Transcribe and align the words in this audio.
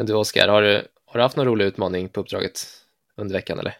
Men 0.00 0.06
du 0.06 0.14
Oskar, 0.14 0.48
har 0.48 0.62
du, 0.62 0.82
har 1.06 1.18
du 1.18 1.20
haft 1.20 1.36
någon 1.36 1.46
rolig 1.46 1.64
utmaning 1.64 2.08
på 2.08 2.20
uppdraget 2.20 2.60
under 3.16 3.34
veckan 3.34 3.58
eller? 3.58 3.76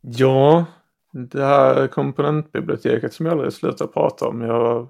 Ja, 0.00 0.64
det 1.12 1.44
här 1.44 1.86
komponentbiblioteket 1.86 3.14
som 3.14 3.26
jag 3.26 3.32
aldrig 3.32 3.52
slutar 3.52 3.86
prata 3.86 4.28
om. 4.28 4.40
Jag, 4.40 4.80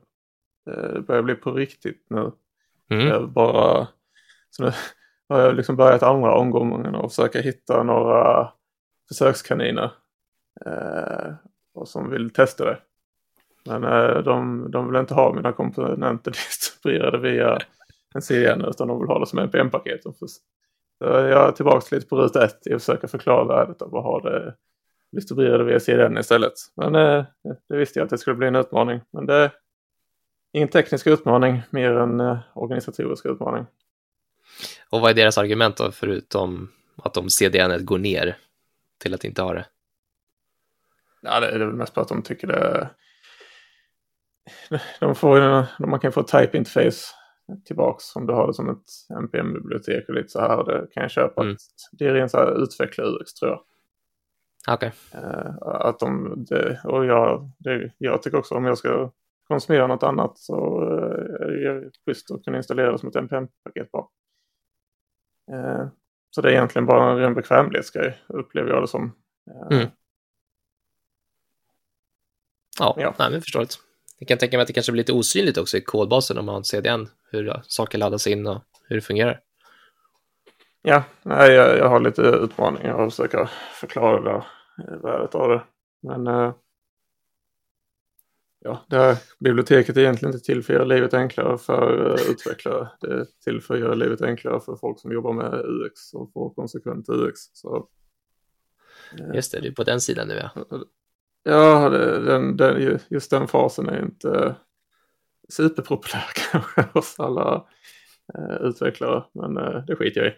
eh, 0.71 0.93
det 0.95 1.01
börjar 1.01 1.23
bli 1.23 1.35
på 1.35 1.53
riktigt 1.53 2.07
nu. 2.11 2.33
Mm. 2.91 3.07
Jag 3.07 3.31
bara, 3.31 3.89
så 4.50 4.64
nu 4.64 4.73
har 5.29 5.41
jag 5.41 5.55
liksom 5.55 5.77
börjat 5.77 6.03
andra 6.03 6.35
omgången 6.35 6.95
och 6.95 7.11
försöka 7.11 7.41
hitta 7.41 7.82
några 7.82 8.53
försökskaniner. 9.09 9.91
Eh, 10.67 11.32
och 11.75 11.89
som 11.89 12.11
vill 12.11 12.30
testa 12.30 12.64
det. 12.64 12.79
Men 13.64 13.85
eh, 13.85 14.23
de, 14.23 14.71
de 14.71 14.87
vill 14.87 15.01
inte 15.01 15.14
ha 15.14 15.35
mina 15.35 15.53
komponenter 15.53 16.30
distribuerade 16.48 17.19
via 17.19 17.59
en 18.14 18.22
CDN 18.22 18.64
utan 18.64 18.88
de 18.88 19.00
vill 19.00 19.08
ha 19.08 19.18
det 19.18 19.27
som 19.27 19.38
NPM-paket. 19.38 20.02
Så 20.02 20.27
jag 20.98 21.48
är 21.48 21.52
tillbaka 21.52 21.96
lite 21.96 22.06
på 22.09 22.16
ruta 22.16 22.45
ett 22.45 22.66
i 22.66 22.74
att 22.74 22.82
försöka 22.82 23.09
förklara 23.09 23.45
värdet 23.45 23.82
av 23.82 23.96
att 23.96 24.05
ha 24.05 24.20
det 24.20 24.55
distribuerade 25.12 25.64
via 25.64 25.80
CDN 25.80 26.18
istället. 26.18 26.52
Men 26.74 26.95
eh, 26.95 27.24
det 27.68 27.77
visste 27.77 27.98
jag 27.98 28.04
att 28.04 28.10
det 28.10 28.18
skulle 28.18 28.37
bli 28.37 28.46
en 28.46 28.56
utmaning. 28.56 29.01
Men 29.10 29.27
det 29.27 29.34
är 29.34 29.51
ingen 30.52 30.68
teknisk 30.68 31.06
utmaning, 31.06 31.62
mer 31.70 31.92
en 31.92 32.20
eh, 32.20 32.38
organisatorisk 32.54 33.27
utmaning. 33.27 33.66
Och 34.90 35.01
vad 35.01 35.10
är 35.10 35.15
deras 35.15 35.38
argument 35.38 35.77
då, 35.77 35.90
förutom 35.92 36.73
att 36.96 37.16
om 37.16 37.30
CDN 37.30 37.84
går 37.84 37.98
ner 37.98 38.37
till 38.98 39.15
att 39.15 39.24
inte 39.24 39.42
ha 39.42 39.54
det? 39.54 39.66
Ja, 41.20 41.40
det 41.40 41.48
är 41.48 41.59
väl 41.59 41.73
mest 41.73 41.95
på 41.95 42.01
att 42.01 42.09
de 42.09 42.23
tycker 42.23 42.46
det... 42.46 42.90
De 45.01 45.15
får, 45.15 45.66
man 45.87 46.01
kan 46.01 46.12
få 46.12 46.23
type 46.23 46.59
interface 46.59 47.15
tillbaks 47.64 48.16
om 48.16 48.27
du 48.27 48.32
har 48.32 48.46
det 48.46 48.54
som 48.54 48.70
ett 48.70 49.16
NPM-bibliotek 49.22 50.09
och 50.09 50.14
lite 50.14 50.28
så 50.28 50.40
här. 50.40 50.64
Det 50.64 50.86
kan 50.92 51.02
jag 51.02 51.10
köpa. 51.10 51.42
Mm. 51.42 51.56
Det 51.92 52.07
är 52.07 52.15
rent 52.15 52.30
så 52.30 52.38
här 52.38 52.62
utveckla 52.62 53.04
UX 53.04 53.34
tror 53.34 53.51
jag. 53.51 53.65
Okej. 54.68 54.92
Okay. 55.12 55.20
Uh, 55.20 55.57
att 55.60 55.98
de, 55.98 56.34
det, 56.48 56.80
och 56.84 57.07
jag, 57.07 57.51
det, 57.59 57.92
jag 57.98 58.23
tycker 58.23 58.38
också 58.38 58.54
om 58.54 58.65
jag 58.65 58.79
ska 58.79 59.10
konsumera 59.48 59.87
något 59.87 60.02
annat 60.02 60.38
så 60.38 60.82
uh, 60.82 61.68
är 61.68 61.80
det 61.80 61.90
schysst 62.07 62.30
att 62.30 62.45
kunna 62.45 62.57
installera 62.57 62.92
det 62.92 62.98
som 62.98 63.09
ett 63.09 63.16
NPM-paket 63.16 63.90
bara. 63.90 64.06
Uh, 65.53 65.88
så 66.31 66.41
det 66.41 66.48
är 66.48 66.53
egentligen 66.53 66.87
bara 66.87 67.10
en 67.10 67.19
ren 67.19 67.34
bekvämlighetsgrej 67.34 68.19
upplever 68.28 68.70
jag 68.70 68.82
det 68.82 68.88
som. 68.88 69.12
Mm. 69.70 69.88
Ja, 72.78 72.94
ja. 72.98 73.14
Nej, 73.19 73.31
men 73.31 73.41
förståeligt. 73.41 73.90
Jag 74.21 74.28
kan 74.28 74.38
tänka 74.38 74.56
mig 74.56 74.62
att 74.62 74.66
det 74.66 74.72
kanske 74.72 74.93
blir 74.93 75.00
lite 75.00 75.12
osynligt 75.12 75.59
också 75.59 75.76
i 75.76 75.81
kodbasen 75.81 76.38
om 76.38 76.47
man 76.47 76.54
har 76.54 76.62
CDN, 76.62 77.09
hur 77.31 77.62
saker 77.66 77.99
laddas 77.99 78.26
in 78.26 78.47
och 78.47 78.62
hur 78.88 78.97
det 78.97 79.03
fungerar. 79.03 79.41
Ja, 80.82 81.04
nej, 81.22 81.53
jag, 81.53 81.78
jag 81.78 81.88
har 81.88 82.00
lite 82.00 82.22
utmaningar 82.22 82.94
och 82.94 83.12
försöka 83.12 83.50
förklara 83.81 84.21
det, 84.21 84.44
värdet 85.03 85.34
av 85.34 85.48
det. 85.48 85.62
Men 86.03 86.26
äh, 86.26 86.54
ja, 88.60 88.84
det 88.88 88.97
här 88.97 89.16
biblioteket 89.38 89.97
är 89.97 90.00
egentligen 90.00 90.34
inte 90.34 90.47
till 90.47 90.62
för 90.62 90.72
att 90.72 90.76
göra 90.76 90.88
livet 90.88 91.15
enklare 91.15 91.59
för 91.59 92.10
äh, 92.10 92.31
utvecklare. 92.31 92.88
Det 93.00 93.06
är 93.06 93.26
till 93.44 93.60
för 93.60 93.75
att 93.75 93.81
göra 93.81 93.94
livet 93.94 94.22
enklare 94.22 94.60
för 94.60 94.76
folk 94.76 95.00
som 95.00 95.12
jobbar 95.12 95.32
med 95.32 95.65
UX 95.65 96.15
och 96.15 96.32
får 96.32 96.54
konsekvent 96.54 97.09
UX. 97.09 97.41
Så, 97.53 97.88
äh, 99.19 99.34
Just 99.34 99.53
det, 99.53 99.60
du 99.60 99.69
är 99.69 99.72
på 99.72 99.84
den 99.84 100.00
sidan 100.00 100.28
nu 100.28 100.34
ja. 100.34 100.65
Ja, 101.43 101.88
den, 101.88 102.56
den, 102.56 102.99
just 103.09 103.31
den 103.31 103.49
fasen 103.49 103.88
är 103.88 104.03
inte 104.03 104.56
superpopulär 105.49 106.25
kanske 106.53 106.84
hos 106.93 107.21
alla 107.21 107.66
eh, 108.34 108.56
utvecklare, 108.66 109.25
men 109.32 109.56
eh, 109.56 109.84
det 109.87 109.97
skiter 109.97 110.21
jag 110.21 110.31
i. 110.31 110.34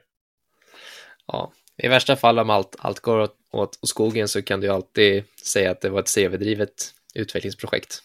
Ja, 1.26 1.52
i 1.76 1.88
värsta 1.88 2.16
fall 2.16 2.38
om 2.38 2.50
allt, 2.50 2.76
allt 2.78 3.00
går 3.00 3.20
åt, 3.20 3.36
åt 3.52 3.78
skogen 3.82 4.28
så 4.28 4.42
kan 4.42 4.60
du 4.60 4.68
alltid 4.68 5.24
säga 5.44 5.70
att 5.70 5.80
det 5.80 5.90
var 5.90 6.00
ett 6.00 6.14
CV-drivet 6.14 6.94
utvecklingsprojekt. 7.14 8.02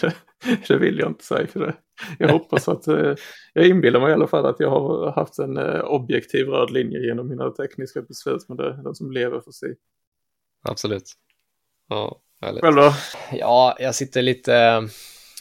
det, 0.00 0.14
det 0.68 0.76
vill 0.76 0.98
jag 0.98 1.10
inte 1.10 1.24
säga 1.24 1.46
för 1.46 1.60
det. 1.60 1.74
Jag 2.18 2.28
hoppas 2.28 2.68
att, 2.68 2.88
eh, 2.88 3.14
jag 3.52 3.66
inbillar 3.66 4.00
mig 4.00 4.10
i 4.10 4.14
alla 4.14 4.26
fall 4.26 4.46
att 4.46 4.60
jag 4.60 4.70
har 4.70 5.12
haft 5.12 5.38
en 5.38 5.56
eh, 5.56 5.80
objektiv 5.80 6.48
röd 6.48 6.70
linje 6.70 6.98
genom 6.98 7.28
mina 7.28 7.50
tekniska 7.50 8.02
beslut, 8.02 8.48
men 8.48 8.56
det 8.56 8.64
är 8.64 8.82
den 8.82 8.94
som 8.94 9.12
lever 9.12 9.40
får 9.40 9.52
se 9.52 9.66
absolut. 10.62 11.12
Ja, 11.88 12.20
härligt. 12.40 12.60
Själv 12.60 12.76
då? 12.76 12.94
Ja, 13.32 13.76
jag 13.78 13.94
sitter 13.94 14.22
lite, 14.22 14.88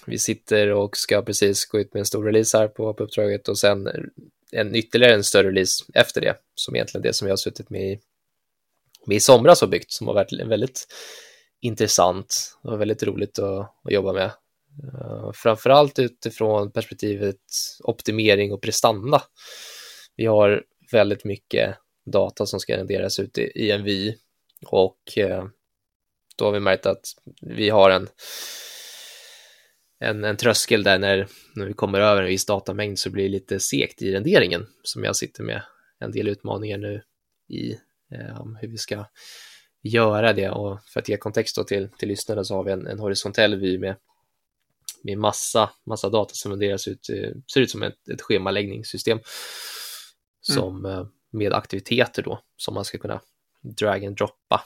vi 0.06 0.20
sitter 0.20 0.72
och 0.72 0.98
ska 0.98 1.22
precis 1.22 1.66
gå 1.66 1.80
ut 1.80 1.94
med 1.94 2.00
en 2.00 2.06
stor 2.06 2.24
release 2.24 2.58
här 2.58 2.68
på, 2.68 2.94
på 2.94 3.04
uppdraget 3.04 3.48
och 3.48 3.58
sen 3.58 3.90
en 4.52 4.76
ytterligare 4.76 5.14
en 5.14 5.24
större 5.24 5.48
release 5.48 5.86
efter 5.94 6.22
det, 6.22 6.36
som 6.56 6.76
egentligen 6.76 7.02
det 7.02 7.14
som 7.14 7.26
vi 7.26 7.30
har 7.30 7.38
suttit 7.38 7.70
med 7.70 7.82
i, 7.82 8.00
med 9.06 9.18
i 9.18 9.20
somras 9.20 9.64
och 9.64 9.70
byggt, 9.70 9.92
som 9.92 10.08
har 10.08 10.14
varit 10.14 10.34
väldigt 10.34 10.88
intressant 11.62 12.58
och 12.62 12.82
väldigt 12.82 13.04
roligt 13.04 13.40
att, 13.40 13.72
att 13.84 13.92
jobba 13.92 14.14
med. 14.14 14.32
Uh, 14.94 15.32
framförallt 15.32 16.00
utifrån 16.00 16.72
perspektivet 16.72 17.42
optimering 17.84 18.54
och 18.54 18.62
prestanda. 18.62 19.22
Vi 20.16 20.26
har 20.26 20.64
väldigt 20.92 21.26
mycket 21.26 21.76
data 22.06 22.46
som 22.46 22.60
ska 22.60 22.78
renderas 22.78 23.20
ut 23.20 23.38
i, 23.38 23.42
i 23.42 23.72
en 23.72 23.84
vy 23.84 24.16
och 24.66 25.18
eh, 25.18 25.46
då 26.38 26.46
har 26.46 26.52
vi 26.52 26.60
märkt 26.60 26.86
att 26.86 27.06
vi 27.42 27.70
har 27.70 27.90
en, 27.90 28.08
en, 30.00 30.24
en 30.24 30.38
tröskel 30.38 30.84
där 30.84 31.00
när, 31.00 31.28
när 31.56 31.66
vi 31.66 31.74
kommer 31.74 32.00
över 32.00 32.22
en 32.22 32.28
viss 32.28 32.46
datamängd 32.46 33.00
så 33.00 33.10
blir 33.10 33.24
det 33.24 33.30
lite 33.30 33.60
segt 33.60 34.02
i 34.02 34.12
renderingen 34.12 34.68
som 34.84 35.04
jag 35.04 35.16
sitter 35.16 35.44
med 35.44 35.64
en 36.00 36.12
del 36.12 36.28
utmaningar 36.28 36.78
nu 36.78 37.04
i 37.50 37.72
eh, 38.12 38.46
hur 38.62 38.68
vi 38.68 38.78
ska 38.78 39.06
göra 39.82 40.34
det 40.34 40.50
och 40.50 40.80
för 40.86 41.00
att 41.00 41.10
ge 41.10 41.18
kontext 41.18 41.56
då 41.56 41.64
till, 41.64 41.90
till 41.98 42.08
lyssnarna 42.08 42.44
så 42.44 42.56
har 42.56 42.64
vi 42.64 42.72
en, 42.72 42.88
en 42.88 43.00
horisontell 43.00 43.56
vy 43.56 43.80
med, 43.80 43.96
med 45.04 45.18
massa, 45.18 45.70
massa 45.86 46.10
data 46.10 46.34
som 46.34 46.52
renderas 46.52 46.88
ut, 46.88 47.10
eh, 47.10 47.32
ser 47.54 47.62
ut 47.62 47.72
som 47.72 47.84
ett, 47.84 48.10
ett 48.10 48.22
schemaläggningssystem 48.22 49.18
mm. 49.18 49.24
som 50.42 50.86
mm. 50.86 51.08
med 51.32 51.54
aktiviteter 51.54 52.24
då 52.24 52.44
som 52.58 52.74
man 52.74 52.86
ska 52.86 52.98
kunna 52.98 53.22
drag 53.62 54.06
and 54.06 54.18
droppa, 54.18 54.64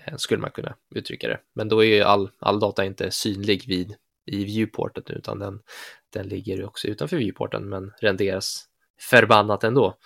eh, 0.00 0.16
skulle 0.16 0.40
man 0.40 0.50
kunna 0.50 0.76
uttrycka 0.94 1.28
det. 1.28 1.40
Men 1.52 1.68
då 1.68 1.84
är 1.84 1.88
ju 1.88 2.02
all, 2.02 2.30
all 2.38 2.60
data 2.60 2.84
inte 2.84 3.10
synlig 3.10 3.64
vid 3.68 3.96
i 4.26 4.44
viewporten 4.44 5.04
utan 5.06 5.38
den, 5.38 5.60
den 6.10 6.28
ligger 6.28 6.64
också 6.64 6.88
utanför 6.88 7.16
viewporten 7.16 7.68
men 7.68 7.92
renderas 8.00 8.68
förbannat 9.00 9.64
ändå 9.64 9.98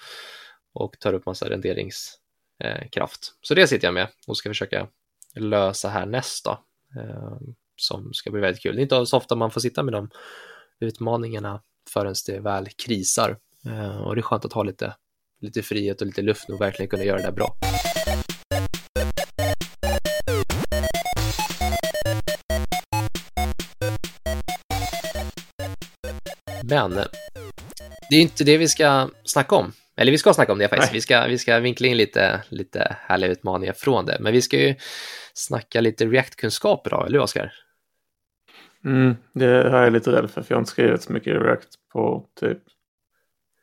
och 0.73 0.99
tar 0.99 1.13
upp 1.13 1.27
massa 1.27 1.51
renderingskraft. 1.51 3.21
Eh, 3.27 3.37
så 3.41 3.55
det 3.55 3.67
sitter 3.67 3.87
jag 3.87 3.95
med 3.95 4.09
och 4.27 4.37
ska 4.37 4.51
försöka 4.51 4.89
lösa 5.35 5.89
här 5.89 6.07
nästa 6.07 6.59
eh, 6.97 7.37
som 7.77 8.13
ska 8.13 8.31
bli 8.31 8.41
väldigt 8.41 8.63
kul. 8.63 8.77
Det 8.77 8.81
är 8.81 8.83
inte 8.83 9.07
så 9.07 9.17
ofta 9.17 9.35
man 9.35 9.51
får 9.51 9.61
sitta 9.61 9.83
med 9.83 9.95
de 9.95 10.11
utmaningarna 10.81 11.63
förrän 11.91 12.15
det 12.27 12.41
väl 12.41 12.69
krisar 12.69 13.39
och 14.05 14.15
det 14.15 14.21
är 14.21 14.23
skönt 14.23 14.45
att 14.45 14.53
ha 14.53 14.63
lite, 14.63 14.97
lite 15.41 15.63
frihet 15.63 16.01
och 16.01 16.07
lite 16.07 16.23
luft 16.23 16.51
och 16.51 16.61
verkligen 16.61 16.89
kunna 16.89 17.05
göra 17.05 17.23
det 17.23 17.33
bra. 17.33 17.57
Men 26.71 26.95
det 28.11 28.17
är 28.17 28.21
inte 28.21 28.45
det 28.45 28.59
vi 28.59 28.69
ska 28.69 29.09
snacka 29.25 29.55
om. 29.55 29.73
Eller 29.97 30.13
vi 30.13 30.19
ska 30.19 30.35
snacka 30.35 30.53
om 30.53 30.59
det 30.59 30.69
faktiskt. 30.69 30.95
Vi 30.95 31.01
ska, 31.01 31.27
vi 31.27 31.39
ska 31.39 31.59
vinkla 31.59 31.87
in 31.87 31.97
lite, 31.97 32.43
lite 32.49 32.97
härliga 33.01 33.31
utmaningar 33.31 33.73
från 33.73 34.07
det. 34.07 34.17
Men 34.21 34.33
vi 34.33 34.43
ska 34.43 34.59
ju 34.59 34.75
snacka 35.35 35.81
lite 35.81 36.07
React-kunskaper 36.07 36.91
då, 36.91 37.05
eller 37.05 37.19
hur 37.19 37.25
Oskar? 37.25 37.53
Mm, 38.85 39.17
det 39.33 39.47
är 39.47 39.83
jag 39.83 39.93
lite 39.93 40.13
rädd 40.13 40.31
för, 40.31 40.43
för 40.43 40.53
jag 40.53 40.57
har 40.57 40.61
inte 40.61 40.71
skrivit 40.71 41.03
så 41.03 41.13
mycket 41.13 41.43
React 41.43 41.69
på 41.93 42.27
typ... 42.41 42.59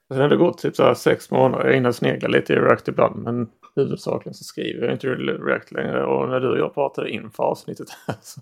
Det 0.10 0.16
har 0.16 0.24
ändå 0.24 0.38
gått 0.38 0.58
typ 0.58 0.76
så 0.76 0.84
här 0.84 0.94
sex 0.94 1.32
månader. 1.32 1.66
Jag 1.66 1.74
hinner 1.74 1.92
snegla 1.92 2.28
lite 2.28 2.54
i 2.54 2.56
React 2.56 2.88
ibland, 2.88 3.24
men 3.24 3.48
huvudsakligen 3.76 4.34
så 4.34 4.44
skriver 4.44 4.86
jag 4.86 4.96
inte 4.96 5.08
React 5.08 5.72
längre. 5.72 6.06
Och 6.06 6.30
när 6.30 6.40
du 6.40 6.50
och 6.50 6.58
jag 6.58 6.74
pratade 6.74 7.10
inför 7.10 7.44
avsnittet 7.44 7.88
här 8.08 8.16
så 8.22 8.42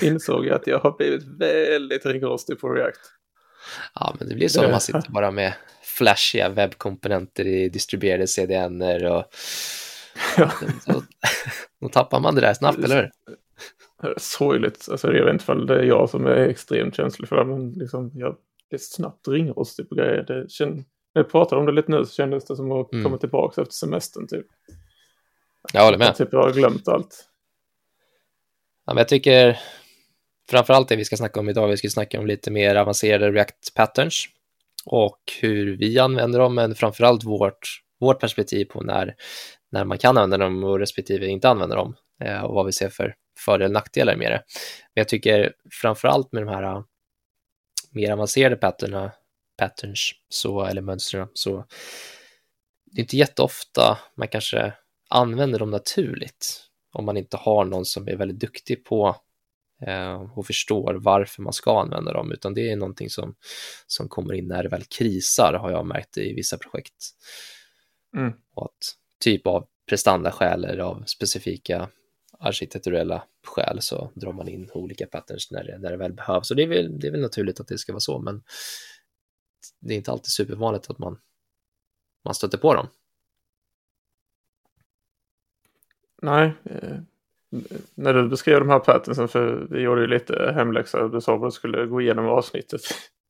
insåg 0.06 0.46
jag 0.46 0.54
att 0.54 0.66
jag 0.66 0.78
har 0.78 0.96
blivit 0.96 1.24
väldigt 1.24 2.06
ringrostig 2.06 2.60
på 2.60 2.68
React. 2.68 3.00
Ja, 3.94 4.16
men 4.18 4.28
det 4.28 4.34
blir 4.34 4.48
så 4.48 4.64
om 4.64 4.70
man 4.70 4.80
sitter 4.80 5.10
bara 5.10 5.30
med 5.30 5.52
flashiga 5.82 6.48
webbkomponenter 6.48 7.46
i 7.46 7.68
distribuerade 7.68 8.26
CDN 8.26 8.82
och 8.82 9.24
ja. 10.36 10.52
då, 10.86 11.02
då 11.80 11.88
tappar 11.88 12.20
man 12.20 12.34
det 12.34 12.40
där 12.40 12.54
snabbt, 12.54 12.78
eller 12.78 12.96
hur? 12.96 13.10
Sorgligt. 14.16 14.88
Alltså, 14.90 15.12
jag 15.12 15.24
vet 15.24 15.32
inte 15.32 15.52
om 15.52 15.66
det 15.66 15.78
är 15.78 15.82
jag 15.82 16.10
som 16.10 16.26
är 16.26 16.36
extremt 16.36 16.96
känslig 16.96 17.28
för 17.28 17.36
det, 17.36 17.44
men 17.44 17.72
liksom, 17.72 18.10
jag 18.14 18.36
blir 18.68 18.78
snabbt 18.78 19.28
ringrostig 19.28 19.88
på 19.88 19.94
grejer. 19.94 20.22
Det 20.22 20.50
känd... 20.50 20.76
När 21.14 21.22
jag 21.22 21.30
pratade 21.30 21.60
om 21.60 21.66
det 21.66 21.72
lite 21.72 21.90
nu 21.90 22.04
så 22.04 22.12
kändes 22.12 22.44
det 22.44 22.56
som 22.56 22.72
att 22.72 22.92
mm. 22.92 23.04
komma 23.04 23.18
tillbaka 23.18 23.62
efter 23.62 23.74
semestern. 23.74 24.28
Typ. 24.28 24.46
Jag 25.72 25.84
håller 25.84 25.98
med. 25.98 26.06
Jag, 26.06 26.16
typ, 26.16 26.28
jag 26.32 26.42
har 26.42 26.52
glömt 26.52 26.88
allt. 26.88 27.28
Ja, 28.86 28.94
men 28.94 28.96
jag 28.96 29.08
tycker 29.08 29.58
framförallt 30.50 30.88
det 30.88 30.96
vi 30.96 31.04
ska 31.04 31.16
snacka 31.16 31.40
om 31.40 31.48
idag, 31.48 31.68
vi 31.68 31.76
ska 31.76 31.88
snacka 31.88 32.20
om 32.20 32.26
lite 32.26 32.50
mer 32.50 32.74
avancerade 32.74 33.30
React 33.30 33.74
Patterns 33.74 34.24
och 34.84 35.18
hur 35.40 35.76
vi 35.76 35.98
använder 35.98 36.38
dem, 36.38 36.54
men 36.54 36.74
framförallt 36.74 37.24
vårt, 37.24 37.82
vårt 38.00 38.20
perspektiv 38.20 38.64
på 38.64 38.82
när, 38.82 39.14
när 39.72 39.84
man 39.84 39.98
kan 39.98 40.16
använda 40.18 40.44
dem 40.44 40.64
och 40.64 40.78
respektive 40.78 41.26
inte 41.26 41.48
använda 41.48 41.76
dem 41.76 41.96
eh, 42.24 42.40
och 42.40 42.54
vad 42.54 42.66
vi 42.66 42.72
ser 42.72 42.88
för 42.88 43.14
fördelar 43.38 43.66
och 43.66 43.72
nackdelar 43.72 44.16
med 44.16 44.30
det. 44.30 44.42
Men 44.94 45.00
jag 45.00 45.08
tycker 45.08 45.52
framförallt 45.82 46.32
med 46.32 46.42
de 46.42 46.48
här 46.48 46.62
eh, 46.62 46.82
mer 47.90 48.12
avancerade 48.12 48.56
patterna, 48.56 49.12
patterns 49.58 50.12
så, 50.28 50.64
eller 50.64 50.82
mönstren 50.82 51.28
så 51.34 51.66
det 52.92 53.00
är 53.00 53.02
inte 53.02 53.16
jätteofta 53.16 53.98
man 54.16 54.28
kanske 54.28 54.72
använder 55.10 55.58
dem 55.58 55.70
naturligt 55.70 56.62
om 56.92 57.04
man 57.04 57.16
inte 57.16 57.36
har 57.36 57.64
någon 57.64 57.84
som 57.84 58.08
är 58.08 58.16
väldigt 58.16 58.40
duktig 58.40 58.84
på 58.84 59.16
och 60.34 60.46
förstår 60.46 60.94
varför 60.94 61.42
man 61.42 61.52
ska 61.52 61.80
använda 61.80 62.12
dem, 62.12 62.32
utan 62.32 62.54
det 62.54 62.70
är 62.70 62.76
någonting 62.76 63.10
som, 63.10 63.34
som 63.86 64.08
kommer 64.08 64.34
in 64.34 64.48
när 64.48 64.62
det 64.62 64.68
väl 64.68 64.84
krisar, 64.84 65.58
har 65.60 65.70
jag 65.70 65.86
märkt 65.86 66.18
i 66.18 66.32
vissa 66.34 66.58
projekt. 66.58 67.10
Mm. 68.16 68.32
Och 68.54 68.64
att 68.64 68.94
typ 69.20 69.46
av 69.46 69.66
prestandaskäl 69.88 70.64
eller 70.64 70.82
av 70.82 71.04
specifika 71.06 71.88
arkitekturella 72.38 73.24
skäl 73.46 73.82
så 73.82 74.12
drar 74.14 74.32
man 74.32 74.48
in 74.48 74.70
olika 74.74 75.06
patterns 75.06 75.50
när 75.50 75.64
det, 75.64 75.78
när 75.78 75.90
det 75.90 75.96
väl 75.96 76.12
behövs. 76.12 76.50
Och 76.50 76.56
det 76.56 76.62
är, 76.62 76.66
väl, 76.66 77.00
det 77.00 77.06
är 77.06 77.10
väl 77.10 77.20
naturligt 77.20 77.60
att 77.60 77.68
det 77.68 77.78
ska 77.78 77.92
vara 77.92 78.00
så, 78.00 78.18
men 78.18 78.42
det 79.80 79.94
är 79.94 79.96
inte 79.96 80.10
alltid 80.10 80.30
supervanligt 80.30 80.90
att 80.90 80.98
man, 80.98 81.20
man 82.24 82.34
stöter 82.34 82.58
på 82.58 82.74
dem. 82.74 82.88
Nej, 86.22 86.52
eh, 86.64 86.98
när 87.94 88.14
du 88.14 88.28
beskrev 88.28 88.58
de 88.60 88.68
här 88.68 88.78
patternsen, 88.78 89.28
för 89.28 89.66
vi 89.70 89.80
gjorde 89.80 90.00
ju 90.00 90.06
lite 90.06 90.52
hemläxa, 90.54 91.08
du 91.08 91.20
sa 91.20 91.36
vad 91.36 91.48
du 91.48 91.52
skulle 91.52 91.86
gå 91.86 92.00
igenom 92.00 92.26
avsnittet. 92.26 92.80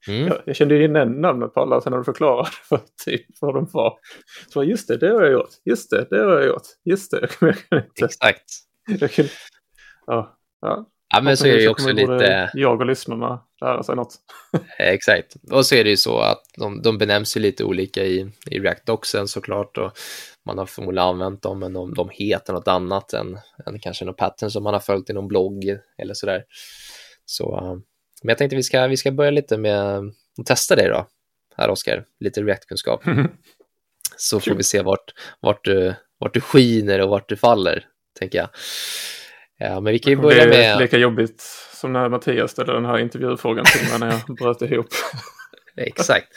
Mm. 0.09 0.27
Jag, 0.27 0.39
jag, 0.45 0.57
kände 0.57 0.77
igen 0.77 1.21
namnet 1.21 1.55
på 1.55 1.61
alla 1.61 1.81
sen 1.81 1.91
när 1.91 1.99
du 1.99 2.05
förklarade 2.05 2.49
för 2.69 2.81
typ 3.05 3.27
vad 3.41 3.55
de 3.55 3.69
var. 3.73 3.99
Så 4.49 4.65
just 4.65 4.89
det, 4.89 4.97
det 4.97 5.09
har 5.09 5.23
jag 5.23 5.33
gjort. 5.33 5.51
Just 5.65 5.91
det, 5.91 6.07
det 6.11 6.19
har 6.19 6.33
jag 6.33 6.47
gjort. 6.47 6.67
Just 6.85 7.11
det, 7.11 7.21
jag 7.41 7.57
kan 7.69 7.79
inte. 7.79 8.05
Exakt. 8.05 8.51
Jag 9.01 9.11
kan, 9.11 9.25
ja, 10.07 10.39
ja. 10.61 10.91
Ja, 11.15 11.21
men 11.21 11.37
så 11.37 11.47
är 11.47 11.53
det 11.53 11.63
ju 11.63 11.69
också 11.69 11.93
lite... 11.93 12.51
Jag 12.55 12.81
och 12.81 12.87
lyssnarna 12.87 13.41
lära 13.61 13.83
sig 13.83 13.97
något. 13.97 14.15
Exakt. 14.79 15.37
Och 15.51 15.67
så 15.67 15.75
är 15.75 15.85
det 15.85 15.91
ju 15.91 15.97
så 15.97 16.19
att 16.19 16.43
de, 16.57 16.83
de 16.83 16.99
benämns 16.99 17.37
ju 17.37 17.41
lite 17.41 17.65
olika 17.65 18.05
i, 18.05 18.31
i 18.51 18.59
React-doxen 18.59 19.27
såklart. 19.27 19.79
Och 19.79 19.93
man 20.47 20.59
har 20.59 20.67
förmodligen 20.67 21.09
använt 21.09 21.43
dem, 21.43 21.59
men 21.59 21.73
de, 21.73 21.95
de 21.95 22.09
heter 22.13 22.53
något 22.53 22.69
annat 22.69 23.13
än, 23.13 23.39
än 23.67 23.79
kanske 23.79 24.05
någon 24.05 24.15
pattern 24.15 24.51
som 24.51 24.63
man 24.63 24.75
har 24.75 24.81
följt 24.81 25.11
i 25.11 25.13
någon 25.13 25.29
blogg 25.29 25.65
eller 25.99 26.15
sådär. 26.15 26.45
Så, 27.25 27.61
men 28.23 28.29
jag 28.29 28.39
tänkte 28.39 28.57
vi 28.57 28.63
ska, 28.63 28.87
vi 28.87 28.97
ska 28.97 29.11
börja 29.13 29.31
lite 29.31 29.57
med 29.57 29.99
att 30.39 30.47
testa 30.47 30.77
det 30.77 30.89
då, 30.89 31.07
här 31.57 31.71
Oskar, 31.71 32.05
lite 32.21 32.43
React-kunskap. 32.43 33.05
Så 34.17 34.41
får 34.41 34.55
vi 34.55 34.63
se 34.63 34.83
vart, 34.83 35.15
vart, 35.41 35.65
du, 35.65 35.95
vart 36.19 36.35
du 36.35 36.41
skiner 36.41 37.01
och 37.01 37.09
vart 37.09 37.29
du 37.29 37.37
faller, 37.37 37.85
tänker 38.19 38.39
jag. 38.39 38.49
Ja, 39.59 39.81
men 39.81 39.93
vi 39.93 39.99
kan 39.99 40.11
ju 40.11 40.17
börja 40.17 40.45
med... 40.45 40.53
Det 40.53 40.65
är 40.65 40.79
lika 40.79 40.99
jobbigt 40.99 41.41
som 41.73 41.93
när 41.93 42.09
Mattias 42.09 42.51
ställde 42.51 42.73
den 42.73 42.85
här 42.85 42.99
intervjufrågan 42.99 43.65
till 43.65 43.89
mig 43.89 43.99
när 43.99 44.11
jag 44.11 44.21
bröt 44.37 44.63
ihop. 44.63 44.89
Exakt. 45.77 46.29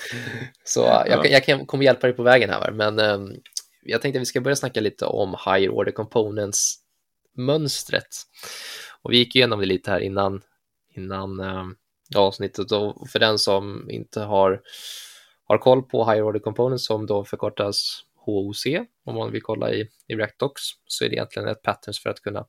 Så 0.63 0.80
jag, 0.80 1.07
ja. 1.07 1.25
jag, 1.25 1.44
kan, 1.44 1.66
kommer 1.66 1.83
hjälpa 1.83 2.07
dig 2.07 2.16
på 2.16 2.24
vägen 2.24 2.50
här, 2.50 2.71
men 2.71 3.00
um, 3.00 3.36
jag 3.83 4.01
tänkte 4.01 4.18
att 4.18 4.21
vi 4.21 4.25
ska 4.25 4.42
börja 4.42 4.56
snacka 4.56 4.81
lite 4.81 5.06
om 5.06 5.36
Higher 5.45 5.69
Order 5.69 5.92
Components-mönstret. 5.92 8.07
Och 9.01 9.12
vi 9.12 9.18
gick 9.18 9.36
igenom 9.36 9.60
det 9.60 9.66
lite 9.66 9.92
här 9.92 10.00
innan, 10.00 10.42
innan 10.95 11.39
um, 11.39 11.75
avsnittet 12.16 12.71
och 12.71 13.10
för 13.10 13.19
den 13.19 13.39
som 13.39 13.89
inte 13.89 14.21
har, 14.21 14.62
har 15.48 15.57
koll 15.57 15.83
på 15.83 16.12
Higher 16.12 16.24
Order 16.24 16.39
Components 16.39 16.86
som 16.86 17.06
då 17.06 17.25
förkortas 17.25 18.04
HOC, 18.25 18.66
om 19.06 19.16
man 19.16 19.31
vill 19.31 19.42
kolla 19.42 19.74
i, 19.74 19.88
i 20.07 20.16
Reactdocs, 20.16 20.62
så 20.86 21.06
är 21.06 21.10
det 21.10 21.16
egentligen 21.16 21.48
ett 21.48 21.62
patterns 21.62 22.00
för 22.00 22.10
att 22.10 22.21
kunna 22.21 22.45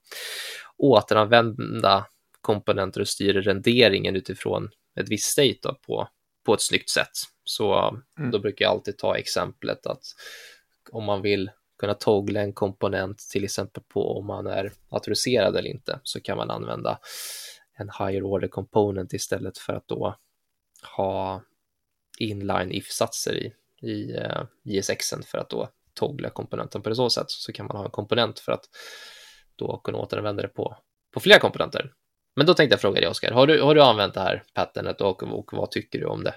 återanvända 0.77 2.07
komponenter 2.41 3.01
och 3.01 3.09
styra 3.09 3.41
renderingen 3.41 4.17
utifrån 4.17 4.71
ett 5.01 5.09
visst 5.09 5.33
state 5.33 5.75
på, 5.87 6.09
på 6.45 6.55
ett 6.55 6.63
snyggt 6.63 6.91
sätt. 6.91 7.11
Så 7.45 7.99
mm. 8.19 8.31
då 8.31 8.39
brukar 8.39 8.65
jag 8.65 8.73
alltid 8.73 8.99
ta 8.99 9.17
exemplet 9.17 9.87
att 9.87 10.03
om 10.91 11.05
man 11.05 11.23
vill 11.23 11.51
kunna 11.79 11.95
toggla 11.95 12.41
en 12.41 12.53
komponent, 12.53 13.19
till 13.33 13.45
exempel 13.45 13.83
på 13.89 14.19
om 14.19 14.27
man 14.27 14.47
är 14.47 14.73
autoriserad 14.89 15.57
eller 15.57 15.71
inte, 15.71 16.01
så 16.03 16.21
kan 16.21 16.37
man 16.37 16.51
använda 16.51 16.99
en 17.75 17.91
higher 17.99 18.23
order 18.23 18.49
component 18.49 19.13
istället 19.13 19.59
för 19.59 19.73
att 19.73 19.89
då 19.89 20.17
ha 20.97 21.43
inline 22.19 22.73
if-satser 22.73 23.35
i, 23.35 23.53
i 23.83 24.17
eh, 24.17 24.43
JSXen 24.65 25.23
för 25.23 25.39
att 25.39 25.51
då 25.51 25.69
toggla 25.95 26.31
komponenten 26.31 26.83
på 26.83 26.89
det 26.89 26.95
så 26.95 27.11
sätt 27.11 27.31
så 27.31 27.53
kan 27.53 27.67
man 27.67 27.77
ha 27.77 27.85
en 27.85 27.91
komponent 27.91 28.39
för 28.39 28.53
att 28.53 28.65
då 29.57 29.81
kunna 29.85 29.99
återanvända 29.99 30.43
det 30.43 30.49
på, 30.49 30.77
på 31.15 31.21
flera 31.21 31.39
komponenter. 31.39 31.93
Men 32.37 32.47
då 32.47 32.55
tänkte 32.55 32.75
jag 32.75 32.81
fråga 32.81 33.01
dig 33.01 33.11
Oskar, 33.11 33.33
har 33.33 33.47
du, 33.47 33.63
har 33.63 33.75
du 33.75 33.83
använt 33.83 34.15
det 34.15 34.21
här 34.21 34.43
patternet 34.55 35.01
och, 35.01 35.23
och 35.23 35.51
vad 35.53 35.71
tycker 35.71 35.99
du 35.99 36.07
om 36.07 36.25
det? 36.25 36.35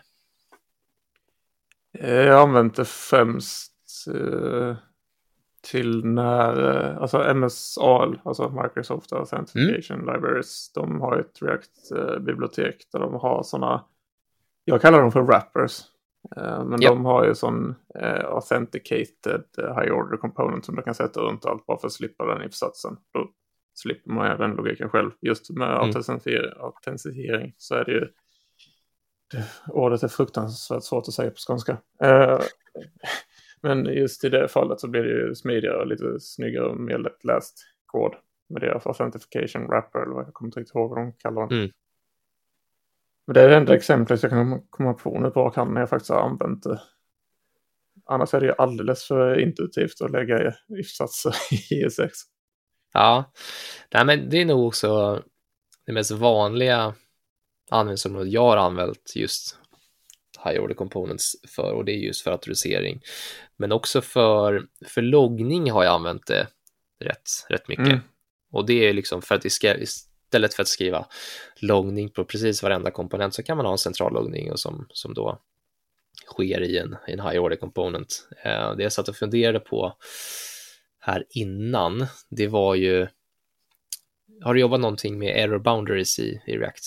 Jag 1.91 2.33
har 2.33 2.43
använt 2.43 2.75
det 2.75 2.85
främst 2.85 3.73
eh, 4.07 4.75
till 5.61 6.05
när, 6.05 6.75
eh, 6.75 6.97
alltså 6.97 7.33
MSAL, 7.33 8.19
alltså 8.25 8.49
Microsoft 8.49 9.13
Authentication 9.13 9.99
mm. 9.99 10.13
Libraries, 10.13 10.71
de 10.73 11.01
har 11.01 11.17
ett 11.17 11.41
React-bibliotek 11.41 12.87
där 12.91 12.99
de 12.99 13.13
har 13.13 13.43
sådana, 13.43 13.85
jag 14.63 14.81
kallar 14.81 15.01
dem 15.01 15.11
för 15.11 15.21
wrappers. 15.21 15.81
Eh, 16.37 16.65
men 16.65 16.81
yep. 16.81 16.91
de 16.91 17.05
har 17.05 17.25
ju 17.25 17.35
sån 17.35 17.75
eh, 17.95 18.25
authenticated 18.25 19.43
eh, 19.57 19.81
high 19.81 19.91
order 19.91 20.17
component 20.17 20.65
som 20.65 20.75
du 20.75 20.81
kan 20.81 20.95
sätta 20.95 21.19
runt 21.19 21.45
allt 21.45 21.65
bara 21.65 21.77
för 21.77 21.87
att 21.87 21.93
slippa 21.93 22.25
den 22.25 22.47
if-satsen. 22.47 22.97
Då 23.13 23.29
slipper 23.73 24.11
man 24.11 24.31
ju 24.31 24.37
den 24.37 24.51
logiken 24.51 24.89
själv. 24.89 25.11
Just 25.21 25.49
med 25.49 25.67
mm. 25.67 25.93
autentifiering 26.59 27.53
så 27.57 27.75
är 27.75 27.85
det 27.85 27.91
ju 27.91 28.07
det, 29.31 29.45
ordet 29.67 30.03
är 30.03 30.07
fruktansvärt 30.07 30.83
svårt 30.83 31.07
att 31.07 31.13
säga 31.13 31.29
på 31.29 31.37
skånska. 31.47 31.77
Eh, 32.03 32.39
men 33.61 33.85
just 33.85 34.23
i 34.23 34.29
det 34.29 34.47
fallet 34.47 34.79
så 34.79 34.87
blir 34.87 35.03
det 35.03 35.09
ju 35.09 35.35
smidigare 35.35 35.77
och 35.77 35.87
lite 35.87 36.19
snyggare 36.19 36.65
och 36.65 36.77
mer 36.77 36.97
lättläst 36.97 37.65
kod 37.85 38.15
med 38.49 38.61
deras 38.61 38.87
authentification 38.87 39.67
wrapper 39.67 39.99
eller 39.99 40.13
vad 40.13 40.25
jag 40.25 40.33
kommer 40.33 40.47
inte 40.47 40.59
riktigt 40.59 40.75
ihåg 40.75 40.89
vad 40.89 40.99
de 40.99 41.13
kallar 41.13 41.47
den. 41.47 41.57
Mm. 41.57 41.71
Men 43.27 43.33
det 43.33 43.41
är 43.41 43.49
det 43.49 43.55
enda 43.55 43.75
exemplet 43.75 44.23
jag 44.23 44.31
kan 44.31 44.61
komma 44.69 44.93
på 44.93 45.19
nu 45.19 45.29
på 45.29 45.49
kan 45.49 45.73
när 45.73 45.79
jag 45.79 45.89
faktiskt 45.89 46.11
har 46.11 46.21
använt 46.21 46.63
det. 46.63 46.81
Annars 48.05 48.33
är 48.33 48.39
det 48.39 48.45
ju 48.45 48.53
alldeles 48.57 49.07
för 49.07 49.39
intuitivt 49.39 50.01
att 50.01 50.11
lägga 50.11 50.53
if-satser 50.79 51.35
i 51.51 51.85
ES6. 51.85 52.09
Ja, 52.93 53.31
Nej, 53.93 54.05
men 54.05 54.29
det 54.29 54.41
är 54.41 54.45
nog 54.45 54.67
också 54.67 55.21
det 55.85 55.93
mest 55.93 56.11
vanliga 56.11 56.93
användningsområdet 57.71 58.31
jag 58.31 58.41
har 58.41 58.57
använt 58.57 59.15
just 59.15 59.57
high 60.45 60.59
order 60.59 60.75
components 60.75 61.35
för 61.47 61.73
och 61.73 61.85
det 61.85 61.91
är 61.91 61.97
just 61.97 62.21
för 62.21 62.31
autorisering. 62.31 63.01
Men 63.57 63.71
också 63.71 64.01
för, 64.01 64.67
för 64.87 65.01
loggning 65.01 65.71
har 65.71 65.83
jag 65.83 65.93
använt 65.93 66.27
det 66.27 66.47
rätt, 66.99 67.29
rätt 67.49 67.67
mycket. 67.67 67.87
Mm. 67.87 67.99
Och 68.51 68.65
det 68.65 68.89
är 68.89 68.93
liksom 68.93 69.21
för 69.21 69.35
att 69.35 69.41
det 69.41 69.49
ska, 69.49 69.75
istället 70.33 70.53
för 70.53 70.61
att 70.61 70.67
skriva 70.67 71.05
loggning 71.55 72.09
på 72.09 72.25
precis 72.25 72.63
varenda 72.63 72.91
komponent 72.91 73.33
så 73.33 73.43
kan 73.43 73.57
man 73.57 73.65
ha 73.65 73.71
en 73.71 73.77
central 73.77 74.13
loggning 74.13 74.51
och 74.51 74.59
som, 74.59 74.87
som 74.89 75.13
då 75.13 75.39
sker 76.25 76.61
i 76.61 76.77
en, 76.77 76.95
i 77.07 77.11
en 77.11 77.19
high 77.19 77.39
order 77.39 77.55
component. 77.55 78.27
Eh, 78.43 78.75
det 78.75 78.83
jag 78.83 78.93
satt 78.93 79.07
och 79.07 79.15
funderade 79.15 79.59
på 79.59 79.93
här 80.99 81.25
innan, 81.29 82.05
det 82.29 82.47
var 82.47 82.75
ju, 82.75 83.07
har 84.41 84.53
du 84.53 84.59
jobbat 84.59 84.79
någonting 84.79 85.19
med 85.19 85.43
error 85.43 85.59
boundaries 85.59 86.19
i, 86.19 86.41
i 86.45 86.57
React? 86.57 86.83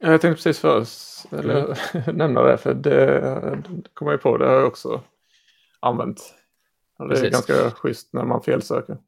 Jag 0.00 0.20
tänkte 0.20 0.42
precis 0.42 0.58
först 0.58 1.32
eller, 1.32 1.76
mm. 1.94 2.16
nämna 2.16 2.42
det, 2.42 2.58
för 2.58 2.74
det, 2.74 3.20
det 3.68 3.88
kommer 3.94 4.12
jag 4.12 4.22
på, 4.22 4.38
det 4.38 4.46
har 4.46 4.54
jag 4.54 4.66
också 4.66 5.02
använt. 5.80 6.34
Det 6.98 7.04
är 7.04 7.08
precis. 7.08 7.30
ganska 7.30 7.70
schysst 7.70 8.12
när 8.12 8.24
man 8.24 8.42
felsöker. 8.42 8.98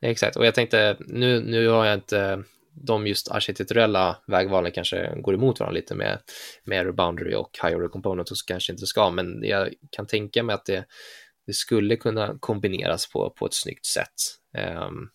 Exakt, 0.00 0.36
och 0.36 0.46
jag 0.46 0.54
tänkte, 0.54 0.96
nu, 1.00 1.40
nu 1.40 1.68
har 1.68 1.84
jag 1.84 1.94
inte 1.94 2.44
de 2.74 3.06
just 3.06 3.30
arkitekturella 3.30 4.18
vägvalen 4.26 4.72
kanske 4.72 5.14
går 5.16 5.34
emot 5.34 5.60
varandra 5.60 5.74
lite 5.74 5.94
med, 5.94 6.18
med 6.64 6.94
boundary 6.94 7.34
och 7.34 7.58
high 7.62 7.76
order 7.76 7.88
component 7.88 8.30
och 8.30 8.36
så 8.36 8.46
kanske 8.46 8.72
inte 8.72 8.86
ska, 8.86 9.10
men 9.10 9.42
jag 9.42 9.68
kan 9.90 10.06
tänka 10.06 10.42
mig 10.42 10.54
att 10.54 10.64
det, 10.64 10.84
det 11.46 11.52
skulle 11.52 11.96
kunna 11.96 12.38
kombineras 12.40 13.12
på, 13.12 13.30
på 13.30 13.46
ett 13.46 13.54
snyggt 13.54 13.86
sätt. 13.86 14.38
Um, 14.86 15.10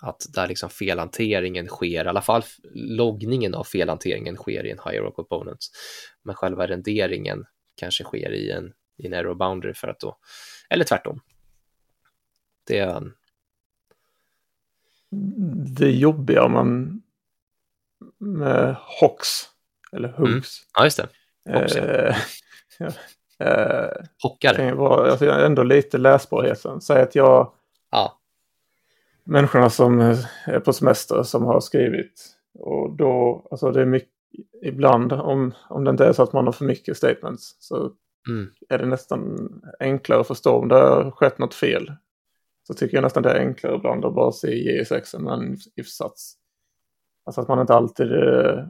att 0.00 0.26
där 0.34 0.48
liksom 0.48 0.70
felhanteringen 0.70 1.68
sker, 1.68 2.04
i 2.04 2.08
alla 2.08 2.22
fall 2.22 2.42
loggningen 2.74 3.54
av 3.54 3.64
felhanteringen 3.64 4.36
sker 4.36 4.66
i 4.66 4.70
en 4.70 4.78
high 4.84 5.00
order 5.00 5.10
component, 5.10 5.58
men 6.24 6.34
själva 6.34 6.66
renderingen 6.66 7.44
kanske 7.76 8.04
sker 8.04 8.32
i 8.32 8.50
en, 8.50 8.72
i 8.98 9.06
en 9.06 9.12
error 9.12 9.34
boundary 9.34 9.74
för 9.74 9.88
att 9.88 10.00
då, 10.00 10.18
eller 10.70 10.84
tvärtom. 10.84 11.20
Det 12.66 13.02
det 15.76 15.90
jobbiga 15.90 16.44
om 16.44 16.52
man 16.52 17.02
med 18.18 18.76
HOX 19.00 19.28
eller 19.92 20.08
HUGS. 20.08 20.22
Mm. 20.28 20.42
Ja, 20.74 20.84
just 20.84 20.96
det. 20.96 21.08
HOX, 21.60 21.76
ja. 21.76 21.82
Eh, 21.82 22.16
eh, 23.48 23.90
Hockare? 24.22 24.74
Vara, 24.74 25.10
alltså 25.10 25.30
ändå 25.30 25.62
lite 25.62 25.98
läsbarheten. 25.98 26.80
Säg 26.80 27.02
att 27.02 27.14
jag... 27.14 27.52
Ja. 27.90 28.20
Människorna 29.24 29.70
som 29.70 30.00
är 30.46 30.60
på 30.60 30.72
semester 30.72 31.22
som 31.22 31.44
har 31.44 31.60
skrivit. 31.60 32.36
Och 32.58 32.96
då, 32.96 33.46
alltså 33.50 33.70
det 33.70 33.82
är 33.82 33.86
mycket, 33.86 34.10
ibland 34.62 35.12
om, 35.12 35.54
om 35.68 35.84
det 35.84 35.90
inte 35.90 36.06
är 36.06 36.12
så 36.12 36.22
att 36.22 36.32
man 36.32 36.44
har 36.44 36.52
för 36.52 36.64
mycket 36.64 36.96
statements 36.96 37.56
så 37.58 37.90
mm. 38.28 38.50
är 38.68 38.78
det 38.78 38.86
nästan 38.86 39.48
enklare 39.80 40.20
att 40.20 40.26
förstå 40.26 40.56
om 40.56 40.68
det 40.68 40.74
har 40.74 41.10
skett 41.10 41.38
något 41.38 41.54
fel. 41.54 41.92
Så 42.66 42.74
tycker 42.74 42.96
jag 42.96 43.02
nästan 43.02 43.22
det 43.22 43.30
är 43.30 43.40
enklare 43.40 43.76
ibland 43.76 44.04
att 44.04 44.14
bara 44.14 44.32
se 44.32 44.54
JSX 44.54 45.14
än 45.14 45.26
en 45.26 45.56
if-sats. 45.76 46.34
Alltså 47.24 47.40
att 47.40 47.48
man 47.48 47.60
inte 47.60 47.74
alltid, 47.74 48.12
eh, 48.12 48.64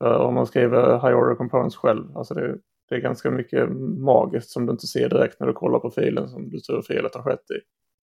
om 0.00 0.34
man 0.34 0.46
skriver 0.46 0.92
high 0.92 1.18
order 1.18 1.34
components 1.34 1.76
själv, 1.76 2.16
alltså 2.16 2.34
det, 2.34 2.58
det 2.88 2.94
är 2.94 3.00
ganska 3.00 3.30
mycket 3.30 3.68
magiskt 3.98 4.50
som 4.50 4.66
du 4.66 4.72
inte 4.72 4.86
ser 4.86 5.08
direkt 5.08 5.40
när 5.40 5.46
du 5.46 5.52
kollar 5.52 5.78
på 5.78 5.90
filen 5.90 6.28
som 6.28 6.50
du 6.50 6.60
tror 6.60 6.82
felet 6.82 7.14
har 7.14 7.22
skett 7.22 7.44
i. 7.50 7.60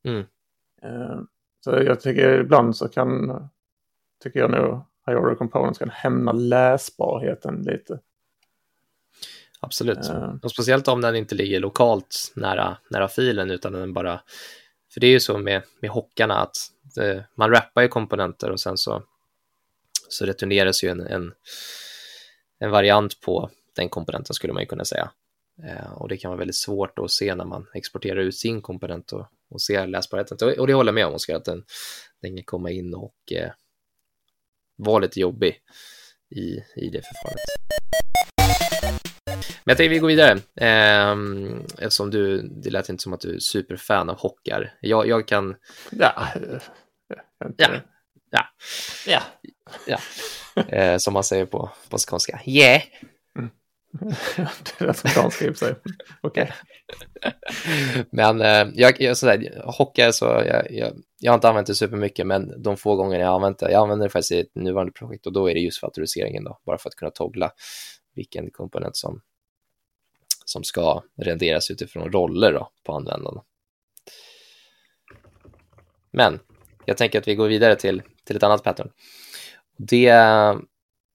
Mm. 0.09 0.23
Eh, 0.81 1.21
så 1.63 1.71
jag 1.71 1.99
tycker 1.99 2.39
ibland 2.39 2.75
så 2.75 2.87
kan, 2.87 3.31
tycker 4.23 4.39
jag 4.39 4.51
nog 4.51 4.81
high 5.07 5.17
order 5.19 5.35
components 5.35 5.79
kan 5.79 5.89
hämna 5.89 6.31
läsbarheten 6.31 7.61
lite. 7.61 7.99
Absolut, 9.59 10.11
och 10.43 10.51
speciellt 10.51 10.87
om 10.87 11.01
den 11.01 11.15
inte 11.15 11.35
ligger 11.35 11.59
lokalt 11.59 12.33
nära, 12.35 12.77
nära 12.89 13.07
filen 13.07 13.51
utan 13.51 13.73
den 13.73 13.93
bara, 13.93 14.19
för 14.93 14.99
det 14.99 15.07
är 15.07 15.11
ju 15.11 15.19
så 15.19 15.37
med, 15.37 15.63
med 15.79 15.91
hockarna 15.91 16.35
att 16.35 16.55
det, 16.95 17.25
man 17.35 17.51
rappar 17.51 17.81
ju 17.81 17.87
komponenter 17.87 18.49
och 18.49 18.59
sen 18.59 18.77
så, 18.77 19.03
så 20.09 20.25
returneras 20.25 20.83
ju 20.83 20.89
en, 20.89 20.99
en, 20.99 21.33
en 22.59 22.71
variant 22.71 23.19
på 23.21 23.49
den 23.75 23.89
komponenten 23.89 24.33
skulle 24.33 24.53
man 24.53 24.63
ju 24.63 24.67
kunna 24.67 24.85
säga. 24.85 25.11
Eh, 25.63 25.91
och 25.93 26.09
det 26.09 26.17
kan 26.17 26.29
vara 26.31 26.39
väldigt 26.39 26.55
svårt 26.55 26.99
att 26.99 27.11
se 27.11 27.35
när 27.35 27.45
man 27.45 27.67
exporterar 27.73 28.19
ut 28.19 28.37
sin 28.37 28.61
komponent 28.61 29.11
och, 29.11 29.25
och 29.49 29.61
ser 29.61 29.87
läsbarheten. 29.87 30.37
Och 30.59 30.67
det 30.67 30.73
håller 30.73 30.89
jag 30.89 30.95
med 30.95 31.05
om, 31.05 31.13
Oskar, 31.13 31.35
att 31.35 31.45
den, 31.45 31.63
den 32.21 32.35
kan 32.35 32.43
komma 32.43 32.71
in 32.71 32.93
och 32.93 33.15
eh, 33.31 33.51
vara 34.75 34.99
lite 34.99 35.19
jobbig 35.19 35.61
i, 36.29 36.63
i 36.75 36.89
det 36.89 37.01
förfarandet. 37.01 38.02
Men 39.65 39.71
jag 39.71 39.77
tänkte 39.77 39.93
vi 39.93 39.99
går 39.99 40.07
vidare, 40.07 40.31
eh, 40.55 41.15
eftersom 41.77 42.09
du, 42.09 42.41
det 42.41 42.69
lät 42.69 42.89
inte 42.89 43.03
som 43.03 43.13
att 43.13 43.21
du 43.21 43.35
är 43.35 43.39
superfan 43.39 44.09
av 44.09 44.19
hockar. 44.19 44.73
Jag, 44.81 45.07
jag 45.07 45.27
kan... 45.27 45.55
Ja. 45.91 46.27
Ja. 47.47 47.65
Ja. 48.31 48.45
Ja. 49.07 49.21
ja. 49.85 49.99
Eh, 50.61 50.97
som 50.97 51.13
man 51.13 51.23
säger 51.23 51.45
på, 51.45 51.71
på 51.89 51.97
skånska. 51.97 52.39
Yeah. 52.45 52.81
det 53.99 54.81
är 54.81 54.85
rätt 54.85 55.05
amerikanska 55.05 55.45
i 55.45 55.49
och 55.49 55.57
för 55.57 55.65
sig. 55.65 55.75
Okej. 56.21 56.53
men 58.11 58.41
eh, 58.41 58.67
jag, 58.73 59.01
jag, 59.01 59.17
sådär, 59.17 59.61
hockey 59.65 60.11
så, 60.11 60.25
jag, 60.25 60.71
jag, 60.71 60.93
jag 61.19 61.31
har 61.31 61.35
inte 61.35 61.49
använt 61.49 61.67
det 61.67 61.75
supermycket, 61.75 62.27
men 62.27 62.61
de 62.63 62.77
få 62.77 62.95
gånger 62.95 63.19
jag 63.19 63.27
har 63.27 63.35
använt 63.35 63.59
det, 63.59 63.71
jag 63.71 63.81
använder 63.81 64.05
det 64.05 64.09
faktiskt 64.09 64.31
i 64.31 64.39
ett 64.39 64.55
nuvarande 64.55 64.93
projekt 64.93 65.25
och 65.25 65.33
då 65.33 65.49
är 65.49 65.53
det 65.53 65.59
just 65.59 65.79
för 65.79 65.87
autoriseringen 65.87 66.43
då, 66.43 66.59
bara 66.65 66.77
för 66.77 66.89
att 66.89 66.95
kunna 66.95 67.11
toggla 67.11 67.51
vilken 68.15 68.51
komponent 68.51 68.97
som, 68.97 69.21
som 70.45 70.63
ska 70.63 71.03
renderas 71.17 71.71
utifrån 71.71 72.11
roller 72.11 72.53
då, 72.53 72.71
på 72.83 72.93
användarna. 72.93 73.43
Men 76.11 76.39
jag 76.85 76.97
tänker 76.97 77.19
att 77.19 77.27
vi 77.27 77.35
går 77.35 77.47
vidare 77.47 77.75
till, 77.75 78.01
till 78.23 78.35
ett 78.35 78.43
annat 78.43 78.63
pattern. 78.63 78.91
Det, 79.77 80.11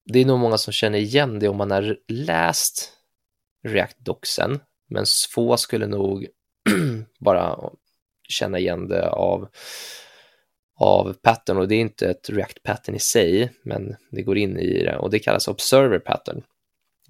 det 0.05 0.19
är 0.19 0.25
nog 0.25 0.39
många 0.39 0.59
som 0.59 0.73
känner 0.73 0.99
igen 0.99 1.39
det 1.39 1.49
om 1.49 1.57
man 1.57 1.71
har 1.71 1.99
läst 2.09 2.93
React-docsen, 3.69 4.61
men 4.89 5.05
få 5.35 5.57
skulle 5.57 5.87
nog 5.87 6.27
bara 7.21 7.71
känna 8.29 8.59
igen 8.59 8.89
det 8.89 9.11
av, 9.11 9.49
av 10.75 11.13
pattern 11.13 11.59
och 11.59 11.69
det 11.69 11.75
är 11.75 11.81
inte 11.81 12.11
ett 12.11 12.31
React-pattern 12.31 12.95
i 12.95 12.99
sig, 12.99 13.53
men 13.63 13.97
det 14.11 14.23
går 14.23 14.39
in 14.39 14.59
i 14.59 14.85
det 14.85 14.97
och 14.97 15.11
det 15.11 15.19
kallas 15.19 15.49
Observer 15.49 15.99
pattern 15.99 16.43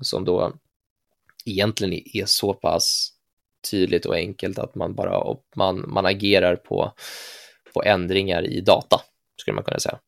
som 0.00 0.24
då 0.24 0.52
egentligen 1.50 2.02
är 2.14 2.24
så 2.24 2.54
pass 2.54 3.12
tydligt 3.70 4.06
och 4.06 4.14
enkelt 4.14 4.58
att 4.58 4.74
man 4.74 4.94
bara 4.94 5.36
man, 5.56 5.84
man 5.88 6.06
agerar 6.06 6.56
på, 6.56 6.92
på 7.74 7.82
ändringar 7.82 8.46
i 8.46 8.60
data, 8.60 9.00
skulle 9.36 9.54
man 9.54 9.64
kunna 9.64 9.78
säga. 9.78 9.98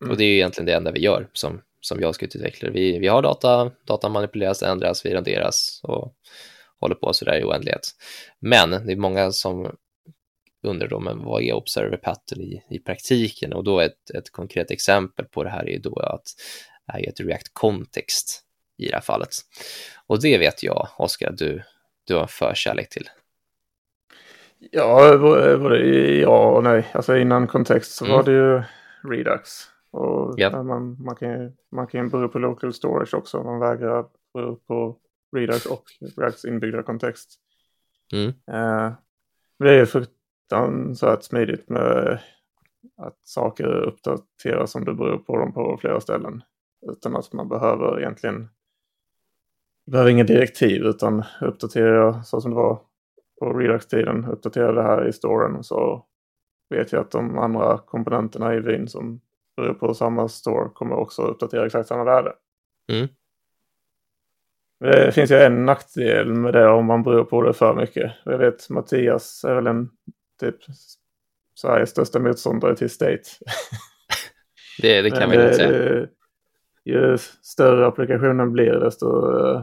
Mm. 0.00 0.10
Och 0.10 0.16
det 0.16 0.24
är 0.24 0.28
ju 0.28 0.34
egentligen 0.34 0.66
det 0.66 0.74
enda 0.74 0.90
vi 0.90 1.00
gör 1.00 1.28
som 1.32 1.60
som 1.84 2.00
JavaScript-utvecklare. 2.00 2.70
Vi, 2.70 2.98
vi 2.98 3.08
har 3.08 3.22
data, 3.22 3.70
data 3.84 4.08
manipuleras, 4.08 4.62
ändras, 4.62 5.06
vi 5.06 5.14
renderas 5.14 5.80
och 5.82 6.14
håller 6.80 6.94
på 6.94 7.12
så 7.12 7.24
där 7.24 7.40
i 7.40 7.44
oändlighet. 7.44 7.90
Men 8.38 8.70
det 8.70 8.92
är 8.92 8.96
många 8.96 9.32
som 9.32 9.76
undrar 10.62 10.88
då, 10.88 11.00
men 11.00 11.24
vad 11.24 11.42
är 11.42 11.52
observer 11.52 11.96
pattern 11.96 12.40
i, 12.40 12.62
i 12.70 12.78
praktiken? 12.78 13.52
Och 13.52 13.64
då 13.64 13.80
ett, 13.80 14.10
ett 14.14 14.30
konkret 14.30 14.70
exempel 14.70 15.24
på 15.24 15.44
det 15.44 15.50
här 15.50 15.68
är 15.68 15.78
då 15.78 15.98
att 15.98 16.24
är 16.92 17.08
ett 17.08 17.20
React 17.20 17.50
kontext 17.52 18.42
i 18.76 18.86
det 18.86 18.94
här 18.94 19.00
fallet. 19.00 19.30
Och 20.06 20.22
det 20.22 20.38
vet 20.38 20.62
jag, 20.62 20.88
Oskar, 20.98 21.30
att 21.30 21.38
du, 21.38 21.62
du 22.04 22.14
har 22.14 22.22
en 22.22 22.28
förkärlek 22.28 22.88
till. 22.88 23.08
Ja, 24.70 25.18
både 25.58 25.86
ja 26.20 26.50
och 26.50 26.64
nej. 26.64 26.90
Alltså 26.92 27.16
innan 27.16 27.46
kontext 27.46 27.92
så 27.92 28.04
mm. 28.04 28.16
var 28.16 28.24
det 28.24 28.32
ju 28.32 28.62
Redux. 29.10 29.50
Och 29.90 30.40
yep. 30.40 30.52
man, 30.52 30.96
man, 31.04 31.16
kan, 31.16 31.52
man 31.70 31.86
kan 31.86 32.08
bero 32.08 32.28
på 32.28 32.38
local 32.38 32.74
storage 32.74 33.14
också. 33.14 33.42
Man 33.42 33.60
vägrar 33.60 34.06
bero 34.34 34.56
på 34.56 34.96
Redux 35.36 35.66
och 35.66 35.84
Reacts 36.16 36.44
inbyggda 36.44 36.82
kontext. 36.82 37.30
Mm. 38.12 38.28
Eh, 38.28 38.92
det 39.58 39.70
är 39.70 39.78
ju 39.78 39.86
fruktansvärt 39.86 41.22
smidigt 41.22 41.68
med 41.68 42.18
att 42.96 43.18
saker 43.22 43.66
uppdateras 43.66 44.74
om 44.74 44.84
du 44.84 44.94
beror 44.94 45.18
på 45.18 45.38
dem 45.38 45.52
på 45.52 45.78
flera 45.80 46.00
ställen. 46.00 46.42
Utan 46.92 47.16
att 47.16 47.32
man 47.32 47.48
behöver 47.48 48.00
egentligen 48.00 48.48
behöver 49.86 50.10
inga 50.10 50.24
direktiv 50.24 50.82
utan 50.82 51.24
uppdaterar 51.40 51.94
jag 51.94 52.26
så 52.26 52.40
som 52.40 52.50
det 52.50 52.56
var 52.56 52.80
på 53.38 53.52
Redux-tiden, 53.52 54.24
uppdaterar 54.24 54.74
det 54.74 54.82
här 54.82 55.08
i 55.08 55.12
storen 55.12 55.64
så 55.64 56.06
vet 56.70 56.92
jag 56.92 57.00
att 57.00 57.10
de 57.10 57.38
andra 57.38 57.78
komponenterna 57.78 58.54
i 58.54 58.60
Vin 58.60 58.88
som 58.88 59.20
beror 59.56 59.74
på 59.74 59.94
samma 59.94 60.28
store 60.28 60.68
kommer 60.68 60.96
också 60.96 61.22
uppdatera 61.22 61.66
exakt 61.66 61.88
samma 61.88 62.04
värde. 62.04 62.32
Mm. 62.92 63.08
Det 64.80 65.14
finns 65.14 65.30
ju 65.30 65.36
en 65.36 65.66
nackdel 65.66 66.34
med 66.34 66.52
det 66.52 66.68
om 66.68 66.86
man 66.86 67.02
beror 67.02 67.24
på 67.24 67.42
det 67.42 67.52
för 67.52 67.74
mycket. 67.74 68.12
Jag 68.24 68.38
vet 68.38 68.70
Mattias 68.70 69.44
är 69.44 69.54
väl 69.54 69.66
en 69.66 69.90
typ 70.40 70.56
Sveriges 71.54 71.90
största 71.90 72.18
motståndare 72.18 72.76
till 72.76 72.90
State. 72.90 73.22
det, 74.82 75.02
det 75.02 75.10
kan 75.10 75.28
man 75.28 75.40
inte 75.40 75.54
säga. 75.54 76.06
Ju 76.84 77.18
större 77.42 77.86
applikationen 77.86 78.52
blir 78.52 78.72
desto 78.72 79.06
uh, 79.06 79.62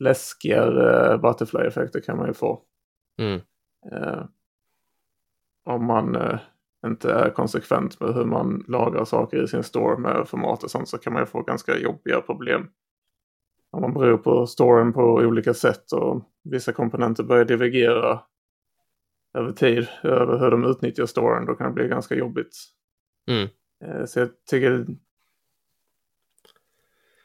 läskigare 0.00 1.18
butterfly-effekter 1.18 2.00
kan 2.00 2.16
man 2.16 2.26
ju 2.26 2.34
få. 2.34 2.62
Mm. 3.18 3.40
Uh, 3.92 4.24
om 5.64 5.84
man 5.84 6.16
uh, 6.16 6.38
inte 6.86 7.12
är 7.12 7.30
konsekvent 7.30 8.00
med 8.00 8.14
hur 8.14 8.24
man 8.24 8.64
lagrar 8.68 9.04
saker 9.04 9.42
i 9.42 9.48
sin 9.48 9.62
store 9.62 9.98
med 9.98 10.28
format 10.28 10.64
och 10.64 10.70
sånt 10.70 10.88
så 10.88 10.98
kan 10.98 11.12
man 11.12 11.22
ju 11.22 11.26
få 11.26 11.42
ganska 11.42 11.78
jobbiga 11.78 12.20
problem. 12.20 12.70
Om 13.70 13.82
man 13.82 13.94
beror 13.94 14.18
på 14.18 14.46
storen 14.46 14.92
på 14.92 15.02
olika 15.02 15.54
sätt 15.54 15.92
och 15.92 16.24
vissa 16.44 16.72
komponenter 16.72 17.24
börjar 17.24 17.44
divergera 17.44 18.20
över 19.38 19.52
tid 19.52 19.88
över 20.02 20.38
hur 20.38 20.50
de 20.50 20.64
utnyttjar 20.64 21.06
storen 21.06 21.46
då 21.46 21.54
kan 21.54 21.66
det 21.66 21.72
bli 21.72 21.88
ganska 21.88 22.14
jobbigt. 22.14 22.56
Mm. 23.30 23.48
Eh, 23.84 24.04
så 24.04 24.20
jag 24.20 24.28
tycker 24.50 24.86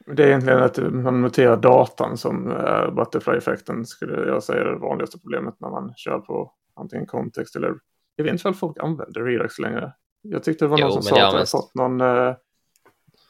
det 0.06 0.22
är 0.22 0.26
egentligen 0.26 0.62
att 0.62 0.78
man 0.78 1.22
noterar 1.22 1.56
datan 1.56 2.16
som 2.16 2.50
är 2.50 2.90
butterfly-effekten 2.90 3.86
skulle 3.86 4.28
jag 4.28 4.42
säga 4.42 4.60
är 4.60 4.64
det 4.64 4.78
vanligaste 4.78 5.18
problemet 5.18 5.54
när 5.60 5.70
man 5.70 5.94
kör 5.96 6.18
på 6.18 6.52
antingen 6.74 7.06
kontext 7.06 7.56
eller 7.56 7.74
jag 8.16 8.24
vet 8.24 8.32
inte 8.32 8.48
om 8.48 8.54
folk 8.54 8.78
använder 8.78 9.24
Redux 9.24 9.58
längre. 9.58 9.92
Jag 10.22 10.44
tyckte 10.44 10.64
det 10.64 10.68
var 10.68 10.78
någon 10.78 10.88
jo, 10.88 10.92
som 10.92 11.02
sa 11.02 11.26
att 11.26 11.32
det 11.32 11.38
har 11.38 11.44
fått 11.46 11.74
någon... 11.74 12.00
Uh, 12.00 12.34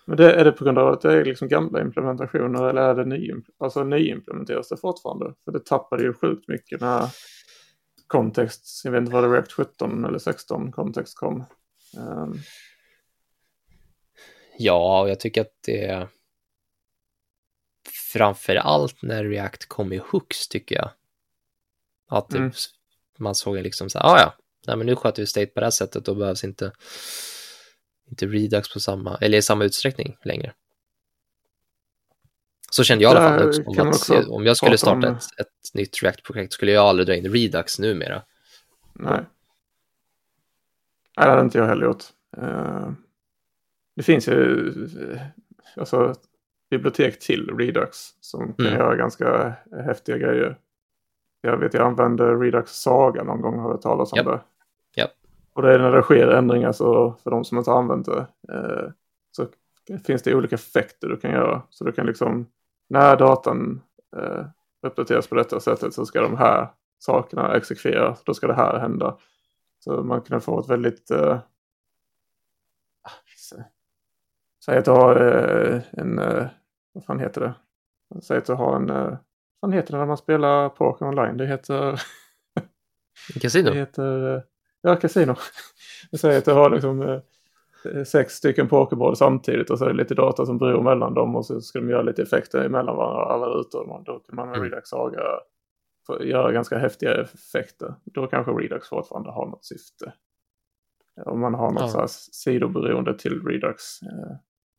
men 0.06 0.16
det, 0.16 0.32
är 0.32 0.44
det 0.44 0.52
på 0.52 0.64
grund 0.64 0.78
av 0.78 0.88
att 0.88 1.00
det 1.00 1.12
är 1.12 1.24
liksom 1.24 1.48
gamla 1.48 1.80
implementationer 1.80 2.68
eller 2.68 2.82
är 2.82 2.94
det 2.94 3.04
ny, 3.04 3.32
alltså 3.58 3.84
nyimplementeras 3.84 4.68
det 4.68 4.76
fortfarande? 4.76 5.34
För 5.44 5.52
det 5.52 5.64
tappade 5.64 6.02
ju 6.02 6.14
sjukt 6.14 6.48
mycket 6.48 6.80
när 6.80 7.08
kontext, 8.06 8.84
jag 8.84 8.92
vet 8.92 9.00
inte 9.00 9.12
vad 9.12 9.24
det 9.24 9.28
React 9.28 9.52
17 9.52 10.04
eller 10.04 10.18
16 10.18 10.72
kontext 10.72 11.18
kom. 11.18 11.44
Um. 11.98 12.34
Ja, 14.58 15.02
och 15.02 15.08
jag 15.08 15.20
tycker 15.20 15.40
att 15.40 15.54
det 15.66 16.08
framför 18.12 18.56
allt 18.56 19.02
när 19.02 19.24
React 19.24 19.68
kom 19.68 19.92
i 19.92 19.96
hooks 19.96 20.48
tycker 20.48 20.76
jag. 20.76 20.90
Att 22.08 22.28
det, 22.28 22.38
mm. 22.38 22.52
man 23.18 23.34
såg 23.34 23.56
liksom 23.56 23.90
så 23.90 23.98
här, 23.98 24.06
ah, 24.06 24.20
ja, 24.20 24.34
nej 24.66 24.76
men 24.76 24.86
nu 24.86 24.96
sköter 24.96 25.22
vi 25.22 25.26
state 25.26 25.46
på 25.46 25.60
det 25.60 25.66
här 25.66 25.70
sättet, 25.70 26.04
då 26.04 26.14
behövs 26.14 26.44
inte, 26.44 26.72
inte 28.10 28.26
Redux 28.26 28.72
på 28.72 28.80
samma, 28.80 29.16
eller 29.20 29.38
i 29.38 29.42
samma 29.42 29.64
utsträckning 29.64 30.16
längre. 30.24 30.52
Så 32.70 32.84
kände 32.84 33.04
jag 33.04 33.14
i 33.14 33.16
alla 33.16 33.38
fall. 33.38 33.64
Om, 33.66 33.88
att, 33.88 34.28
om 34.28 34.46
jag 34.46 34.56
skulle 34.56 34.78
starta 34.78 35.08
ett, 35.08 35.40
ett 35.40 35.74
nytt 35.74 36.02
React-projekt 36.02 36.52
skulle 36.52 36.72
jag 36.72 36.84
aldrig 36.84 37.06
dra 37.06 37.14
in 37.14 37.32
Redux 37.32 37.78
numera. 37.78 38.22
Nej. 38.92 39.24
Nej, 41.16 41.26
det 41.26 41.30
hade 41.30 41.42
inte 41.42 41.58
jag 41.58 41.66
heller 41.66 41.86
gjort. 41.86 42.04
Uh, 42.38 42.90
det 43.96 44.02
finns 44.02 44.28
ju 44.28 44.72
alltså, 45.76 46.14
bibliotek 46.76 47.18
till 47.18 47.56
Redux 47.58 47.98
som 48.20 48.52
kan 48.52 48.66
mm. 48.66 48.78
göra 48.78 48.96
ganska 48.96 49.54
häftiga 49.86 50.18
grejer. 50.18 50.58
Jag 51.40 51.56
vet 51.56 51.74
jag 51.74 51.86
använde 51.86 52.34
Redux 52.34 52.72
Saga 52.72 53.24
någon 53.24 53.40
gång, 53.40 53.58
har 53.58 53.70
jag 53.70 53.82
talat 53.82 54.12
om 54.12 54.18
yep. 54.18 54.26
det. 54.26 54.40
Yep. 55.00 55.10
Och 55.52 55.62
det 55.62 55.74
är 55.74 55.78
när 55.78 55.92
det 55.92 56.02
sker 56.02 56.28
ändringar 56.28 56.72
så 56.72 57.14
för 57.22 57.30
de 57.30 57.44
som 57.44 57.58
inte 57.58 57.70
har 57.70 57.78
använt 57.78 58.06
det 58.06 58.26
uh, 58.52 58.90
så 59.30 59.46
finns 60.06 60.22
det 60.22 60.34
olika 60.34 60.54
effekter 60.54 61.08
du 61.08 61.16
kan 61.16 61.30
göra. 61.30 61.62
Så 61.70 61.84
du 61.84 61.92
kan 61.92 62.06
liksom, 62.06 62.46
när 62.88 63.16
datan 63.16 63.80
uh, 64.16 64.44
uppdateras 64.82 65.26
på 65.26 65.34
detta 65.34 65.60
sättet 65.60 65.94
så 65.94 66.06
ska 66.06 66.20
de 66.20 66.36
här 66.36 66.68
sakerna 66.98 67.56
exekveras, 67.56 68.24
då 68.24 68.34
ska 68.34 68.46
det 68.46 68.54
här 68.54 68.78
hända. 68.78 69.16
Så 69.78 70.02
man 70.02 70.20
kan 70.20 70.40
få 70.40 70.60
ett 70.60 70.68
väldigt 70.68 71.10
uh, 71.10 71.38
Säg 74.66 74.78
att 74.78 74.84
du 74.84 74.90
har 74.90 75.16
eh, 75.16 75.82
en, 75.92 76.18
eh, 76.18 76.46
vad 76.96 77.04
fan 77.04 77.20
heter 77.20 77.40
det? 77.40 77.54
Säg 78.20 78.38
att 78.38 78.44
du 78.44 78.52
har 78.52 78.76
en, 78.76 78.90
eh, 78.90 79.04
vad 79.04 79.18
fan 79.60 79.72
heter 79.72 79.92
det 79.92 79.98
när 79.98 80.06
man 80.06 80.16
spelar 80.16 80.68
poker 80.68 81.06
online? 81.06 81.36
Det 81.36 81.46
heter... 81.46 82.02
Casino? 83.40 83.70
Det 83.70 83.76
heter, 83.76 84.42
ja, 84.80 84.96
kasino. 84.96 85.34
Säg 86.20 86.36
att 86.36 86.44
du 86.44 86.52
har 86.52 86.70
liksom 86.70 87.20
sex 88.06 88.34
stycken 88.34 88.68
pokerbord 88.68 89.16
samtidigt 89.16 89.70
och 89.70 89.78
så 89.78 89.84
är 89.84 89.88
det 89.88 89.96
lite 89.96 90.14
data 90.14 90.46
som 90.46 90.58
beror 90.58 90.82
mellan 90.82 91.14
dem 91.14 91.36
och 91.36 91.46
så 91.46 91.60
ska 91.60 91.78
de 91.78 91.90
göra 91.90 92.02
lite 92.02 92.22
effekter 92.22 92.64
emellan 92.64 92.96
varandra 92.96 93.34
alla 93.34 93.46
rutor. 93.46 94.02
Då 94.06 94.18
kan 94.18 94.36
man 94.36 94.48
med 94.48 94.56
mm. 94.56 94.70
Redux 94.70 94.88
Saga 94.88 95.20
göra 96.20 96.52
ganska 96.52 96.78
häftiga 96.78 97.22
effekter. 97.22 97.94
Då 98.04 98.26
kanske 98.26 98.52
Redux 98.52 98.88
fortfarande 98.88 99.30
har 99.30 99.46
något 99.46 99.64
syfte. 99.64 100.12
Om 101.24 101.40
man 101.40 101.54
har 101.54 101.70
något 101.70 101.94
ja. 101.94 102.08
sidoberoende 102.08 103.18
till 103.18 103.42
Redux. 103.46 103.82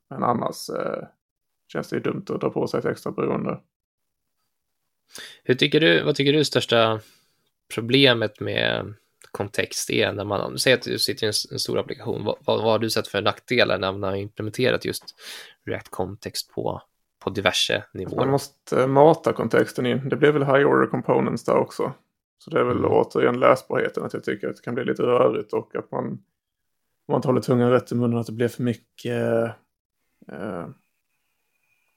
Men 0.10 0.24
annars 0.24 0.70
eh, 0.70 1.04
känns 1.68 1.90
det 1.90 1.96
ju 1.96 2.02
dumt 2.02 2.26
att 2.30 2.42
dra 2.42 2.50
på 2.50 2.68
sig 2.68 2.80
ett 2.80 2.86
extra 2.86 3.12
beroende. 3.12 3.60
Hur 5.44 5.56
tycker 5.56 5.80
du, 5.80 6.04
vad 6.04 6.16
tycker 6.16 6.34
du 6.34 6.40
är 6.40 6.44
största 6.44 7.02
problemet 7.74 8.40
med 8.40 8.94
kontext 9.32 9.90
är 9.90 10.14
när 10.14 10.24
man, 10.24 10.60
säger 10.60 10.78
att 10.78 10.84
du 10.84 11.00
sitter 11.00 11.26
i 11.26 11.28
en, 11.28 11.34
en 11.52 11.60
stor 11.60 11.80
applikation, 11.80 12.24
vad, 12.24 12.38
vad, 12.46 12.62
har 12.62 12.80
du 12.80 12.90
sett 12.90 13.08
för 13.08 13.22
nackdelar 13.22 13.78
när 13.78 13.92
man 13.92 14.04
har 14.04 14.16
implementerat 14.16 14.86
just 14.86 15.04
React 15.66 15.90
kontext 15.90 16.52
på, 16.52 16.82
på 17.24 17.30
diverse 17.30 17.84
nivåer? 17.94 18.18
Man 18.18 18.30
måste 18.30 18.88
mata 18.88 19.34
kontexten 19.34 19.86
in, 19.86 20.10
det 20.10 20.16
blir 20.16 20.32
väl 20.32 20.44
high 20.44 20.68
order 20.68 20.88
components 20.88 21.44
där 21.44 21.56
också. 21.56 21.94
Så 22.40 22.50
det 22.50 22.60
är 22.60 22.64
väl 22.64 22.78
mm. 22.78 22.92
återigen 22.92 23.40
läsbarheten 23.40 24.04
att 24.04 24.14
jag 24.14 24.24
tycker 24.24 24.50
att 24.50 24.56
det 24.56 24.62
kan 24.62 24.76
bli 24.76 24.86
lite 24.86 25.04
rörigt 25.04 25.54
och 25.54 25.76
att 25.76 25.92
man, 25.92 26.06
om 26.06 26.20
man 27.08 27.16
inte 27.16 27.28
håller 27.28 27.42
tungan 27.42 27.72
rätt 27.72 27.92
i 27.92 27.96
munnen, 27.96 28.20
att 28.20 28.26
det 28.26 28.34
blir 28.34 28.48
för 28.48 28.64
mycket 28.64 29.54
Uh, 30.32 30.70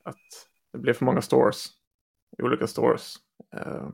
att 0.05 0.49
det 0.73 0.79
blev 0.79 0.95
för 0.95 1.05
många 1.05 1.23
stores. 1.23 1.67
Olika 2.43 2.67
stores. 2.67 3.17
Uh, 3.57 3.89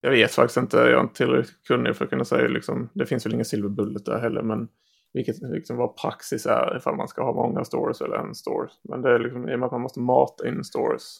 jag 0.00 0.10
vet 0.10 0.32
faktiskt 0.32 0.56
inte, 0.56 0.76
jag 0.76 0.88
är 0.88 1.00
inte 1.00 1.14
tillräckligt 1.14 1.66
kunnig 1.66 1.96
för 1.96 2.04
att 2.04 2.10
kunna 2.10 2.24
säga 2.24 2.48
liksom, 2.48 2.88
det 2.94 3.06
finns 3.06 3.26
väl 3.26 3.34
inga 3.34 3.44
silverbullet 3.44 4.04
där 4.04 4.18
heller, 4.18 4.42
men 4.42 4.68
vilket 5.12 5.36
liksom 5.42 5.76
vad 5.76 5.96
praxis 5.96 6.46
är 6.46 6.76
ifall 6.76 6.96
man 6.96 7.08
ska 7.08 7.24
ha 7.24 7.32
många 7.32 7.64
stores 7.64 8.00
eller 8.00 8.16
en 8.16 8.34
store. 8.34 8.68
Men 8.82 9.02
det 9.02 9.10
är 9.10 9.18
liksom 9.18 9.48
i 9.48 9.54
och 9.54 9.58
med 9.58 9.66
att 9.66 9.72
man 9.72 9.80
måste 9.80 10.00
mata 10.00 10.48
in 10.48 10.64
stores. 10.64 11.18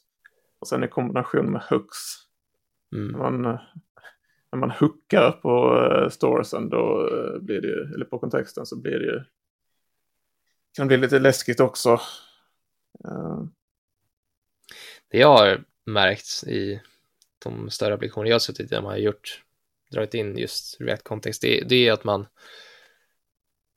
Och 0.59 0.69
sen 0.69 0.85
i 0.85 0.89
kombination 0.89 1.53
med 1.53 1.63
hooks. 1.71 1.99
Mm. 2.95 3.19
Man, 3.19 3.43
när 4.53 4.59
man 4.59 4.71
hookar 4.71 5.33
på 5.33 5.75
uh, 5.75 6.09
storesen 6.09 6.69
då 6.69 7.09
blir 7.41 7.61
det 7.61 7.69
ju, 7.69 7.95
eller 7.95 8.05
på 8.05 8.19
kontexten 8.19 8.67
så 8.67 8.81
blir 8.81 8.99
det 8.99 9.07
ju 9.07 9.25
kan 10.77 10.89
bli 10.89 10.97
lite 10.97 11.19
läskigt 11.19 11.61
också. 11.61 12.01
Det 15.09 15.19
jag 15.19 15.29
har 15.29 15.65
märkt 15.85 16.45
i 16.47 16.81
de 17.39 17.71
större 17.71 17.95
applikationer 17.95 18.29
jag 18.29 18.35
har 18.35 18.41
suttit 18.41 18.67
i, 18.67 18.75
där 18.75 18.83
man 18.83 18.91
har 18.91 18.99
gjort, 18.99 19.43
dragit 19.91 20.15
in 20.15 20.39
just 20.39 20.81
React-kontext, 20.81 21.43
det, 21.43 21.65
det, 21.69 21.89
är 21.89 21.93
att 21.93 22.05
man, 22.05 22.27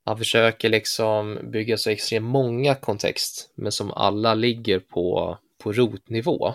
man 0.05 0.17
försöker 0.17 0.69
liksom 0.69 1.39
bygga 1.51 1.77
så 1.77 1.89
extremt 1.89 2.25
många 2.25 2.75
kontext, 2.75 3.51
men 3.55 3.71
som 3.71 3.91
alla 3.91 4.33
ligger 4.33 4.79
på, 4.79 5.37
på 5.57 5.71
rotnivå. 5.71 6.53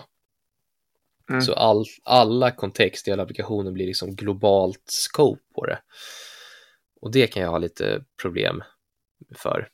Mm. 1.29 1.41
Så 1.41 1.53
all, 1.53 1.85
alla 2.03 2.51
kontext 2.51 3.07
i 3.07 3.11
alla 3.11 3.23
applikationer 3.23 3.71
blir 3.71 3.87
liksom 3.87 4.15
globalt 4.15 4.83
scope 4.85 5.41
på 5.55 5.65
det. 5.65 5.79
Och 7.01 7.11
det 7.11 7.27
kan 7.27 7.43
jag 7.43 7.49
ha 7.49 7.57
lite 7.57 8.03
problem 8.21 8.63
för. 9.35 9.69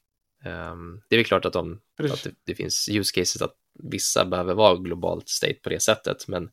Um, 0.47 1.01
det 1.10 1.15
är 1.15 1.17
väl 1.17 1.25
klart 1.25 1.45
att, 1.45 1.53
de, 1.53 1.81
att 1.97 2.23
det, 2.23 2.31
det, 2.43 2.55
finns 2.55 2.89
use 2.89 3.21
cases 3.21 3.41
att 3.41 3.55
vissa 3.73 4.25
behöver 4.25 4.53
vara 4.53 4.75
globalt 4.75 5.29
state 5.29 5.53
på 5.53 5.69
det 5.69 5.79
sättet, 5.79 6.27
men 6.27 6.43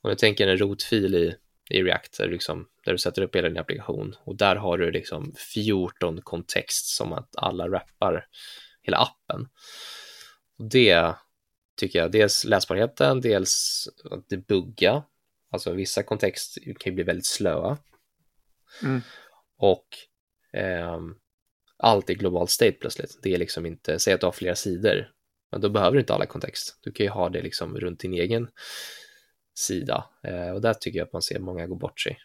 om 0.00 0.10
du 0.10 0.16
tänker 0.16 0.48
en 0.48 0.58
rotfil 0.58 1.14
i, 1.14 1.36
i 1.70 1.82
React 1.82 2.18
där, 2.18 2.28
liksom, 2.28 2.68
där 2.84 2.92
du 2.92 2.98
sätter 2.98 3.22
upp 3.22 3.36
hela 3.36 3.48
din 3.48 3.58
applikation 3.58 4.16
och 4.24 4.36
där 4.36 4.56
har 4.56 4.78
du 4.78 4.90
liksom 4.90 5.34
14 5.54 6.20
kontext 6.22 6.86
som 6.86 7.12
att 7.12 7.36
alla 7.36 7.68
rappar 7.68 8.26
hela 8.82 8.96
appen. 8.96 9.48
Och 10.58 10.64
det 10.64 11.14
tycker 11.76 11.98
jag, 11.98 12.12
dels 12.12 12.44
läsbarheten, 12.44 13.20
dels 13.20 13.84
att 14.10 14.28
det 14.28 14.36
bugga, 14.36 15.02
alltså 15.50 15.72
vissa 15.72 16.02
kontext 16.02 16.58
kan 16.78 16.92
ju 16.92 16.94
bli 16.94 17.04
väldigt 17.04 17.26
slöa. 17.26 17.78
Mm. 18.82 19.00
Och 19.56 19.86
um, 20.92 21.16
allt 21.78 22.10
är 22.10 22.14
global 22.14 22.48
state 22.48 22.72
plötsligt. 22.72 23.18
Det 23.22 23.34
är 23.34 23.38
liksom 23.38 23.66
inte, 23.66 23.98
säg 23.98 24.14
att 24.14 24.20
du 24.20 24.26
har 24.26 24.32
flera 24.32 24.54
sidor, 24.54 25.08
men 25.52 25.60
då 25.60 25.68
behöver 25.68 25.92
du 25.92 26.00
inte 26.00 26.14
alla 26.14 26.26
kontext. 26.26 26.78
Du 26.82 26.92
kan 26.92 27.06
ju 27.06 27.10
ha 27.10 27.28
det 27.28 27.42
liksom 27.42 27.76
runt 27.76 28.00
din 28.00 28.14
egen 28.14 28.48
sida 29.58 30.04
eh, 30.22 30.50
och 30.50 30.60
där 30.60 30.74
tycker 30.74 30.98
jag 30.98 31.06
att 31.06 31.12
man 31.12 31.22
ser 31.22 31.38
många 31.38 31.66
gå 31.66 31.74
bort 31.74 32.00
sig. 32.00 32.18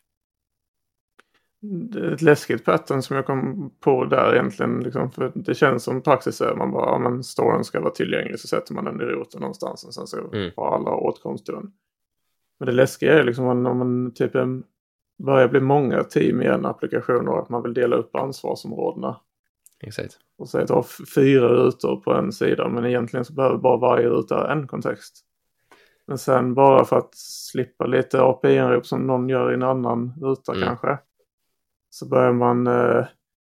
Det 1.63 1.99
är 1.99 2.11
ett 2.11 2.21
läskigt 2.21 2.65
pattern 2.65 3.01
som 3.01 3.15
jag 3.15 3.25
kom 3.25 3.71
på 3.79 4.05
där 4.05 4.33
egentligen, 4.33 4.79
liksom, 4.79 5.11
för 5.11 5.31
det 5.35 5.55
känns 5.55 5.83
som 5.83 6.01
praxis 6.01 6.41
är 6.41 6.55
man 6.55 6.71
bara, 6.71 6.85
ja 6.85 6.99
men 6.99 7.23
storen 7.23 7.63
ska 7.63 7.79
vara 7.79 7.93
tillgänglig 7.93 8.39
så 8.39 8.47
sätter 8.47 8.73
man 8.73 8.85
den 8.85 9.01
i 9.01 9.03
roten 9.03 9.41
någonstans 9.41 9.83
och 9.83 9.93
sen 9.93 10.07
så 10.07 10.33
mm. 10.33 10.51
har 10.55 10.75
alla 10.75 10.91
åtkomst 10.91 11.45
till 11.45 11.53
den. 11.53 11.71
Men 12.59 12.65
det 12.65 12.71
läskiga 12.71 13.19
är 13.19 13.23
liksom 13.23 13.45
om 13.45 13.77
man 13.77 14.13
typ 14.13 14.31
börjar 15.23 15.47
bli 15.47 15.59
många 15.59 16.03
team 16.03 16.41
i 16.41 16.45
en 16.45 16.65
applikation 16.65 17.27
och 17.27 17.39
att 17.39 17.49
man 17.49 17.63
vill 17.63 17.73
dela 17.73 17.95
upp 17.95 18.15
ansvarsområdena. 18.15 19.21
Exakt. 19.81 20.19
Och 20.37 20.49
så 20.49 20.59
att 20.59 20.67
du 20.67 20.73
har 20.73 20.85
fyra 21.15 21.47
rutor 21.47 21.95
på 21.95 22.13
en 22.13 22.31
sida 22.31 22.67
men 22.67 22.85
egentligen 22.85 23.25
så 23.25 23.33
behöver 23.33 23.57
bara 23.57 23.77
varje 23.77 24.09
ruta 24.09 24.51
en 24.51 24.67
kontext. 24.67 25.25
Men 26.07 26.17
sen 26.17 26.53
bara 26.53 26.85
för 26.85 26.97
att 26.97 27.15
slippa 27.15 27.85
lite 27.85 28.21
API-inrop 28.21 28.85
som 28.85 29.07
någon 29.07 29.29
gör 29.29 29.51
i 29.51 29.53
en 29.53 29.63
annan 29.63 30.13
ruta 30.21 30.53
mm. 30.53 30.67
kanske. 30.67 30.97
Så 31.89 32.07
börjar 32.07 32.33
man 32.33 32.67
eh, 32.67 33.05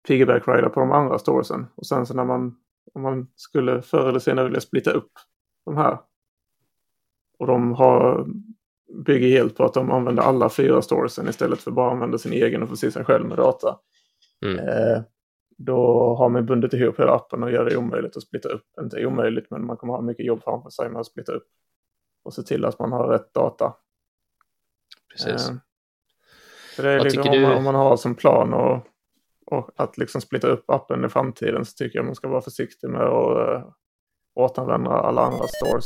piggyback-rida 0.09 0.68
på 0.68 0.81
de 0.81 0.92
andra 0.92 1.18
storiesen. 1.18 1.66
Och 1.75 1.87
sen 1.87 2.07
så 2.07 2.14
när 2.14 2.25
man, 2.25 2.57
om 2.94 3.03
man 3.03 3.27
skulle 3.37 3.83
förr 3.83 4.09
eller 4.09 4.18
senare 4.18 4.44
vilja 4.44 4.61
splitta 4.61 4.90
upp 4.90 5.12
de 5.64 5.77
här. 5.77 5.99
Och 7.38 7.47
de 7.47 7.73
har, 7.73 8.27
bygger 9.05 9.29
helt 9.29 9.57
på 9.57 9.64
att 9.64 9.75
de 9.75 9.90
använder 9.90 10.23
alla 10.23 10.49
fyra 10.49 10.83
storiesen 10.83 11.29
istället 11.29 11.61
för 11.61 11.70
bara 11.70 11.90
använda 11.90 12.18
sin 12.18 12.33
egen 12.33 12.62
och 12.62 12.68
förse 12.68 12.90
sig 12.90 13.05
själv 13.05 13.27
med 13.27 13.37
data. 13.37 13.79
Mm. 14.44 14.59
Eh, 14.59 15.03
då 15.57 16.14
har 16.14 16.29
man 16.29 16.47
bundit 16.47 16.73
ihop 16.73 17.01
hela 17.01 17.12
appen 17.12 17.43
och 17.43 17.53
gör 17.53 17.64
det 17.64 17.77
omöjligt 17.77 18.17
att 18.17 18.23
splitta 18.23 18.49
upp. 18.49 18.67
Inte 18.81 19.07
omöjligt, 19.07 19.51
men 19.51 19.67
man 19.67 19.77
kommer 19.77 19.95
ha 19.95 20.01
mycket 20.01 20.27
jobb 20.27 20.43
framför 20.45 20.71
sig 20.71 20.90
med 20.90 21.01
att 21.01 21.07
splitta 21.07 21.33
upp. 21.33 21.47
Och 22.25 22.35
se 22.35 22.43
till 22.43 22.64
att 22.64 22.79
man 22.79 22.93
har 22.93 23.09
rätt 23.09 23.35
data. 23.35 23.75
Precis. 25.12 25.49
Eh, 25.49 25.57
så 26.77 26.83
det 26.83 26.90
är 26.90 27.01
liksom, 27.01 27.23
om, 27.23 27.43
man, 27.43 27.57
om 27.57 27.64
man 27.64 27.75
har 27.75 27.97
som 27.97 28.14
plan 28.14 28.55
och, 28.55 28.87
och 29.47 29.71
att 29.77 29.99
liksom 29.99 30.21
splitta 30.21 30.49
upp 30.49 30.71
appen 30.71 31.05
i 31.05 31.09
framtiden 31.09 31.64
så 31.64 31.73
tycker 31.75 31.99
jag 31.99 32.07
man 32.07 32.14
ska 32.14 32.29
vara 32.29 32.43
försiktig 32.43 32.90
med 32.90 33.03
att 33.03 33.49
äh, 33.49 33.69
återanvända 34.35 34.90
alla 34.90 35.23
andra 35.23 35.47
stores. 35.47 35.85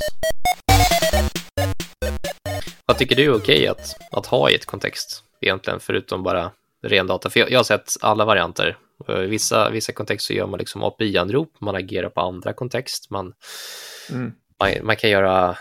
Vad 2.86 2.98
tycker 2.98 3.16
du 3.16 3.24
är 3.24 3.36
okej 3.36 3.68
att, 3.68 3.96
att 4.12 4.26
ha 4.26 4.50
i 4.50 4.54
ett 4.54 4.66
kontext 4.66 5.24
egentligen, 5.40 5.80
förutom 5.80 6.22
bara 6.22 6.50
ren 6.82 7.06
data? 7.06 7.30
För 7.30 7.40
jag, 7.40 7.50
jag 7.50 7.58
har 7.58 7.64
sett 7.64 7.92
alla 8.00 8.24
varianter 8.24 8.78
i 9.08 9.26
vissa, 9.26 9.70
vissa 9.70 9.92
kontexter 9.92 10.34
gör 10.34 10.46
man 10.46 10.58
liksom 10.58 10.82
API-anrop, 10.82 11.60
man 11.60 11.76
agerar 11.76 12.08
på 12.08 12.20
andra 12.20 12.52
kontext, 12.52 13.10
man, 13.10 13.34
mm. 14.10 14.32
man, 14.60 14.86
man, 14.86 14.96
kan 14.96 15.10
göra, 15.10 15.58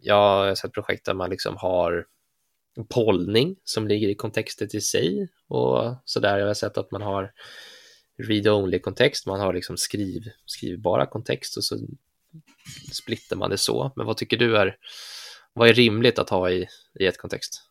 jag 0.00 0.14
har 0.14 0.54
sett 0.54 0.72
projekt 0.72 1.06
där 1.06 1.14
man 1.14 1.30
liksom 1.30 1.56
har 1.56 2.06
pollning 2.88 3.56
som 3.64 3.88
ligger 3.88 4.08
i 4.08 4.14
kontextet 4.14 4.74
i 4.74 4.80
sig 4.80 5.28
och 5.48 5.94
så 6.04 6.20
där. 6.20 6.38
Jag 6.38 6.46
har 6.46 6.54
sett 6.54 6.78
att 6.78 6.90
man 6.90 7.02
har 7.02 7.32
read-only 8.18 8.78
kontext, 8.78 9.26
man 9.26 9.40
har 9.40 9.52
liksom 9.52 9.76
skriv, 9.76 10.22
skrivbara 10.46 11.06
kontext 11.06 11.56
och 11.56 11.64
så 11.64 11.78
splittar 12.92 13.36
man 13.36 13.50
det 13.50 13.58
så. 13.58 13.92
Men 13.96 14.06
vad 14.06 14.16
tycker 14.16 14.36
du 14.36 14.56
är, 14.56 14.76
vad 15.52 15.68
är 15.68 15.74
rimligt 15.74 16.18
att 16.18 16.30
ha 16.30 16.50
i, 16.50 16.66
i 17.00 17.06
ett 17.06 17.18
kontext? 17.18 17.62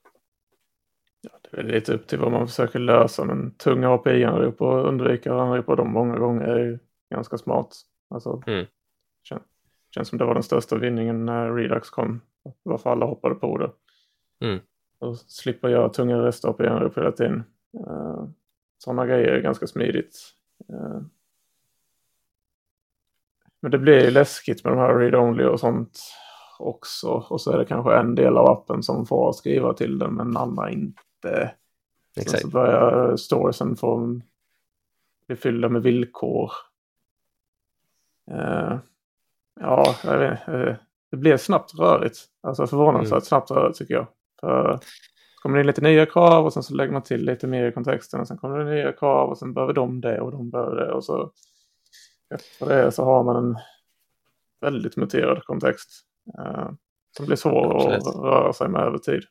Det 1.55 1.61
är 1.61 1.63
lite 1.63 1.93
upp 1.93 2.07
till 2.07 2.19
vad 2.19 2.31
man 2.31 2.47
försöker 2.47 2.79
lösa, 2.79 3.25
men 3.25 3.51
tunga 3.51 3.89
API-anrop 3.89 4.61
och 4.61 4.87
undvika 4.87 5.33
att 5.33 5.41
anropa 5.41 5.75
dem 5.75 5.91
många 5.91 6.17
gånger 6.17 6.47
är 6.47 6.65
ju 6.65 6.79
ganska 7.09 7.37
smart. 7.37 7.75
Alltså, 8.09 8.43
mm. 8.47 8.65
känns, 9.23 9.41
känns 9.95 10.07
som 10.07 10.17
det 10.17 10.25
var 10.25 10.33
den 10.33 10.43
största 10.43 10.75
vinningen 10.75 11.25
när 11.25 11.53
Redux 11.55 11.89
kom, 11.89 12.21
varför 12.63 12.89
alla 12.89 13.05
hoppade 13.05 13.35
på 13.35 13.57
det. 13.57 13.71
Mm. 14.45 14.59
Och 14.99 15.17
slippa 15.17 15.69
göra 15.69 15.89
tunga 15.89 16.17
rest 16.17 16.45
API-anrop 16.45 16.97
hela 16.97 17.11
tiden. 17.11 17.43
Uh, 17.87 18.27
Sådana 18.77 19.05
grejer 19.05 19.27
är 19.27 19.41
ganska 19.41 19.67
smidigt. 19.67 20.17
Uh, 20.73 21.01
men 23.61 23.71
det 23.71 23.77
blir 23.77 24.03
ju 24.03 24.11
läskigt 24.11 24.63
med 24.63 24.73
de 24.73 24.79
här 24.79 24.95
read-only 24.95 25.43
och 25.43 25.59
sånt 25.59 25.99
också. 26.59 27.07
Och 27.29 27.41
så 27.41 27.51
är 27.51 27.57
det 27.57 27.65
kanske 27.65 27.95
en 27.95 28.15
del 28.15 28.37
av 28.37 28.49
appen 28.49 28.83
som 28.83 29.05
får 29.05 29.31
skriva 29.33 29.73
till 29.73 29.99
den 29.99 30.13
men 30.13 30.37
andra 30.37 30.71
inte. 30.71 31.01
Exakt. 32.17 32.31
Sen 32.31 32.39
så 32.39 32.47
börjar 32.47 33.17
storiesen 33.17 33.75
få 33.75 34.21
bli 35.27 35.35
fyllda 35.35 35.69
med 35.69 35.81
villkor. 35.81 36.51
Uh, 38.31 38.77
ja, 39.59 39.95
jag 40.03 40.17
vet, 40.17 40.49
uh, 40.49 40.75
det 41.11 41.17
blir 41.17 41.37
snabbt 41.37 41.79
rörigt. 41.79 42.17
Alltså 42.41 42.67
förvånansvärt 42.67 43.11
mm. 43.11 43.21
snabbt 43.21 43.51
rörigt 43.51 43.77
tycker 43.77 43.93
jag. 43.93 44.07
För 44.39 44.79
så 44.81 45.41
kommer 45.41 45.57
det 45.57 45.61
in 45.61 45.67
lite 45.67 45.81
nya 45.81 46.05
krav 46.05 46.45
och 46.45 46.53
sen 46.53 46.63
så 46.63 46.73
lägger 46.73 46.93
man 46.93 47.01
till 47.01 47.25
lite 47.25 47.47
mer 47.47 47.67
i 47.67 47.71
kontexten. 47.71 48.19
Och 48.19 48.27
sen 48.27 48.37
kommer 48.37 48.59
det 48.59 48.71
nya 48.71 48.91
krav 48.91 49.29
och 49.29 49.37
sen 49.37 49.53
behöver 49.53 49.73
de 49.73 50.01
det 50.01 50.21
och 50.21 50.31
de 50.31 50.49
behöver 50.49 50.75
det. 50.75 50.91
Och 50.91 51.03
så 51.03 51.31
efter 52.35 52.65
det 52.65 52.91
så 52.91 53.03
har 53.03 53.23
man 53.23 53.35
en 53.35 53.57
väldigt 54.61 54.97
muterad 54.97 55.43
kontext. 55.43 55.89
Uh, 56.39 56.69
som 57.17 57.25
blir 57.25 57.35
svår 57.35 57.75
Absolut. 57.75 58.07
att 58.07 58.15
röra 58.15 58.53
sig 58.53 58.69
med 58.69 58.81
över 58.81 58.97
tid. 58.97 59.23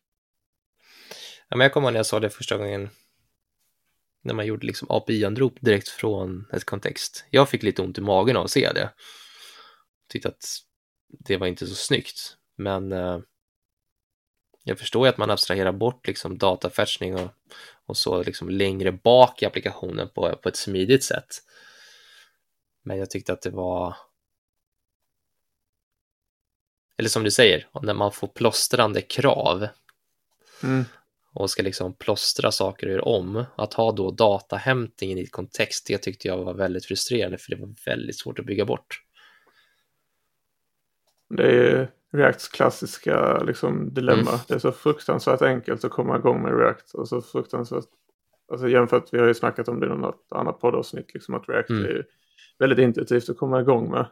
Ja, 1.54 1.58
men 1.58 1.64
jag 1.64 1.72
kommer 1.72 1.88
ihåg 1.88 1.92
när 1.92 1.98
jag 1.98 2.06
sa 2.06 2.20
det 2.20 2.30
första 2.30 2.56
gången 2.56 2.90
när 4.22 4.34
man 4.34 4.46
gjorde 4.46 4.66
liksom 4.66 4.90
API-anrop 4.90 5.60
direkt 5.60 5.88
från 5.88 6.46
ett 6.52 6.64
kontext. 6.64 7.24
Jag 7.30 7.48
fick 7.48 7.62
lite 7.62 7.82
ont 7.82 7.98
i 7.98 8.00
magen 8.00 8.36
av 8.36 8.44
att 8.44 8.50
se 8.50 8.72
det. 8.72 8.90
Tyckte 10.08 10.28
att 10.28 10.58
det 11.08 11.36
var 11.36 11.46
inte 11.46 11.66
så 11.66 11.74
snyggt, 11.74 12.36
men 12.56 12.92
eh, 12.92 13.18
jag 14.64 14.78
förstår 14.78 15.06
ju 15.06 15.10
att 15.10 15.18
man 15.18 15.30
abstraherar 15.30 15.72
bort 15.72 16.06
liksom 16.06 16.38
datafetchning 16.38 17.14
och, 17.14 17.30
och 17.86 17.96
så 17.96 18.22
liksom 18.22 18.48
längre 18.48 18.92
bak 18.92 19.42
i 19.42 19.46
applikationen 19.46 20.08
på, 20.08 20.36
på 20.36 20.48
ett 20.48 20.56
smidigt 20.56 21.04
sätt. 21.04 21.42
Men 22.82 22.98
jag 22.98 23.10
tyckte 23.10 23.32
att 23.32 23.42
det 23.42 23.50
var 23.50 23.96
eller 26.96 27.08
som 27.08 27.24
du 27.24 27.30
säger, 27.30 27.68
när 27.82 27.94
man 27.94 28.12
får 28.12 28.28
plåstrande 28.28 29.00
krav 29.00 29.68
mm 30.62 30.84
och 31.34 31.50
ska 31.50 31.62
liksom 31.62 31.94
plåstra 31.94 32.50
saker 32.50 32.86
och 32.86 32.92
göra 32.92 33.02
om, 33.02 33.44
att 33.56 33.74
ha 33.74 33.92
då 33.92 34.10
datahämtningen 34.10 35.18
i 35.18 35.26
kontext, 35.26 35.86
det 35.86 35.98
tyckte 35.98 36.28
jag 36.28 36.44
var 36.44 36.54
väldigt 36.54 36.84
frustrerande 36.84 37.38
för 37.38 37.50
det 37.50 37.60
var 37.60 37.74
väldigt 37.86 38.18
svårt 38.18 38.38
att 38.38 38.46
bygga 38.46 38.64
bort. 38.64 39.00
Det 41.28 41.70
är 41.70 41.90
Reacts 42.12 42.48
klassiska 42.48 43.42
liksom, 43.42 43.94
dilemma. 43.94 44.30
Mm. 44.30 44.40
Det 44.48 44.54
är 44.54 44.58
så 44.58 44.72
fruktansvärt 44.72 45.42
enkelt 45.42 45.84
att 45.84 45.90
komma 45.90 46.16
igång 46.16 46.42
med 46.42 46.58
React 46.58 46.94
och 46.94 47.08
så 47.08 47.22
fruktansvärt, 47.22 47.84
alltså 48.52 48.68
jämfört, 48.68 49.08
vi 49.12 49.18
har 49.18 49.26
ju 49.26 49.34
snackat 49.34 49.68
om 49.68 49.80
det 49.80 49.86
i 49.86 49.88
något 49.88 50.26
annat 50.30 50.60
poddavsnitt, 50.60 51.14
liksom 51.14 51.34
att 51.34 51.48
React 51.48 51.70
mm. 51.70 51.84
är 51.84 52.06
väldigt 52.58 52.78
intuitivt 52.78 53.28
att 53.28 53.38
komma 53.38 53.60
igång 53.60 53.90
med. 53.90 54.06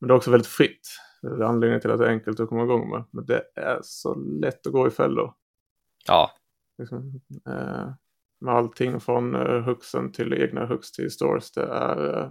Men 0.00 0.08
det 0.08 0.14
är 0.14 0.16
också 0.16 0.30
väldigt 0.30 0.48
fritt. 0.48 0.88
Det 1.22 1.28
är 1.28 1.42
anledningen 1.42 1.80
till 1.80 1.90
att 1.90 1.98
det 1.98 2.06
är 2.06 2.10
enkelt 2.10 2.40
att 2.40 2.48
komma 2.48 2.64
igång 2.64 2.90
med. 2.90 3.04
Men 3.10 3.26
det 3.26 3.42
är 3.54 3.80
så 3.82 4.14
lätt 4.14 4.66
att 4.66 4.72
gå 4.72 4.86
i 4.86 4.90
fällor. 4.90 5.34
Ja. 6.06 6.30
Liksom, 6.78 7.20
eh, 7.48 7.90
med 8.40 8.54
allting 8.54 9.00
från 9.00 9.34
eh, 9.34 9.62
huxen 9.62 10.12
till 10.12 10.32
egna 10.32 10.66
hux 10.66 10.92
till 10.92 11.10
stores. 11.10 11.52
Det 11.52 11.62
är, 11.62 12.06
eh, 12.06 12.30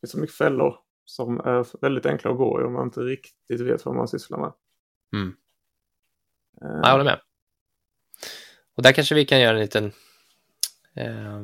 det 0.00 0.06
är 0.06 0.06
så 0.06 0.18
mycket 0.18 0.36
fällor 0.36 0.74
som 1.04 1.40
är 1.40 1.80
väldigt 1.80 2.06
enkla 2.06 2.30
att 2.30 2.36
gå 2.36 2.60
i 2.60 2.64
om 2.64 2.72
man 2.72 2.86
inte 2.86 3.00
riktigt 3.00 3.60
vet 3.60 3.84
vad 3.84 3.94
man 3.94 4.08
sysslar 4.08 4.38
med. 4.38 4.52
Mm. 5.12 5.36
Eh. 6.62 6.80
Jag 6.82 6.90
håller 6.90 7.04
med. 7.04 7.20
Och 8.76 8.82
där 8.82 8.92
kanske 8.92 9.14
vi 9.14 9.26
kan 9.26 9.40
göra 9.40 9.56
en 9.56 9.62
liten 9.62 9.92
eh, 10.94 11.40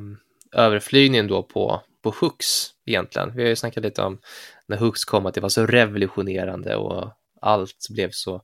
överflygning 0.53 1.27
då 1.27 1.43
på, 1.43 1.83
på 2.03 2.11
hooks 2.11 2.75
egentligen. 2.85 3.37
Vi 3.37 3.43
har 3.43 3.49
ju 3.49 3.57
snackat 3.57 3.83
lite 3.85 4.03
om 4.03 4.19
när 4.67 4.77
hooks 4.77 5.05
kom 5.05 5.27
att 5.27 5.35
det 5.35 5.41
var 5.41 5.49
så 5.49 5.67
revolutionerande 5.67 6.77
och 6.77 7.13
allt 7.41 7.87
blev 7.91 8.11
så 8.13 8.43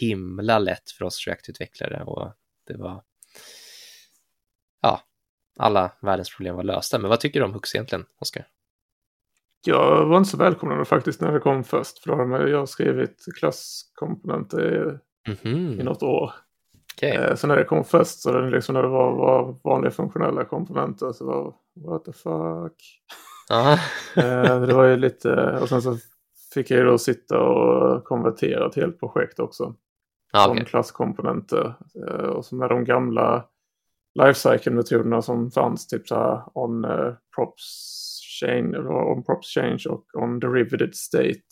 himla 0.00 0.58
lätt 0.58 0.90
för 0.90 1.04
oss 1.04 1.26
React-utvecklare 1.26 2.02
och 2.02 2.32
det 2.66 2.76
var 2.76 3.02
ja, 4.82 5.00
alla 5.58 5.92
världens 6.00 6.36
problem 6.36 6.56
var 6.56 6.62
lösta. 6.62 6.98
Men 6.98 7.08
vad 7.08 7.20
tycker 7.20 7.40
du 7.40 7.46
om 7.46 7.52
hooks 7.52 7.74
egentligen, 7.74 8.04
Oskar? 8.20 8.46
Jag 9.66 10.06
var 10.06 10.18
inte 10.18 10.30
så 10.30 10.36
välkomnande 10.36 10.84
faktiskt 10.84 11.20
när 11.20 11.32
det 11.32 11.40
kom 11.40 11.64
först. 11.64 11.98
För 11.98 12.10
då 12.10 12.16
hade 12.16 12.50
jag 12.50 12.68
skrivit 12.68 13.24
klasskomponenter 13.38 15.00
mm 15.26 15.38
-hmm. 15.42 15.80
i 15.80 15.82
något 15.82 16.02
år. 16.02 16.32
Okay. 16.96 17.10
Eh, 17.10 17.34
så 17.34 17.46
när 17.46 17.56
det 17.56 17.64
kom 17.64 17.84
först, 17.84 18.20
så 18.20 18.32
det 18.32 18.50
liksom 18.50 18.72
när 18.72 18.82
det 18.82 18.88
var, 18.88 19.12
var 19.12 19.58
vanliga 19.64 19.90
funktionella 19.90 20.44
komponenter, 20.44 21.12
så 21.12 21.26
var 21.26 21.54
what 21.86 22.04
the 22.04 22.12
fuck. 22.12 23.02
eh, 24.16 24.60
det 24.60 24.74
var 24.74 24.84
ju 24.84 24.96
lite, 24.96 25.58
och 25.62 25.68
sen 25.68 25.82
så 25.82 25.96
fick 26.54 26.70
jag 26.70 26.78
ju 26.78 26.86
då 26.86 26.98
sitta 26.98 27.40
och 27.40 28.04
konvertera 28.04 28.66
ett 28.66 28.76
helt 28.76 29.00
projekt 29.00 29.38
också. 29.38 29.74
Ah, 30.32 30.44
som 30.44 30.64
klasskomponenter. 30.64 31.74
Eh, 32.08 32.26
och 32.26 32.44
så 32.44 32.56
med 32.56 32.68
de 32.68 32.84
gamla 32.84 33.44
lifecycle-metoderna 34.14 35.22
som 35.22 35.50
fanns, 35.50 35.86
typ 35.86 36.08
så 36.08 36.14
här 36.14 36.42
on 36.54 36.84
uh, 36.84 37.14
props 37.36 37.62
change, 38.40 38.78
on 38.78 39.22
props 39.22 39.54
change 39.54 39.84
och 39.88 40.04
on 40.14 40.40
derivative 40.40 40.92
state. 40.92 41.42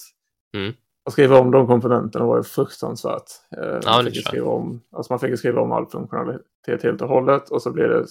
Mm. 0.57 0.73
Att 1.07 1.13
skriva 1.13 1.39
om 1.39 1.51
de 1.51 1.67
komponenterna 1.67 2.25
var 2.25 2.37
ju 2.37 2.43
fruktansvärt. 2.43 3.31
Eh, 3.57 3.79
ja, 3.83 3.97
man, 3.97 4.05
fick 4.05 4.27
skriva 4.27 4.51
om, 4.51 4.81
alltså 4.93 5.13
man 5.13 5.21
fick 5.21 5.39
skriva 5.39 5.61
om 5.61 5.73
all 5.73 5.87
funktionalitet 5.87 6.83
helt 6.83 7.03
och 7.03 7.09
hållet 7.09 7.51
och 7.51 7.63
så 7.63 7.73
blev 7.73 7.89
det 7.89 8.07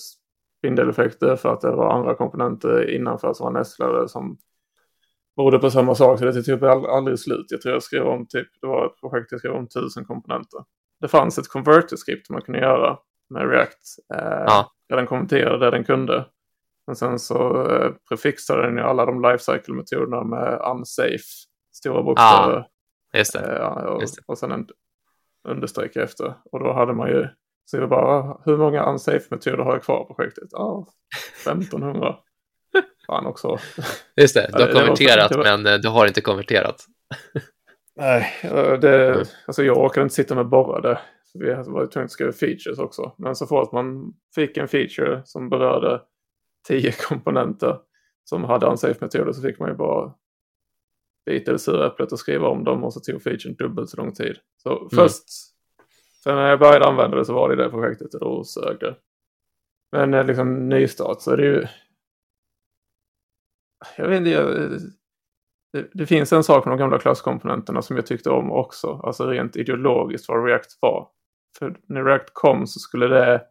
spindeleffekter 0.59 1.35
för 1.35 1.53
att 1.53 1.61
det 1.61 1.71
var 1.71 1.93
andra 1.93 2.15
komponenter 2.15 2.89
innanför 2.89 3.33
som 3.33 3.43
var 3.43 3.59
nästlade 3.59 4.09
som 4.09 4.37
berodde 5.35 5.59
på 5.59 5.71
samma 5.71 5.95
sak. 5.95 6.19
Så 6.19 6.25
det 6.25 6.33
tog 6.33 6.45
typ 6.45 6.63
aldrig 6.63 7.19
slut. 7.19 7.45
Jag 7.49 7.61
tror 7.61 7.73
jag 7.73 7.83
skrev 7.83 8.07
om 8.07 8.27
typ, 8.27 8.47
det 8.61 8.67
var 8.67 8.85
ett 8.85 8.99
projekt 8.99 9.31
jag 9.31 9.39
skrev 9.39 9.53
om 9.53 9.67
tusen 9.67 10.05
komponenter. 10.05 10.59
Det 11.01 11.07
fanns 11.07 11.37
ett 11.37 11.47
converter-skript 11.47 12.29
man 12.29 12.41
kunde 12.41 12.59
göra 12.59 12.97
med 13.29 13.49
React. 13.49 13.97
Eh, 14.15 14.43
ja. 14.47 14.71
Där 14.89 14.95
den 14.95 15.07
konverterade 15.07 15.65
det 15.65 15.71
den 15.71 15.83
kunde. 15.83 16.25
Men 16.87 16.95
sen 16.95 17.19
så 17.19 17.69
eh, 17.71 17.91
prefixade 18.09 18.61
den 18.61 18.77
ju 18.77 18.83
alla 18.83 19.05
de 19.05 19.21
lifecycle-metoderna 19.21 20.23
med 20.23 20.59
unsafe, 20.71 21.47
stora 21.73 22.03
bokstäver. 22.03 22.67
Ja. 23.11 23.19
Just 23.19 23.33
det. 23.33 23.57
Eh, 23.57 23.67
och, 23.67 24.01
Just 24.01 24.15
det. 24.15 24.21
och 24.25 24.37
sen 24.37 24.51
en 24.51 24.67
understreck 25.47 25.95
efter. 25.95 26.33
Och 26.51 26.59
då 26.59 26.73
hade 26.73 26.93
man 26.93 27.09
ju, 27.09 27.27
så 27.65 27.77
det 27.77 27.87
bara, 27.87 28.37
hur 28.45 28.57
många 28.57 28.83
unsafe-metoder 28.83 29.63
har 29.63 29.73
jag 29.73 29.83
kvar 29.83 30.03
på 30.05 30.13
projektet? 30.13 30.49
Ja, 30.51 30.87
1500. 31.45 32.15
Fan 33.07 33.25
också. 33.25 33.57
Just 34.21 34.35
det, 34.35 34.49
du 34.53 34.63
har 34.63 34.73
konverterat 34.73 35.35
var, 35.35 35.43
men 35.43 35.65
eh, 35.65 35.79
du 35.79 35.89
har 35.89 36.07
inte 36.07 36.21
konverterat. 36.21 36.85
Nej, 37.95 38.33
det, 38.81 39.07
mm. 39.07 39.25
alltså 39.45 39.63
jag 39.63 39.77
orkade 39.77 40.03
inte 40.03 40.15
sitta 40.15 40.35
med 40.35 40.49
borrade. 40.49 40.99
Vi 41.33 41.53
var 41.53 41.87
tvungna 41.87 42.05
att 42.05 42.11
skriva 42.11 42.31
features 42.31 42.79
också. 42.79 43.15
Men 43.17 43.35
så 43.35 43.47
fort 43.47 43.71
man 43.71 44.13
fick 44.35 44.57
en 44.57 44.67
feature 44.67 45.21
som 45.25 45.49
berörde 45.49 46.01
tio 46.67 46.91
komponenter 47.07 47.77
som 48.23 48.43
hade 48.43 48.65
unsafe-metoder 48.65 49.31
så 49.31 49.41
fick 49.41 49.59
man 49.59 49.69
ju 49.69 49.75
bara 49.75 50.13
bita 51.25 51.51
det 51.51 51.59
sura 51.59 51.87
äpplet 51.87 52.11
och 52.11 52.19
skriva 52.19 52.47
om 52.47 52.63
dem 52.63 52.83
och 52.83 52.93
så 52.93 52.99
tog 52.99 53.23
featuren 53.23 53.55
dubbelt 53.55 53.89
så 53.89 53.97
lång 53.97 54.13
tid. 54.13 54.37
Så 54.57 54.77
mm. 54.77 54.89
först, 54.89 55.29
sen 56.23 56.35
när 56.35 56.49
jag 56.49 56.59
började 56.59 56.85
använda 56.85 57.17
det 57.17 57.25
så 57.25 57.33
var 57.33 57.49
det 57.49 57.63
det 57.63 57.69
projektet 57.69 58.13
och 58.13 58.19
då 58.19 58.43
sög 58.43 58.79
det. 58.79 58.95
Men 59.91 60.13
eh, 60.13 60.25
liksom 60.25 60.69
nystart 60.69 61.21
så 61.21 61.31
är 61.31 61.37
det 61.37 61.45
ju... 61.45 61.67
Jag 63.97 64.07
vet 64.07 64.17
inte, 64.17 64.29
jag, 64.29 64.71
det, 65.73 65.87
det, 65.93 66.05
finns 66.05 66.33
en 66.33 66.43
sak 66.43 66.65
med 66.65 66.71
de 66.71 66.79
gamla 66.79 66.99
klasskomponenterna 66.99 67.81
som 67.81 67.95
jag 67.95 68.05
tyckte 68.05 68.29
om 68.29 68.51
också. 68.51 69.01
Alltså 69.03 69.27
rent 69.27 69.55
ideologiskt 69.55 70.29
vad 70.29 70.45
React 70.45 70.77
var. 70.81 71.07
För 71.59 71.75
när 71.85 72.03
React 72.03 72.29
kom 72.33 72.67
så 72.67 72.79
skulle 72.79 73.07
det... 73.07 73.41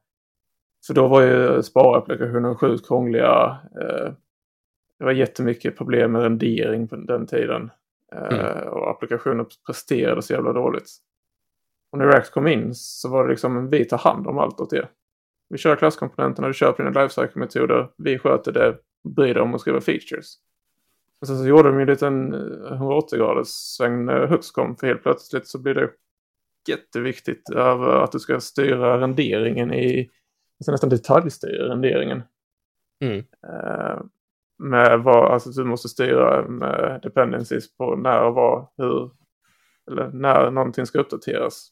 För 0.87 0.95
då 0.95 1.09
var 1.09 1.23
ju 1.23 1.62
sparapplikationen 1.62 2.57
sjukt 2.57 2.87
krångliga. 2.87 3.59
Eh, 3.81 4.12
det 4.99 5.05
var 5.05 5.12
jättemycket 5.12 5.77
problem 5.77 6.12
med 6.12 6.23
rendering 6.23 6.88
på 6.88 6.97
den 6.97 7.27
tiden. 7.27 7.71
Eh, 8.12 8.38
mm. 8.38 8.68
och 8.68 8.90
applikationen 8.90 9.47
presterade 9.66 10.23
så 10.23 10.33
jävla 10.33 10.53
dåligt. 10.53 10.88
Och 11.92 11.99
när 11.99 12.07
React 12.07 12.31
kom 12.31 12.47
in 12.47 12.75
så 12.75 13.09
var 13.09 13.25
det 13.25 13.31
liksom 13.31 13.71
vi 13.71 13.85
tar 13.85 13.99
hand 13.99 14.27
om 14.27 14.38
allt 14.38 14.61
åt 14.61 14.73
er. 14.73 14.88
Vi 15.49 15.59
kör 15.59 15.77
klasskomponenterna, 15.77 16.49
du 16.49 16.55
köper 16.55 16.85
dina 16.85 17.03
lifecycle-metoder, 17.03 17.88
vi 17.99 18.18
sköter 18.18 18.53
det, 18.53 18.77
bryr 19.03 19.35
dig 19.35 19.43
om 19.43 19.55
att 19.55 19.61
skriva 19.61 19.81
features. 19.81 20.35
Och 21.21 21.27
sen 21.27 21.38
så 21.38 21.47
gjorde 21.47 21.69
de 21.69 21.77
ju 21.77 21.83
en 21.83 21.88
liten 21.88 22.35
180-graders 22.65 23.49
sväng 23.49 24.05
när 24.05 24.27
Hux 24.27 24.51
kom. 24.51 24.77
För 24.77 24.87
helt 24.87 25.03
plötsligt 25.03 25.49
så 25.49 25.59
blir 25.59 25.75
det 25.75 25.91
jätteviktigt 26.69 27.51
att 27.55 28.12
du 28.12 28.19
ska 28.19 28.41
styra 28.41 29.01
renderingen 29.01 29.75
i, 29.75 30.11
alltså 30.61 30.73
nästan 30.73 30.91
detaljstyra 30.91 31.69
renderingen. 31.69 32.23
Mm. 33.01 33.19
Eh, 33.19 34.03
med 34.59 35.03
vad, 35.03 35.33
alltså 35.33 35.51
du 35.51 35.65
måste 35.65 35.88
styra 35.88 36.49
med 36.49 37.01
dependencies 37.03 37.77
på 37.77 37.97
när 37.97 38.23
och 38.25 38.35
vad, 38.35 38.67
hur, 38.77 39.11
eller 39.91 40.09
när 40.09 40.51
någonting 40.51 40.87
ska 40.87 41.01
uppdateras. 41.01 41.69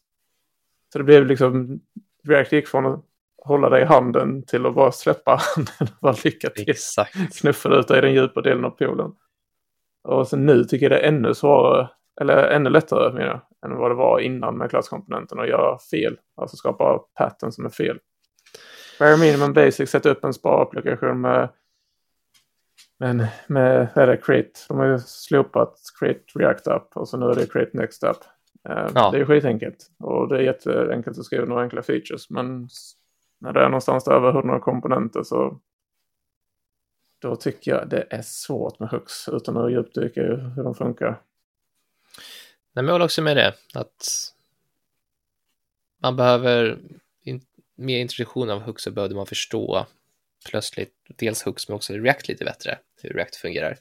Så 0.93 0.99
det 0.99 1.05
blev 1.05 1.27
liksom, 1.27 1.81
React 2.25 2.53
gick 2.53 2.69
från 2.69 3.03
hålla 3.44 3.68
dig 3.68 3.83
i 3.83 3.85
handen 3.85 4.42
till 4.46 4.66
att 4.66 4.74
bara 4.74 4.92
släppa 4.92 5.40
handen 5.57 5.94
och 5.94 6.00
bara 6.00 6.16
lycka 6.24 6.50
till. 6.50 6.70
Exakt. 6.70 7.40
Knuffa 7.40 7.79
ut 7.79 7.88
dig 7.88 7.98
i 7.98 8.00
den 8.00 8.14
djupa 8.14 8.40
delen 8.40 8.64
av 8.64 8.70
poolen. 8.70 9.12
Och 10.09 10.29
sen 10.29 10.46
nu 10.46 10.64
tycker 10.64 10.90
jag 10.90 11.00
det 11.00 11.05
är 11.05 11.09
ännu 11.09 11.35
svårare, 11.35 11.88
eller 12.20 12.48
ännu 12.48 12.70
lättare 12.70 13.12
menar 13.12 13.26
jag, 13.26 13.70
än 13.70 13.79
vad 13.79 13.90
det 13.90 13.94
var 13.94 14.20
innan 14.20 14.59
med 14.59 14.70
klasskomponenten 14.70 15.40
att 15.40 15.48
göra 15.48 15.79
fel. 15.79 16.18
Alltså 16.37 16.57
skapa 16.57 16.98
pattern 16.98 17.53
som 17.53 17.64
är 17.64 17.70
fel. 17.70 17.98
Bare 18.98 19.16
minimum 19.16 19.53
basic, 19.53 19.90
sätta 19.90 20.11
upp 20.11 20.24
en 20.24 20.35
sparapplikation 20.35 21.20
med 21.20 21.48
men 23.00 23.26
med, 23.46 23.88
vad 23.94 24.05
är 24.05 24.07
det, 24.07 24.16
Create, 24.16 24.61
de 24.68 24.79
har 24.79 24.87
ju 24.87 24.98
slopat 24.98 25.74
Create 25.98 26.24
React 26.35 26.66
App 26.66 26.96
och 26.96 27.09
så 27.09 27.16
nu 27.16 27.26
är 27.26 27.35
det 27.35 27.53
Create 27.53 27.76
Next 27.76 28.05
App. 28.05 28.16
Uh, 28.68 28.90
ja. 28.94 29.11
Det 29.11 29.20
är 29.20 29.24
skitenkelt 29.24 29.90
och 29.98 30.29
det 30.29 30.37
är 30.37 30.40
jätteenkelt 30.40 31.18
att 31.18 31.24
skriva 31.24 31.44
några 31.44 31.62
enkla 31.62 31.83
features 31.83 32.31
men 32.31 32.68
när 33.40 33.53
det 33.53 33.61
är 33.61 33.68
någonstans 33.68 34.09
över 34.09 34.31
100 34.31 34.61
komponenter 34.61 35.22
så 35.22 35.61
då 37.18 37.37
tycker 37.37 37.70
jag 37.70 37.88
det 37.88 38.07
är 38.11 38.22
svårt 38.22 38.79
med 38.79 38.88
Hux 38.88 39.29
utan 39.29 39.57
att 39.57 39.72
djupdyka 39.72 40.20
i 40.20 40.37
hur 40.57 40.64
de 40.64 40.74
funkar. 40.74 41.11
Nej, 42.72 42.83
men 42.83 42.85
jag 42.85 42.92
håller 42.92 43.05
också 43.05 43.22
med 43.22 43.37
det, 43.37 43.55
att 43.74 44.35
man 46.03 46.16
behöver 46.16 46.79
in, 47.22 47.40
mer 47.74 47.98
introduktion 47.98 48.50
av 48.50 48.61
Hux 48.61 48.83
så 48.83 48.90
behövde 48.90 49.16
man 49.16 49.26
förstå 49.26 49.87
plötsligt 50.50 50.94
dels 51.16 51.46
Hux 51.46 51.68
men 51.68 51.74
också 51.74 51.92
React 51.92 52.29
lite 52.29 52.44
bättre, 52.44 52.79
hur 53.03 53.11
React 53.11 53.37
fungerar. 53.37 53.79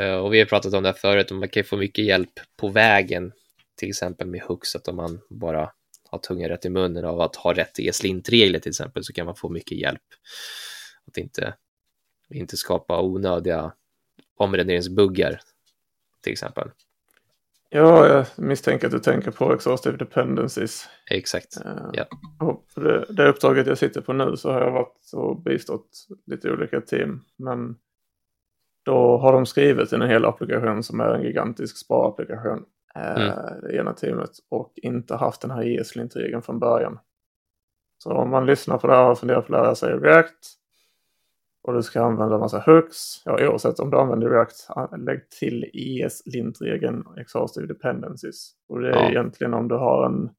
Eh, 0.00 0.14
och 0.14 0.34
vi 0.34 0.38
har 0.38 0.46
pratat 0.46 0.74
om 0.74 0.82
det 0.82 0.88
här 0.88 0.96
förut, 0.96 1.30
och 1.30 1.36
man 1.36 1.48
kan 1.48 1.64
få 1.64 1.76
mycket 1.76 2.04
hjälp 2.04 2.40
på 2.56 2.68
vägen, 2.68 3.32
till 3.76 3.88
exempel 3.88 4.26
med 4.26 4.40
Hux, 4.40 4.76
att 4.76 4.88
om 4.88 4.96
man 4.96 5.20
bara 5.30 5.72
har 6.12 6.18
tungan 6.18 6.48
rätt 6.48 6.64
i 6.64 6.70
munnen 6.70 7.04
av 7.04 7.20
att 7.20 7.36
ha 7.36 7.52
rätt 7.52 7.78
ESLint-regler 7.78 8.58
till 8.58 8.70
exempel 8.70 9.04
så 9.04 9.12
kan 9.12 9.26
man 9.26 9.36
få 9.36 9.48
mycket 9.48 9.78
hjälp. 9.78 10.02
Att 11.06 11.16
inte, 11.16 11.54
inte 12.30 12.56
skapa 12.56 13.00
onödiga 13.00 13.72
omrenderingsbuggar 14.36 15.40
till 16.22 16.32
exempel. 16.32 16.70
Ja, 17.74 18.08
jag 18.08 18.26
misstänker 18.36 18.86
att 18.86 18.92
du 18.92 18.98
tänker 18.98 19.30
på 19.30 19.52
exhaustive 19.54 19.96
dependencies. 19.96 20.88
Exakt. 21.10 21.56
Uh, 21.66 21.90
ja. 21.92 22.04
Och 22.40 22.64
det, 22.74 23.06
det 23.08 23.28
uppdraget 23.28 23.66
jag 23.66 23.78
sitter 23.78 24.00
på 24.00 24.12
nu 24.12 24.36
så 24.36 24.52
har 24.52 24.60
jag 24.60 24.70
varit 24.70 25.10
och 25.12 25.42
bistått 25.42 26.06
lite 26.26 26.50
olika 26.50 26.80
team. 26.80 27.20
Men 27.36 27.76
då 28.82 29.18
har 29.18 29.32
de 29.32 29.46
skrivit 29.46 29.92
en 29.92 30.02
hel 30.02 30.24
applikation 30.24 30.82
som 30.82 31.00
är 31.00 31.14
en 31.14 31.22
gigantisk 31.22 31.76
sparapplikation. 31.76 32.64
Mm. 32.94 33.28
Eh, 33.28 33.54
det 33.62 33.76
ena 33.76 33.92
teamet 33.92 34.30
och 34.48 34.72
inte 34.76 35.16
haft 35.16 35.42
den 35.42 35.50
här 35.50 35.62
ESLint-regeln 35.62 36.42
från 36.42 36.58
början. 36.58 36.98
Så 37.98 38.12
om 38.12 38.30
man 38.30 38.46
lyssnar 38.46 38.78
på 38.78 38.86
det 38.86 38.94
här 38.94 39.10
och 39.10 39.18
funderar 39.18 39.40
på 39.40 39.44
att 39.44 39.62
lära 39.62 39.74
sig 39.74 39.98
React 39.98 40.58
och 41.62 41.74
du 41.74 41.82
ska 41.82 42.02
använda 42.02 42.38
massa 42.38 42.62
hooks, 42.66 43.22
ja 43.24 43.48
oavsett 43.48 43.78
om 43.78 43.90
du 43.90 43.98
använder 43.98 44.30
React, 44.30 44.68
lägg 45.06 45.30
till 45.30 45.70
ES-lint-regeln 45.72 47.04
exhaustive 47.18 47.66
dependencies. 47.66 48.52
Och 48.68 48.80
det 48.80 48.88
är 48.88 49.02
ja. 49.02 49.10
egentligen 49.10 49.54
om 49.54 49.68
du 49.68 49.74
har 49.74 50.06
en... 50.06 50.30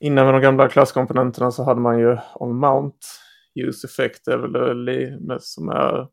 Innan 0.00 0.24
med 0.24 0.34
de 0.34 0.40
gamla 0.40 0.68
klasskomponenterna 0.68 1.50
så 1.50 1.64
hade 1.64 1.80
man 1.80 1.98
ju 1.98 2.16
on 2.34 2.56
mount, 2.56 2.98
use 3.54 3.86
effect 3.86 4.28
är 4.28 4.38
väl 4.38 5.40
som 5.40 5.68
är 5.68 6.08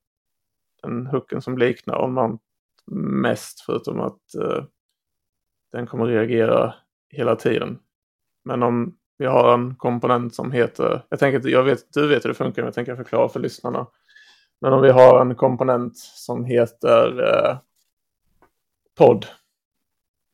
den 0.83 1.07
hooken 1.07 1.41
som 1.41 1.57
liknar 1.57 2.03
on 2.03 2.13
mount 2.13 2.43
mest 2.91 3.61
förutom 3.65 3.99
att 3.99 4.21
uh, 4.37 4.63
den 5.71 5.87
kommer 5.87 6.05
reagera 6.05 6.73
hela 7.09 7.35
tiden. 7.35 7.79
Men 8.45 8.63
om 8.63 8.97
vi 9.17 9.25
har 9.25 9.53
en 9.53 9.75
komponent 9.75 10.35
som 10.35 10.51
heter, 10.51 11.05
jag 11.09 11.19
tänker 11.19 11.39
att 11.39 11.45
jag 11.45 11.63
vet, 11.63 11.93
du 11.93 12.07
vet 12.07 12.25
hur 12.25 12.29
det 12.29 12.35
funkar 12.35 12.61
men 12.61 12.67
jag 12.67 12.73
tänker 12.73 12.95
förklara 12.95 13.29
för 13.29 13.39
lyssnarna. 13.39 13.87
Men 14.61 14.73
om 14.73 14.81
vi 14.81 14.89
har 14.89 15.21
en 15.21 15.35
komponent 15.35 15.97
som 15.97 16.45
heter 16.45 17.21
uh, 17.21 17.57
podd 18.97 19.25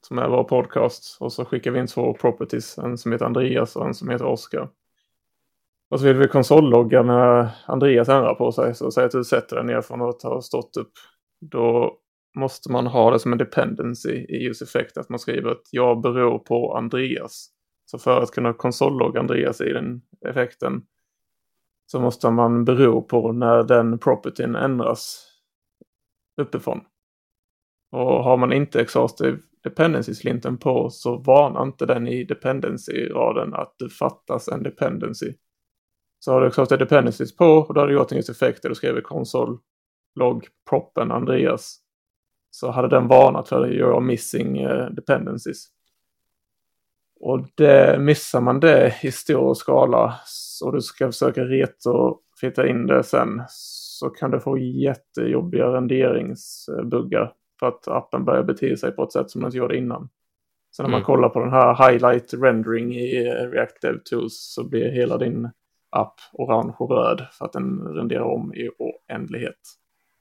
som 0.07 0.19
är 0.19 0.29
vår 0.29 0.43
podcast 0.43 1.17
och 1.19 1.33
så 1.33 1.45
skickar 1.45 1.71
vi 1.71 1.79
in 1.79 1.88
två 1.88 2.13
properties, 2.13 2.77
en 2.77 2.97
som 2.97 3.12
heter 3.12 3.25
Andreas 3.25 3.75
och 3.75 3.88
en 3.88 3.93
som 3.93 4.09
heter 4.09 4.25
Oskar. 4.25 4.69
Och 5.89 5.99
så 5.99 6.05
vill 6.05 6.17
vi 6.17 6.27
konsollogga 6.27 7.03
när 7.03 7.49
Andreas 7.65 8.09
ändrar 8.09 8.35
på 8.35 8.51
sig, 8.51 8.75
så 8.75 8.91
säg 8.91 9.05
att 9.05 9.12
du 9.12 9.23
sätter 9.23 9.55
den 9.55 9.65
ner 9.65 9.81
från 9.81 10.01
att 10.01 10.21
ha 10.21 10.41
stått 10.41 10.77
upp. 10.77 10.91
Då 11.41 11.97
måste 12.35 12.71
man 12.71 12.87
ha 12.87 13.11
det 13.11 13.19
som 13.19 13.31
en 13.31 13.37
dependency 13.37 14.25
i 14.29 14.47
use 14.47 14.65
effect 14.65 14.97
att 14.97 15.09
man 15.09 15.19
skriver 15.19 15.51
att 15.51 15.67
jag 15.71 16.01
beror 16.01 16.39
på 16.39 16.75
Andreas. 16.77 17.49
Så 17.85 17.99
för 17.99 18.21
att 18.21 18.31
kunna 18.31 18.53
konsollogga 18.53 19.19
Andreas 19.19 19.61
i 19.61 19.73
den 19.73 20.01
effekten 20.27 20.81
så 21.85 21.99
måste 21.99 22.29
man 22.29 22.65
bero 22.65 23.01
på 23.01 23.31
när 23.31 23.63
den 23.63 23.99
propertyn 23.99 24.55
ändras 24.55 25.25
uppifrån. 26.41 26.81
Och 27.91 28.23
har 28.23 28.37
man 28.37 28.53
inte 28.53 28.81
exhaustive 28.81 29.37
dependency-slinten 29.63 30.57
på 30.57 30.89
så 30.89 31.17
varnar 31.17 31.63
inte 31.63 31.85
den 31.85 32.07
i 32.07 32.23
dependency-raden 32.23 33.53
att 33.53 33.75
det 33.79 33.89
fattas 33.89 34.47
en 34.47 34.63
dependency. 34.63 35.33
Så 36.19 36.31
har 36.31 36.41
du 36.41 36.47
exhaustive 36.47 36.83
dependencies 36.85 37.35
på 37.35 37.45
och 37.45 37.73
då 37.73 37.79
har 37.79 37.87
du 37.87 37.93
gjort 37.93 38.11
en 38.11 38.17
effekt 38.17 38.61
där 38.61 38.69
du 38.69 38.75
skriver 38.75 39.01
konsol 39.01 39.59
log 40.15 40.47
proppen 40.69 41.11
Andreas 41.11 41.79
så 42.51 42.71
hade 42.71 42.88
den 42.88 43.07
varnat 43.07 43.49
för 43.49 43.67
you're 43.67 44.01
missing 44.01 44.67
uh, 44.67 44.89
dependencies. 44.89 45.67
Och 47.19 47.47
det, 47.55 47.99
missar 47.99 48.41
man 48.41 48.59
det 48.59 48.93
i 49.03 49.12
stor 49.12 49.53
skala 49.53 50.19
och 50.63 50.73
du 50.73 50.81
ska 50.81 51.07
försöka 51.07 51.43
retrofitta 51.43 52.67
in 52.67 52.88
det 52.88 53.03
sen 53.03 53.43
så 53.47 54.09
kan 54.09 54.31
du 54.31 54.39
få 54.39 54.57
jättejobbiga 54.57 55.65
renderingsbuggar 55.65 57.33
för 57.59 57.67
att 57.67 57.88
appen 57.88 58.25
börjar 58.25 58.43
bete 58.43 58.77
sig 58.77 58.91
på 58.91 59.03
ett 59.03 59.12
sätt 59.12 59.29
som 59.29 59.41
den 59.41 59.47
inte 59.47 59.57
gjorde 59.57 59.77
innan. 59.77 60.09
Så 60.71 60.83
när 60.83 60.89
man 60.89 60.97
mm. 60.97 61.05
kollar 61.05 61.29
på 61.29 61.39
den 61.39 61.51
här 61.51 61.89
highlight 61.89 62.33
rendering 62.33 62.95
i 62.95 63.27
eh, 63.27 63.49
React 63.49 63.81
Dev 63.81 63.99
Tools 64.05 64.53
så 64.55 64.63
blir 64.63 64.91
hela 64.91 65.17
din 65.17 65.49
app 65.89 66.15
orange 66.33 66.73
och 66.77 66.91
röd 66.91 67.27
för 67.31 67.45
att 67.45 67.53
den 67.53 67.79
renderar 67.88 68.23
om 68.23 68.53
i 68.53 68.69
oändlighet 68.77 69.59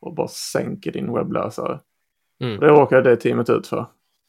och 0.01 0.15
bara 0.15 0.29
sänker 0.29 0.93
din 0.93 1.13
webbläsare. 1.13 1.81
Mm. 2.41 2.61
Det 2.61 2.67
råkade 2.67 3.11
det 3.11 3.17
teamet 3.17 3.51
ut 3.51 3.67
för. 3.67 3.87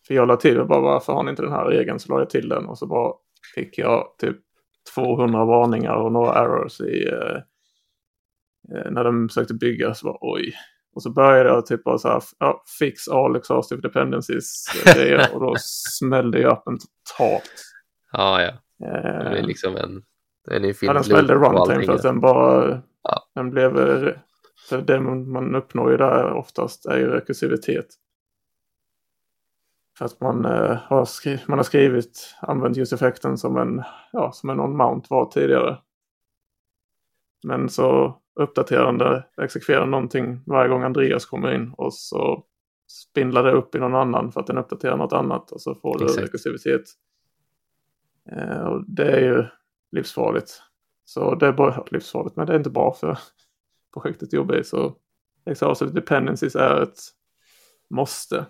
För 0.07 0.13
jag 0.13 0.27
la 0.27 0.35
till 0.35 0.63
bara 0.65 0.79
varför 0.79 1.13
har 1.13 1.23
ni 1.23 1.29
inte 1.29 1.41
den 1.41 1.51
här 1.51 1.65
regeln 1.65 1.99
så 1.99 2.13
la 2.13 2.19
jag 2.19 2.29
till 2.29 2.49
den 2.49 2.65
och 2.65 2.77
så 2.77 2.87
bara 2.87 3.13
fick 3.55 3.77
jag 3.77 4.15
typ 4.17 4.37
200 4.95 5.45
varningar 5.45 5.93
och 5.93 6.11
några 6.11 6.33
errors 6.33 6.81
i 6.81 7.07
eh, 7.07 7.35
eh, 8.77 8.91
när 8.91 9.03
de 9.03 9.29
försökte 9.29 9.53
bygga 9.53 9.93
så 9.93 10.05
bara 10.05 10.17
oj. 10.21 10.53
Och 10.95 11.03
så 11.03 11.09
började 11.09 11.49
jag 11.49 11.65
typ 11.65 11.83
bara 11.83 11.97
så 11.97 12.07
här, 12.07 12.23
ja, 12.39 12.63
fix 12.79 13.07
all 13.07 13.35
exhaustive 13.35 13.81
dependencies 13.81 14.65
och 15.33 15.39
då 15.39 15.55
smällde 15.99 16.39
jag 16.39 16.51
appen 16.51 16.77
totalt. 16.77 17.51
Ja, 18.11 18.41
ja. 18.41 18.49
Eh, 18.87 19.31
det 19.31 19.39
är 19.39 19.43
liksom 19.43 19.75
en... 19.75 20.03
Är 20.51 20.85
ja, 20.85 20.93
den 20.93 21.03
smällde 21.03 21.33
runtime 21.33 21.85
för 21.85 21.93
att 21.93 22.01
den 22.01 22.19
bara... 22.19 22.81
Ja. 23.03 23.29
Den 23.35 23.49
blev 23.49 23.79
eh, 23.79 24.13
för 24.69 24.81
det 24.81 24.99
man 24.99 25.55
uppnår 25.55 25.91
ju 25.91 25.97
där 25.97 26.33
oftast 26.33 26.85
är 26.85 26.97
ju 26.97 27.07
rekursivitet. 27.07 27.87
För 29.97 30.05
att 30.05 30.21
man, 30.21 30.45
eh, 30.45 30.75
har, 30.75 31.05
skrivit, 31.05 31.47
man 31.47 31.59
har 31.59 31.63
skrivit, 31.63 32.35
använt 32.41 32.77
ljuseffekten 32.77 33.37
som 33.37 33.57
en, 33.57 33.83
ja, 34.11 34.31
som 34.31 34.49
en 34.49 34.59
on-mount 34.59 35.07
var 35.09 35.25
tidigare. 35.25 35.77
Men 37.43 37.69
så 37.69 38.19
uppdaterar 38.35 38.93
den 38.93 39.21
exekverar 39.43 39.85
någonting 39.85 40.43
varje 40.45 40.69
gång 40.69 40.83
Andreas 40.83 41.25
kommer 41.25 41.55
in 41.55 41.73
och 41.77 41.93
så 41.93 42.45
spindlar 42.87 43.43
det 43.43 43.51
upp 43.51 43.75
i 43.75 43.79
någon 43.79 43.95
annan 43.95 44.31
för 44.31 44.39
att 44.39 44.47
den 44.47 44.57
uppdaterar 44.57 44.97
något 44.97 45.13
annat 45.13 45.51
och 45.51 45.61
så 45.61 45.75
får 45.75 45.99
du 45.99 46.05
Exakt. 46.05 46.23
rekursivitet. 46.23 46.81
Eh, 48.31 48.61
och 48.61 48.83
det 48.87 49.11
är 49.11 49.19
ju 49.19 49.45
livsfarligt. 49.91 50.61
Så 51.05 51.35
det 51.35 51.47
är 51.47 51.53
bara 51.53 51.83
livsfarligt, 51.91 52.35
men 52.35 52.47
det 52.47 52.53
är 52.53 52.57
inte 52.57 52.69
bra 52.69 52.93
för 52.93 53.17
projektet 53.93 54.33
jobbar 54.33 54.55
i. 54.55 54.63
Så 54.63 54.95
exhaustive 55.45 55.91
dependencies 55.91 56.55
är 56.55 56.81
ett 56.81 56.99
måste. 57.89 58.45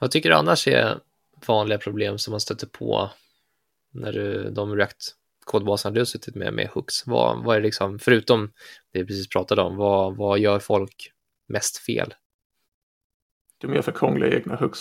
Vad 0.00 0.10
tycker 0.10 0.28
du 0.28 0.34
annars 0.34 0.68
är 0.68 1.00
vanliga 1.46 1.78
problem 1.78 2.18
som 2.18 2.30
man 2.30 2.40
stöter 2.40 2.66
på 2.66 3.10
när 3.90 4.12
du, 4.12 4.50
de 4.50 4.76
React 4.76 5.14
kodbaserna 5.44 5.94
du 5.94 6.00
har 6.00 6.04
suttit 6.04 6.34
med, 6.34 6.54
med 6.54 6.68
hooks? 6.68 7.06
Vad, 7.06 7.44
vad 7.44 7.56
är 7.56 7.60
liksom, 7.60 7.98
förutom 7.98 8.52
det 8.92 8.98
vi 8.98 9.06
precis 9.06 9.28
pratade 9.28 9.62
om, 9.62 9.76
vad, 9.76 10.16
vad 10.16 10.38
gör 10.38 10.58
folk 10.58 11.12
mest 11.46 11.78
fel. 11.78 12.14
Är 13.62 13.68
mer 13.68 13.82
för 13.82 13.92
krångliga 13.92 14.36
egna 14.36 14.56
hooks. 14.56 14.80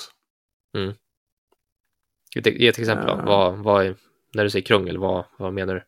Mm. 0.78 0.93
Ge 2.36 2.67
ett 2.67 2.80
exempel. 2.80 3.19
Uh, 3.19 3.26
vad, 3.26 3.58
vad 3.58 3.86
är, 3.86 3.96
när 4.34 4.43
du 4.43 4.50
säger 4.50 4.65
krångel, 4.65 4.98
vad, 4.98 5.26
vad 5.38 5.54
menar 5.54 5.74
du? 5.74 5.84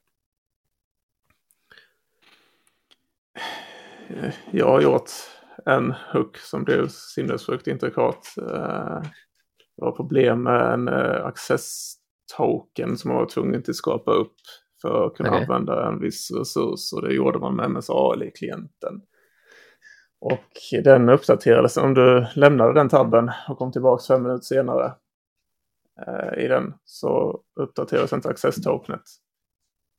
Jag 4.52 4.68
har 4.68 4.82
gjort 4.82 5.10
en 5.66 5.94
hook 6.14 6.38
som 6.38 6.64
blev 6.64 6.88
sinnessjukt 6.88 7.68
intrikat. 7.68 8.34
Det 9.78 9.82
var 9.82 9.92
problem 9.92 10.44
med 10.44 10.74
en 10.74 10.88
access 11.24 11.96
token 12.38 12.98
som 12.98 13.12
man 13.12 13.18
var 13.18 13.26
tvungen 13.26 13.64
att 13.68 13.76
skapa 13.76 14.12
upp 14.12 14.36
för 14.82 15.06
att 15.08 15.16
kunna 15.16 15.30
okay. 15.30 15.42
använda 15.42 15.88
en 15.88 16.00
viss 16.00 16.32
resurs 16.32 16.94
och 16.96 17.02
det 17.02 17.14
gjorde 17.14 17.40
man 17.40 17.56
med 17.56 17.72
MSAL-klienten. 17.72 19.02
Och 20.20 20.84
den 20.84 21.10
uppdaterades, 21.10 21.78
om 21.78 21.94
du 21.94 22.28
lämnade 22.36 22.74
den 22.74 22.90
tabben 22.90 23.32
och 23.50 23.58
kom 23.58 23.72
tillbaka 23.72 24.04
fem 24.08 24.24
minuter 24.24 24.44
senare 24.44 24.94
eh, 26.08 26.44
i 26.44 26.48
den 26.48 26.74
så 26.86 27.42
uppdaterades 27.60 28.14
inte 28.14 28.30
access-tokenet. 28.30 29.02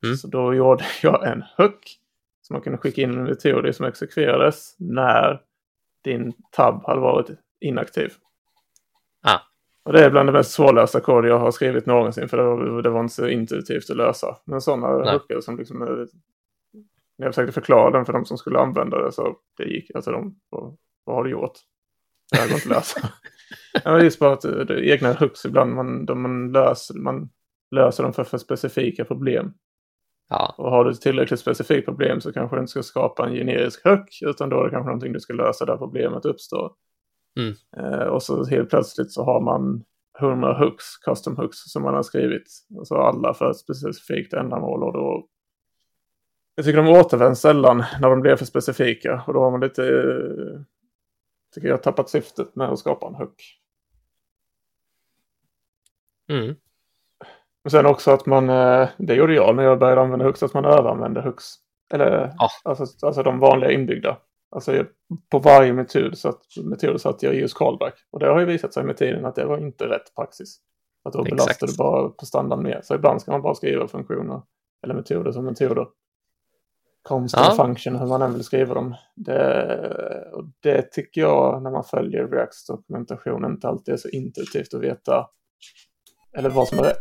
Mm. 0.05 0.15
Så 0.15 0.27
då 0.27 0.53
gjorde 0.53 0.85
jag 1.01 1.27
en 1.27 1.43
hook 1.57 1.97
som 2.47 2.53
man 2.53 2.61
kunde 2.61 2.77
skicka 2.77 3.01
in 3.01 3.11
en 3.11 3.23
metod 3.23 3.75
som 3.75 3.85
exekverades 3.85 4.75
när 4.79 5.41
din 6.03 6.33
tab 6.51 6.85
hade 6.85 7.01
varit 7.01 7.29
inaktiv. 7.59 8.13
Ah. 9.23 9.39
Och 9.83 9.93
det 9.93 10.05
är 10.05 10.09
bland 10.09 10.29
det 10.29 10.33
mest 10.33 10.51
svårlösta 10.51 10.99
kod 10.99 11.25
jag 11.25 11.39
har 11.39 11.51
skrivit 11.51 11.85
någonsin 11.85 12.29
för 12.29 12.37
det 12.37 12.43
var, 12.43 12.81
det 12.81 12.89
var 12.89 12.99
inte 12.99 13.13
så 13.13 13.27
intuitivt 13.27 13.89
att 13.89 13.97
lösa. 13.97 14.37
Men 14.45 14.61
sådana 14.61 15.11
hookar 15.11 15.41
som 15.41 15.57
liksom, 15.57 15.79
när 17.17 17.25
jag 17.25 17.35
försökte 17.35 17.51
förklara 17.53 17.91
den 17.91 18.05
för 18.05 18.13
de 18.13 18.25
som 18.25 18.37
skulle 18.37 18.59
använda 18.59 19.03
det 19.05 19.11
så 19.11 19.37
det 19.57 19.63
gick, 19.63 19.95
alltså 19.95 20.11
de, 20.11 20.39
vad, 20.49 20.77
vad 21.03 21.15
har 21.15 21.23
du 21.23 21.29
gjort? 21.29 21.57
Det 22.31 22.37
här 22.37 22.47
går 22.47 22.55
inte 22.55 22.69
att 22.69 22.75
lösa. 22.75 23.09
ja, 23.83 23.99
just 23.99 24.19
bara 24.19 24.33
att 24.33 24.41
det, 24.41 24.89
egna 24.89 25.13
hooks 25.13 25.45
ibland, 25.45 25.73
man, 25.73 26.21
man, 26.21 26.51
löser, 26.51 26.95
man 26.95 27.29
löser 27.71 28.03
dem 28.03 28.13
för, 28.13 28.23
för 28.23 28.37
specifika 28.37 29.05
problem. 29.05 29.53
Ja. 30.29 30.55
Och 30.57 30.71
har 30.71 30.85
du 30.85 30.91
ett 30.91 31.01
tillräckligt 31.01 31.39
specifikt 31.39 31.85
problem 31.85 32.21
så 32.21 32.33
kanske 32.33 32.55
du 32.55 32.59
inte 32.59 32.71
ska 32.71 32.83
skapa 32.83 33.27
en 33.27 33.33
generisk 33.33 33.85
hook 33.85 34.09
utan 34.21 34.49
då 34.49 34.59
är 34.59 34.63
det 34.63 34.69
kanske 34.69 34.87
någonting 34.87 35.13
du 35.13 35.19
ska 35.19 35.33
lösa 35.33 35.65
där 35.65 35.77
problemet 35.77 36.25
uppstår. 36.25 36.71
Mm. 37.39 37.53
Eh, 37.77 38.07
och 38.07 38.23
så 38.23 38.45
helt 38.45 38.69
plötsligt 38.69 39.11
så 39.11 39.23
har 39.23 39.41
man 39.41 39.83
100 40.19 40.59
hooks, 40.59 40.97
custom 40.97 41.37
hooks 41.37 41.57
som 41.57 41.83
man 41.83 41.93
har 41.93 42.03
skrivit. 42.03 42.47
Alltså 42.77 42.95
alla 42.95 43.33
för 43.33 43.51
ett 43.51 43.57
specifikt 43.57 44.33
ändamål 44.33 44.83
och 44.83 44.93
då 44.93 45.27
jag 46.55 46.65
tycker 46.65 46.83
de 46.83 46.87
återvänds 46.87 47.41
sällan 47.41 47.83
när 48.01 48.09
de 48.09 48.21
blir 48.21 48.35
för 48.35 48.45
specifika 48.45 49.23
och 49.27 49.33
då 49.33 49.39
har 49.39 49.51
man 49.51 49.59
lite, 49.59 49.83
eh, 49.83 50.61
tycker 51.53 51.67
jag, 51.67 51.83
tappat 51.83 52.09
syftet 52.09 52.55
med 52.55 52.69
att 52.69 52.79
skapa 52.79 53.07
en 53.07 53.15
hook. 53.15 53.43
Mm. 56.29 56.55
Men 57.67 57.71
sen 57.71 57.85
också 57.85 58.11
att 58.11 58.25
man, 58.25 58.49
eh, 58.49 58.89
det 58.97 59.15
gjorde 59.15 59.33
jag 59.33 59.55
när 59.55 59.63
jag 59.63 59.79
började 59.79 60.01
använda 60.01 60.25
hooks, 60.25 60.43
att 60.43 60.53
man 60.53 60.65
överanvände 60.65 61.21
hooks. 61.21 61.45
Eller 61.93 62.33
ja. 62.37 62.49
alltså, 62.63 63.05
alltså 63.05 63.23
de 63.23 63.39
vanliga 63.39 63.71
inbyggda. 63.71 64.17
Alltså 64.51 64.85
på 65.31 65.39
varje 65.39 65.73
metod 65.73 66.17
så 66.17 66.29
att, 66.29 66.41
metod 66.63 67.01
så 67.01 67.09
att 67.09 67.23
jag 67.23 67.35
just 67.35 67.57
callback. 67.57 67.93
Och 68.11 68.19
det 68.19 68.27
har 68.27 68.39
ju 68.39 68.45
visat 68.45 68.73
sig 68.73 68.83
med 68.83 68.97
tiden 68.97 69.25
att 69.25 69.35
det 69.35 69.45
var 69.45 69.57
inte 69.57 69.85
rätt 69.85 70.15
praxis. 70.15 70.57
Att 71.03 71.13
då 71.13 71.23
belastar 71.23 71.67
du 71.67 71.77
bara 71.77 72.09
på 72.09 72.25
standard 72.25 72.59
mer. 72.59 72.81
Så 72.83 72.95
ibland 72.95 73.21
ska 73.21 73.31
man 73.31 73.41
bara 73.41 73.55
skriva 73.55 73.87
funktioner 73.87 74.41
eller 74.83 74.93
metoder 74.93 75.31
som 75.31 75.45
metoder. 75.45 75.87
Constant 77.03 77.47
ja. 77.57 77.65
function, 77.65 77.95
hur 77.95 78.07
man 78.07 78.21
än 78.21 78.33
vill 78.33 78.43
skriva 78.43 78.73
dem. 78.73 78.95
Det, 79.15 80.31
och 80.33 80.43
det 80.63 80.91
tycker 80.91 81.21
jag 81.21 81.63
när 81.63 81.71
man 81.71 81.83
följer 81.83 82.27
Reacts 82.27 82.65
dokumentation 82.65 83.45
inte 83.45 83.67
alltid 83.67 83.93
är 83.93 83.97
så 83.97 84.09
intuitivt 84.09 84.73
att 84.73 84.81
veta 84.81 85.27
eller 86.37 86.49
vad 86.49 86.67
som 86.67 86.79
är 86.79 86.83
rätt. 86.83 86.97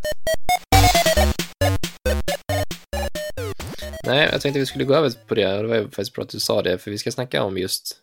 Nej, 4.06 4.28
jag 4.32 4.40
tänkte 4.40 4.60
vi 4.60 4.66
skulle 4.66 4.84
gå 4.84 4.94
över 4.94 5.10
på 5.26 5.34
det. 5.34 5.62
Det 5.62 5.66
var 5.66 5.82
faktiskt 5.82 6.14
bra 6.14 6.22
att 6.22 6.28
du 6.28 6.40
sa 6.40 6.62
det, 6.62 6.78
för 6.78 6.90
vi 6.90 6.98
ska 6.98 7.10
snacka 7.10 7.42
om 7.42 7.58
just 7.58 7.96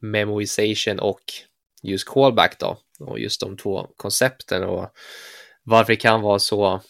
memoization 0.00 0.98
och 0.98 1.20
just 1.82 2.08
callback 2.08 2.58
då. 2.58 2.78
Och 3.00 3.18
just 3.18 3.40
de 3.40 3.56
två 3.56 3.88
koncepten 3.96 4.64
och 4.64 4.88
varför 5.62 5.92
det 5.92 5.96
kan 5.96 6.22
vara 6.22 6.38
så, 6.38 6.80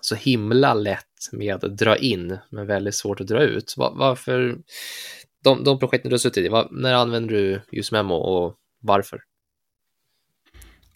så 0.00 0.14
himla 0.14 0.74
lätt 0.74 1.28
med 1.32 1.64
att 1.64 1.78
dra 1.78 1.96
in, 1.96 2.38
men 2.50 2.66
väldigt 2.66 2.94
svårt 2.94 3.20
att 3.20 3.26
dra 3.26 3.42
ut. 3.42 3.74
Varför, 3.76 4.58
de, 5.44 5.64
de 5.64 5.78
projekten 5.78 6.08
du 6.08 6.14
har 6.14 6.18
suttit 6.18 6.46
i, 6.46 6.48
var, 6.48 6.68
när 6.70 6.94
använder 6.94 7.34
du 7.34 7.60
just 7.70 7.92
memo 7.92 8.14
och 8.14 8.54
varför? 8.80 9.22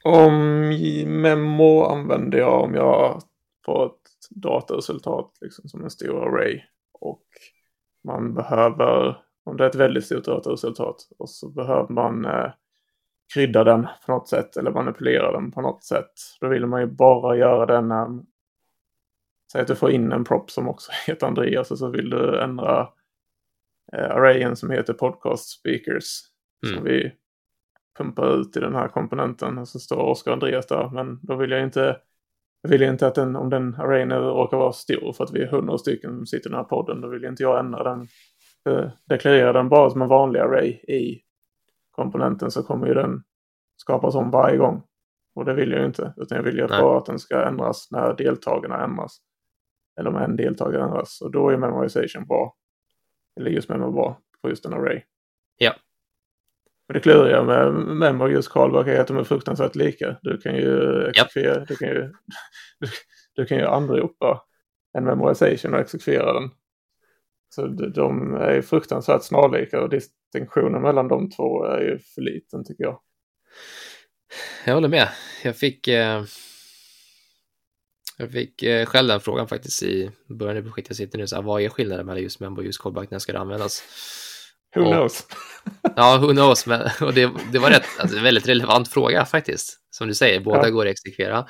Om 0.04 0.68
memo 1.06 1.84
använder 1.84 2.38
jag 2.38 2.62
om 2.62 2.74
jag 2.74 3.22
får 3.64 3.86
ett 3.86 3.99
dataresultat 4.30 5.38
liksom 5.40 5.68
som 5.68 5.84
en 5.84 5.90
stor 5.90 6.28
array. 6.28 6.62
Och 6.92 7.26
man 8.04 8.34
behöver, 8.34 9.22
om 9.44 9.56
det 9.56 9.64
är 9.64 9.68
ett 9.68 9.74
väldigt 9.74 10.04
stort 10.04 10.24
dataresultat, 10.24 11.08
och 11.18 11.30
så 11.30 11.48
behöver 11.48 11.88
man 11.88 12.24
eh, 12.24 12.50
krydda 13.34 13.64
den 13.64 13.86
på 14.06 14.12
något 14.12 14.28
sätt 14.28 14.56
eller 14.56 14.70
manipulera 14.70 15.32
den 15.32 15.50
på 15.50 15.60
något 15.60 15.84
sätt. 15.84 16.12
Då 16.40 16.48
vill 16.48 16.66
man 16.66 16.80
ju 16.80 16.86
bara 16.86 17.36
göra 17.36 17.66
den 17.66 17.88
när, 17.88 18.22
säg 19.52 19.60
att 19.60 19.68
du 19.68 19.74
får 19.74 19.90
in 19.90 20.12
en 20.12 20.24
prop 20.24 20.50
som 20.50 20.68
också 20.68 20.92
heter 21.06 21.26
Andreas 21.26 21.70
och 21.70 21.78
så 21.78 21.88
vill 21.88 22.10
du 22.10 22.40
ändra 22.40 22.88
eh, 23.92 24.10
arrayen 24.10 24.56
som 24.56 24.70
heter 24.70 24.92
podcast 24.92 25.48
speakers. 25.48 26.20
Mm. 26.66 26.76
Som 26.76 26.84
vi 26.84 27.12
pumpar 27.98 28.40
ut 28.40 28.56
i 28.56 28.60
den 28.60 28.74
här 28.74 28.88
komponenten 28.88 29.58
och 29.58 29.68
så 29.68 29.78
står 29.78 29.96
Oskar 29.96 30.32
Andreas 30.32 30.66
där. 30.66 30.90
Men 30.90 31.20
då 31.22 31.36
vill 31.36 31.50
jag 31.50 31.62
inte 31.62 32.00
jag 32.62 32.70
vill 32.70 32.82
inte 32.82 33.06
att 33.06 33.14
den, 33.14 33.36
om 33.36 33.50
den 33.50 33.74
arrayen 33.74 34.12
råkar 34.12 34.56
vara 34.56 34.72
stor 34.72 35.12
för 35.12 35.24
att 35.24 35.32
vi 35.32 35.42
är 35.42 35.46
hundra 35.46 35.78
stycken 35.78 36.10
som 36.16 36.26
sitter 36.26 36.48
i 36.48 36.50
den 36.50 36.58
här 36.58 36.64
podden, 36.64 37.00
då 37.00 37.08
vill 37.08 37.24
inte 37.24 37.42
jag 37.42 37.60
ändra 37.60 37.82
den. 37.82 38.06
Deklarera 39.08 39.52
den 39.52 39.68
bara 39.68 39.90
som 39.90 40.02
en 40.02 40.08
vanlig 40.08 40.40
array 40.40 40.68
i 40.70 41.22
komponenten 41.90 42.50
så 42.50 42.62
kommer 42.62 42.86
ju 42.86 42.94
den 42.94 43.22
skapas 43.76 44.14
om 44.14 44.30
varje 44.30 44.56
gång. 44.56 44.82
Och 45.34 45.44
det 45.44 45.54
vill 45.54 45.70
jag 45.70 45.80
ju 45.80 45.86
inte, 45.86 46.14
utan 46.16 46.36
jag 46.36 46.42
vill 46.42 46.58
ju 46.58 46.66
bara 46.66 46.98
att 46.98 47.06
den 47.06 47.18
ska 47.18 47.46
ändras 47.46 47.88
när 47.90 48.14
deltagarna 48.14 48.84
ändras. 48.84 49.18
Eller 50.00 50.10
om 50.10 50.16
en 50.16 50.36
deltagare 50.36 50.84
ändras. 50.84 51.20
Och 51.20 51.30
då 51.30 51.48
är 51.48 51.56
memorization 51.56 52.26
bra. 52.26 52.56
Eller 53.40 53.50
just 53.50 53.68
memo 53.68 53.92
bra 53.92 54.18
på 54.42 54.48
just 54.48 54.66
en 54.66 54.74
array. 54.74 55.02
Ja. 55.58 55.72
Men 56.90 56.94
det 56.94 57.00
kluriga 57.00 57.42
med 57.42 57.72
Memo 57.72 58.24
och 58.24 58.32
just 58.32 58.48
callback 58.48 58.86
är 58.86 59.00
att 59.00 59.06
de 59.06 59.16
är 59.16 59.24
fruktansvärt 59.24 59.76
lika. 59.76 60.16
Du 60.22 60.38
kan 60.38 60.56
ju 60.56 61.02
exekvera, 61.06 61.58
yep. 61.58 61.68
du 61.68 61.76
kan 61.76 61.88
ju, 61.88 62.00
du, 62.80 62.86
du 63.34 63.46
kan 63.46 63.58
ju 63.58 63.64
anropa 63.64 64.42
en 64.98 65.04
memorization 65.04 65.74
och 65.74 65.80
exekvera 65.80 66.32
den. 66.32 66.50
Så 67.48 67.66
de 67.66 68.34
är 68.34 68.62
fruktansvärt 68.62 69.22
snarlika 69.22 69.80
och 69.80 69.88
distinktionen 69.88 70.82
mellan 70.82 71.08
de 71.08 71.30
två 71.30 71.64
är 71.64 71.80
ju 71.80 71.98
för 71.98 72.20
liten 72.20 72.64
tycker 72.64 72.84
jag. 72.84 73.00
Jag 74.66 74.74
håller 74.74 74.88
med. 74.88 75.08
Jag 75.44 75.56
fick, 75.56 75.88
eh, 75.88 76.24
jag 78.18 78.30
fick 78.32 78.62
eh, 78.62 78.86
själv 78.86 79.08
den 79.08 79.20
frågan 79.20 79.48
faktiskt 79.48 79.82
i 79.82 80.10
början 80.28 80.56
av 80.56 80.62
projektet 80.62 80.90
jag 80.90 80.96
sitter 80.96 81.18
nu. 81.18 81.26
Så 81.26 81.36
här, 81.36 81.42
vad 81.42 81.62
är 81.62 81.68
skillnaden 81.68 82.06
mellan 82.06 82.22
just 82.22 82.40
Membo 82.40 82.60
och 82.60 82.66
just 82.66 82.80
callback? 82.80 83.10
När 83.10 83.18
ska 83.18 83.32
det 83.32 83.38
användas? 83.38 83.82
Who 84.74 84.80
och, 84.80 84.92
knows? 84.92 85.26
ja, 85.96 86.18
who 86.18 86.32
knows, 86.32 86.66
men 86.66 86.88
och 87.00 87.14
det, 87.14 87.30
det 87.52 87.58
var 87.58 87.70
rätt, 87.70 87.86
alltså, 87.98 88.16
en 88.16 88.22
väldigt 88.22 88.48
relevant 88.48 88.88
fråga 88.88 89.24
faktiskt. 89.24 89.80
Som 89.90 90.08
du 90.08 90.14
säger, 90.14 90.40
båda 90.40 90.66
ja. 90.66 90.70
går 90.70 90.86
att 90.86 90.92
exekvera, 90.92 91.46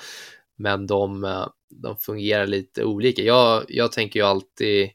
men 0.56 0.87
de, 0.87 1.26
de 1.70 1.96
fungerar 1.96 2.46
lite 2.46 2.85
olika. 2.85 3.22
Jag, 3.22 3.64
jag 3.68 3.92
tänker 3.92 4.20
ju 4.20 4.26
alltid 4.26 4.90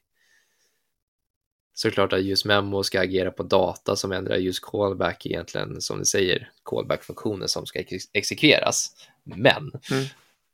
såklart 1.74 2.14
att 2.14 2.24
just 2.24 2.46
memo 2.46 2.84
ska 2.84 3.02
agera 3.02 3.32
på 3.32 3.44
data 3.44 3.96
som 3.96 4.12
ändrar 4.12 4.36
just 4.36 4.62
callback 4.62 5.26
egentligen, 5.26 5.82
som 5.82 6.00
du 6.00 6.06
säger, 6.06 6.52
callback-funktionen 6.64 7.48
som 7.48 7.66
ska 7.66 7.80
ex 7.80 8.06
exekveras. 8.14 8.92
Men 9.24 9.72
mm. 9.92 10.06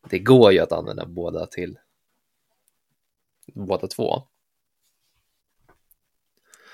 det 0.09 0.19
går 0.19 0.51
ju 0.51 0.59
att 0.59 0.71
använda 0.71 1.05
båda 1.05 1.45
till 1.45 1.77
båda 3.53 3.87
två 3.87 4.23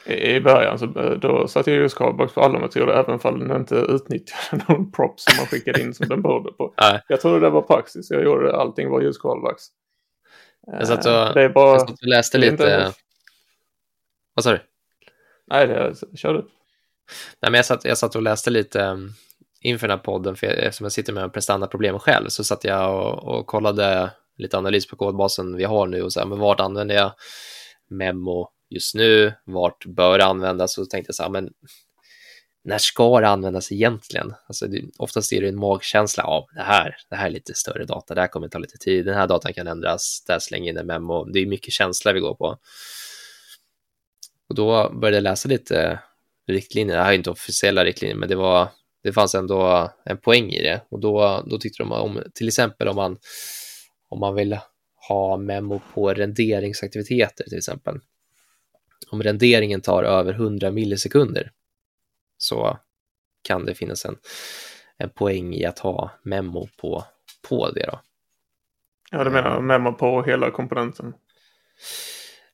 i 0.07 0.41
början 0.41 0.79
så 0.79 0.85
då 1.21 1.47
satte 1.47 1.71
jag 1.71 1.79
just 1.81 1.97
callbox 1.97 2.33
på 2.33 2.41
alla 2.41 2.59
metoder 2.59 2.93
även 2.93 3.19
om 3.23 3.47
den 3.47 3.57
inte 3.57 3.75
utnyttjade 3.75 4.65
någon 4.69 4.91
prop 4.91 5.19
som 5.19 5.37
man 5.37 5.45
skickade 5.45 5.81
in 5.81 5.93
som 5.93 6.07
den 6.07 6.21
borde 6.21 6.51
på. 6.51 6.73
Nej. 6.81 7.01
Jag 7.07 7.21
trodde 7.21 7.39
det 7.39 7.49
var 7.49 7.61
praxis, 7.61 8.11
jag 8.11 8.23
gjorde 8.23 8.55
allting 8.55 8.89
var 8.89 9.01
just 9.01 9.21
callbacks. 9.21 9.63
Jag 10.71 10.87
satt 10.87 11.05
och, 11.05 11.33
det 11.33 11.41
är 11.41 11.49
bara, 11.49 11.71
jag 11.71 11.81
satt 11.81 11.89
och 11.89 12.07
läste 12.07 12.37
lite. 12.37 12.93
Vad 14.33 14.43
sa 14.43 14.51
du? 14.51 14.59
Nej, 15.47 15.67
det 15.67 15.95
kör 16.17 16.33
du. 16.33 16.39
Nej, 17.41 17.51
men 17.51 17.53
jag 17.53 17.65
satt, 17.65 17.85
jag 17.85 17.97
satt 17.97 18.15
och 18.15 18.21
läste 18.21 18.49
lite 18.49 18.81
um, 18.81 19.13
inför 19.61 19.87
den 19.87 19.97
här 19.97 20.03
podden, 20.03 20.35
för 20.35 20.47
jag, 20.47 20.57
eftersom 20.57 20.85
jag 20.85 20.91
sitter 20.91 21.13
med 21.13 21.33
prestandaproblem 21.33 21.99
själv, 21.99 22.27
så 22.27 22.43
satt 22.43 22.63
jag 22.63 23.05
och, 23.05 23.37
och 23.37 23.47
kollade 23.47 24.11
lite 24.37 24.57
analys 24.57 24.87
på 24.87 24.95
kodbasen 24.95 25.55
vi 25.57 25.63
har 25.63 25.87
nu 25.87 26.01
och 26.01 26.13
så 26.13 26.19
här, 26.19 26.27
men 26.27 26.39
vart 26.39 26.59
använder 26.59 26.95
jag 26.95 27.11
memo 27.89 28.49
just 28.69 28.95
nu, 28.95 29.33
vart 29.45 29.85
bör 29.85 30.17
det 30.17 30.25
användas? 30.25 30.73
Så 30.73 30.85
tänkte 30.85 31.09
jag 31.09 31.15
så 31.15 31.23
här, 31.23 31.29
men 31.29 31.49
när 32.63 32.77
ska 32.77 33.19
det 33.19 33.27
användas 33.27 33.71
egentligen? 33.71 34.33
Alltså 34.47 34.67
det, 34.67 34.81
oftast 34.97 35.33
är 35.33 35.41
det 35.41 35.47
en 35.47 35.59
magkänsla 35.59 36.23
av 36.23 36.45
det 36.55 36.61
här, 36.61 36.95
det 37.09 37.15
här 37.15 37.25
är 37.25 37.31
lite 37.31 37.53
större 37.53 37.85
data, 37.85 38.15
det 38.15 38.21
här 38.21 38.27
kommer 38.27 38.47
ta 38.47 38.57
lite 38.57 38.77
tid, 38.77 39.05
den 39.05 39.15
här 39.15 39.27
datan 39.27 39.53
kan 39.53 39.67
ändras, 39.67 40.23
där 40.27 40.39
slänger 40.39 40.71
in 40.71 40.77
en 40.77 40.87
memo, 40.87 41.25
det 41.25 41.39
är 41.39 41.45
mycket 41.45 41.73
känsla 41.73 42.13
vi 42.13 42.19
går 42.19 42.35
på. 42.35 42.57
Och 44.49 44.55
då 44.55 44.89
började 44.89 45.17
jag 45.17 45.23
läsa 45.23 45.49
lite 45.49 45.99
riktlinjer, 46.47 46.95
det 46.95 47.03
här 47.03 47.11
är 47.11 47.15
inte 47.15 47.29
officiella 47.29 47.85
riktlinjer, 47.85 48.17
men 48.17 48.29
det 48.29 48.35
var, 48.35 48.67
det 49.03 49.13
fanns 49.13 49.35
ändå 49.35 49.91
en 50.05 50.17
poäng 50.17 50.49
i 50.49 50.61
det 50.61 50.81
och 50.89 50.99
då, 50.99 51.43
då 51.49 51.57
tyckte 51.57 51.83
de 51.83 51.91
om, 51.91 52.23
till 52.33 52.47
exempel 52.47 52.87
om 52.87 52.95
man, 52.95 53.17
om 54.09 54.19
man 54.19 54.35
vill 54.35 54.57
ha 55.07 55.37
memo 55.37 55.81
på 55.93 56.13
renderingsaktiviteter 56.13 57.43
till 57.43 57.57
exempel. 57.57 57.99
Om 59.09 59.23
renderingen 59.23 59.81
tar 59.81 60.03
över 60.03 60.33
100 60.33 60.71
millisekunder 60.71 61.51
så 62.37 62.77
kan 63.41 63.65
det 63.65 63.75
finnas 63.75 64.05
en, 64.05 64.17
en 64.97 65.09
poäng 65.09 65.53
i 65.53 65.65
att 65.65 65.79
ha 65.79 66.11
memo 66.23 66.67
på, 66.81 67.03
på 67.49 67.71
det. 67.71 67.85
Då. 67.85 68.01
Ja, 69.11 69.23
du 69.23 69.29
menar 69.29 69.61
memo 69.61 69.93
på 69.93 70.23
hela 70.23 70.51
komponenten? 70.51 71.13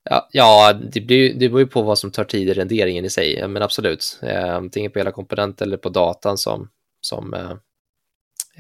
Ja, 0.04 0.30
ja 0.32 0.74
det, 0.74 1.02
blir, 1.02 1.34
det 1.34 1.50
beror 1.50 1.60
ju 1.60 1.68
på 1.68 1.82
vad 1.82 2.00
som 2.00 2.12
tar 2.12 2.24
tid 2.24 2.50
i 2.50 2.54
renderingen 2.54 3.06
i 3.06 3.10
sig, 3.10 3.48
men 3.48 3.64
absolut. 3.64 4.20
Eh, 4.22 4.56
antingen 4.56 4.92
på 4.92 5.00
hela 5.00 5.12
komponenten 5.12 5.68
eller 5.68 5.78
på 5.78 5.90
datan 5.90 6.38
som, 6.38 6.70
som 7.02 7.34
eh, 7.34 7.52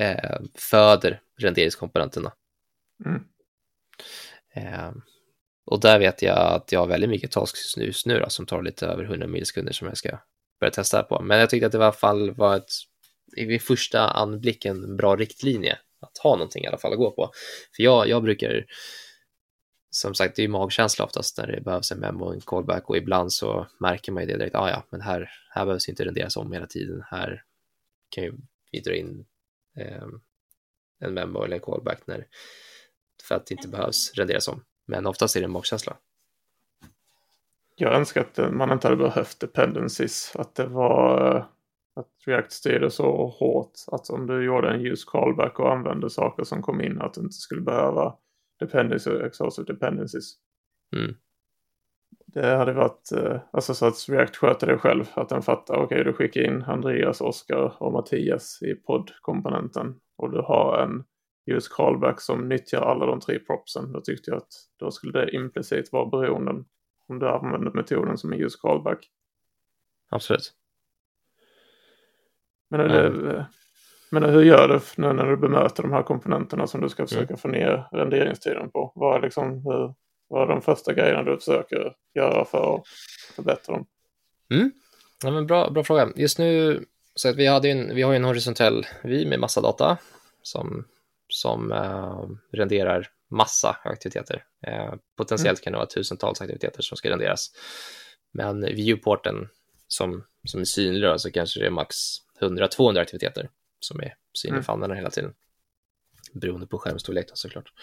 eh 0.07 0.39
föder 0.55 1.21
renderingskomponenterna. 1.38 2.31
Mm. 3.05 3.23
Eh, 4.53 4.91
och 5.66 5.80
där 5.80 5.99
vet 5.99 6.22
jag 6.22 6.38
att 6.38 6.72
jag 6.72 6.80
har 6.80 6.88
väldigt 6.88 7.09
mycket 7.09 7.32
tasks 7.32 7.78
just 7.78 8.05
nu 8.05 8.20
då, 8.20 8.30
som 8.30 8.45
tar 8.45 8.61
lite 8.61 8.86
över 8.86 9.03
100 9.03 9.28
milsekunder 9.28 9.74
som 9.74 9.88
jag 9.88 9.97
ska 9.97 10.20
börja 10.59 10.72
testa 10.72 11.03
på. 11.03 11.22
Men 11.22 11.39
jag 11.39 11.49
tyckte 11.49 11.66
att 11.66 11.72
det 11.72 11.78
i 11.78 11.82
alla 11.82 11.91
fall 11.91 12.32
var 12.32 12.57
ett, 12.57 12.72
vid 13.36 13.61
första 13.61 14.09
anblick 14.09 14.66
en 14.66 14.97
bra 14.97 15.16
riktlinje 15.16 15.78
att 15.99 16.18
ha 16.18 16.36
någonting 16.36 16.64
i 16.64 16.68
alla 16.68 16.78
fall 16.78 16.91
att 16.91 16.97
gå 16.97 17.11
på. 17.11 17.32
För 17.76 17.84
jag, 17.84 18.07
jag 18.07 18.24
brukar, 18.24 18.66
som 19.91 20.16
sagt, 20.16 20.36
det 20.36 20.41
är 20.41 20.43
ju 20.43 20.49
magkänsla 20.49 21.05
oftast 21.05 21.38
när 21.38 21.47
det 21.47 21.61
behövs 21.61 21.91
en 21.91 21.99
memo 21.99 22.26
och 22.26 22.34
en 22.34 22.41
callback 22.41 22.89
och 22.89 22.97
ibland 22.97 23.34
så 23.34 23.68
märker 23.80 24.11
man 24.11 24.24
ju 24.24 24.28
det 24.28 24.38
direkt, 24.38 24.55
ah, 24.55 24.70
ja, 24.70 24.88
men 24.89 25.01
här, 25.01 25.32
här 25.49 25.66
behövs 25.66 25.89
inte 25.89 26.05
renderas 26.05 26.38
om 26.38 26.51
hela 26.51 26.68
tiden, 26.68 27.03
här 27.11 27.43
kan 28.09 28.24
ju 28.24 28.34
vi 28.72 28.80
dra 28.80 28.95
in 28.95 29.26
eh, 29.78 30.03
en 30.99 31.14
memo 31.14 31.43
eller 31.43 31.55
en 31.55 31.61
callback 31.61 32.07
när, 32.07 32.28
för 33.24 33.36
att 33.36 33.45
det 33.45 33.55
inte 33.55 33.68
behövs 33.68 34.14
renderas 34.14 34.47
om. 34.47 34.64
Men 34.86 35.05
oftast 35.05 35.36
är 35.36 35.39
det 35.39 35.45
en 35.45 35.51
magkänsla. 35.51 35.97
Jag 37.75 37.93
önskar 37.93 38.21
att 38.21 38.53
man 38.53 38.71
inte 38.71 38.88
hade 38.88 39.03
behövt 39.03 39.39
dependencies. 39.39 40.36
Att 40.36 40.55
det 40.55 40.65
var 40.65 41.45
att 41.95 42.07
React 42.25 42.51
styrde 42.51 42.91
så 42.91 43.27
hårt 43.27 43.71
att 43.91 44.09
om 44.09 44.27
du 44.27 44.45
gjorde 44.45 44.69
en 44.69 44.86
use 44.86 45.05
callback 45.07 45.59
och 45.59 45.71
använde 45.71 46.09
saker 46.09 46.43
som 46.43 46.61
kom 46.61 46.81
in 46.81 47.01
att 47.01 47.13
du 47.13 47.21
inte 47.21 47.34
skulle 47.34 47.61
behöva 47.61 48.15
dependencies 48.59 49.07
och 49.07 49.25
exhaustive 49.25 49.73
dependencies. 49.73 50.34
Mm. 50.95 51.15
Det 52.25 52.55
hade 52.55 52.73
varit 52.73 53.11
eh, 53.11 53.39
alltså 53.51 53.73
så 53.73 53.86
att 53.86 54.09
React 54.09 54.36
sköter 54.36 54.67
det 54.67 54.77
själv. 54.77 55.05
Att 55.13 55.29
den 55.29 55.41
fattar, 55.41 55.73
okej 55.73 55.86
okay, 55.86 56.03
du 56.03 56.13
skickar 56.13 56.41
in 56.41 56.63
Andreas, 56.63 57.21
Oskar 57.21 57.84
och 57.84 57.91
Mattias 57.91 58.61
i 58.61 58.75
poddkomponenten 58.75 59.99
och 60.17 60.31
du 60.31 60.41
har 60.41 60.77
en 60.77 61.03
use 61.45 61.69
callback 61.71 62.21
som 62.21 62.49
nyttjar 62.49 62.81
alla 62.81 63.05
de 63.05 63.19
tre 63.19 63.39
propsen. 63.39 63.91
Då 63.91 64.01
tyckte 64.01 64.31
jag 64.31 64.37
att 64.37 64.53
då 64.77 64.91
skulle 64.91 65.19
det 65.19 65.35
implicit 65.35 65.91
vara 65.91 66.05
beroenden 66.05 66.65
om 67.07 67.19
du 67.19 67.29
använder 67.29 67.71
metoden 67.71 68.17
som 68.17 68.33
en 68.33 68.41
use 68.41 68.57
callback. 68.61 69.09
Absolut. 70.09 70.53
Men, 72.69 72.79
mm. 72.79 73.23
det, 73.23 73.45
men 74.11 74.23
hur 74.23 74.43
gör 74.43 74.67
du 74.67 74.79
nu 75.01 75.13
när 75.13 75.25
du 75.25 75.37
bemöter 75.37 75.83
de 75.83 75.91
här 75.91 76.03
komponenterna 76.03 76.67
som 76.67 76.81
du 76.81 76.89
ska 76.89 77.07
försöka 77.07 77.33
mm. 77.33 77.37
få 77.37 77.47
ner 77.47 77.87
renderingstiden 77.91 78.71
på? 78.71 78.91
Vad 78.95 79.17
är, 79.17 79.21
liksom, 79.21 79.51
hur, 79.51 79.93
vad 80.27 80.43
är 80.43 80.47
de 80.47 80.61
första 80.61 80.93
grejerna 80.93 81.23
du 81.23 81.37
försöker 81.37 81.95
göra 82.13 82.45
för 82.45 82.75
att 82.75 82.87
förbättra 83.35 83.73
dem? 83.75 83.85
Mm. 84.51 84.71
Ja, 85.23 85.31
men 85.31 85.47
bra, 85.47 85.69
bra 85.69 85.83
fråga. 85.83 86.09
Just 86.15 86.39
nu, 86.39 86.83
så 87.15 87.29
att 87.29 87.35
vi, 87.35 87.47
hade 87.47 87.69
en, 87.69 87.95
vi 87.95 88.01
har 88.01 88.13
en 88.13 88.23
horisontell 88.23 88.85
vy 89.03 89.29
med 89.29 89.39
massa 89.39 89.61
data 89.61 89.97
som, 90.41 90.85
som 91.28 91.71
uh, 91.71 92.30
renderar 92.51 93.09
massa 93.34 93.78
aktiviteter. 93.84 94.45
Eh, 94.67 94.93
potentiellt 95.17 95.59
mm. 95.59 95.63
kan 95.63 95.74
det 95.74 95.78
vara 95.78 95.88
tusentals 95.88 96.41
aktiviteter 96.41 96.82
som 96.82 96.97
ska 96.97 97.09
renderas. 97.09 97.51
Men 98.32 98.61
viewporten 98.61 99.49
som, 99.88 100.24
som 100.43 100.61
är 100.61 100.65
synlig 100.65 101.03
då, 101.03 101.19
så 101.19 101.32
kanske 101.32 101.59
det 101.59 101.65
är 101.65 101.69
max 101.69 101.95
100-200 102.41 102.99
aktiviteter 102.99 103.49
som 103.80 103.99
är 103.99 104.15
synlig 104.34 104.55
mm. 104.55 104.63
för 104.63 104.74
användaren 104.74 104.97
hela 104.97 105.09
tiden. 105.09 105.34
Beroende 106.34 106.67
på 106.67 106.78
skärmstorleken 106.78 107.36
såklart. 107.36 107.74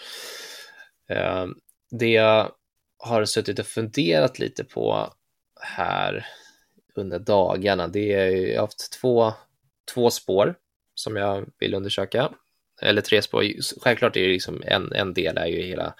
Eh, 1.09 1.45
det 1.91 2.11
jag 2.11 2.51
har 2.97 3.25
suttit 3.25 3.59
och 3.59 3.65
funderat 3.65 4.39
lite 4.39 4.63
på 4.63 5.13
här 5.61 6.27
under 6.95 7.19
dagarna, 7.19 7.87
det 7.87 8.13
är 8.13 8.29
jag 8.29 8.55
har 8.55 8.67
haft 8.67 8.91
två, 9.01 9.33
två 9.93 10.09
spår 10.09 10.55
som 10.95 11.15
jag 11.15 11.49
vill 11.59 11.73
undersöka 11.73 12.31
eller 12.81 13.01
tre 13.01 13.21
spår. 13.21 13.45
Självklart 13.81 14.17
är 14.17 14.21
det 14.21 14.33
liksom 14.33 14.63
en, 14.65 14.91
en 14.93 15.13
del 15.13 15.37
är 15.37 15.45
ju 15.45 15.61
hela 15.61 15.95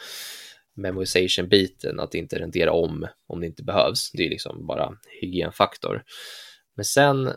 memorization-biten, 0.74 2.00
att 2.00 2.16
inte 2.16 2.40
rendera 2.40 2.72
om 2.72 3.08
om 3.28 3.40
det 3.40 3.48
inte 3.48 3.64
behövs. 3.64 4.12
Det 4.12 4.26
är 4.26 4.30
liksom 4.30 4.68
bara 4.68 4.98
hygienfaktor. 5.22 6.04
Men 6.76 6.86
sen 6.86 7.34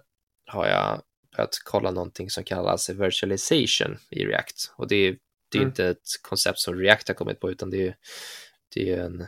har 0.46 0.66
jag 0.66 1.02
börjat 1.36 1.60
kolla 1.64 1.90
någonting 1.90 2.30
som 2.30 2.44
kallas 2.44 2.90
virtualization 2.90 3.98
i 4.10 4.24
React 4.24 4.72
och 4.76 4.88
det 4.88 4.96
är, 4.96 5.18
det 5.48 5.58
är 5.58 5.62
mm. 5.62 5.68
inte 5.68 5.86
ett 5.86 6.08
koncept 6.22 6.58
som 6.58 6.78
React 6.78 7.08
har 7.08 7.14
kommit 7.14 7.40
på 7.40 7.50
utan 7.50 7.70
det 7.70 7.86
är, 7.88 7.96
det 8.74 8.90
är 8.90 9.00
en, 9.00 9.26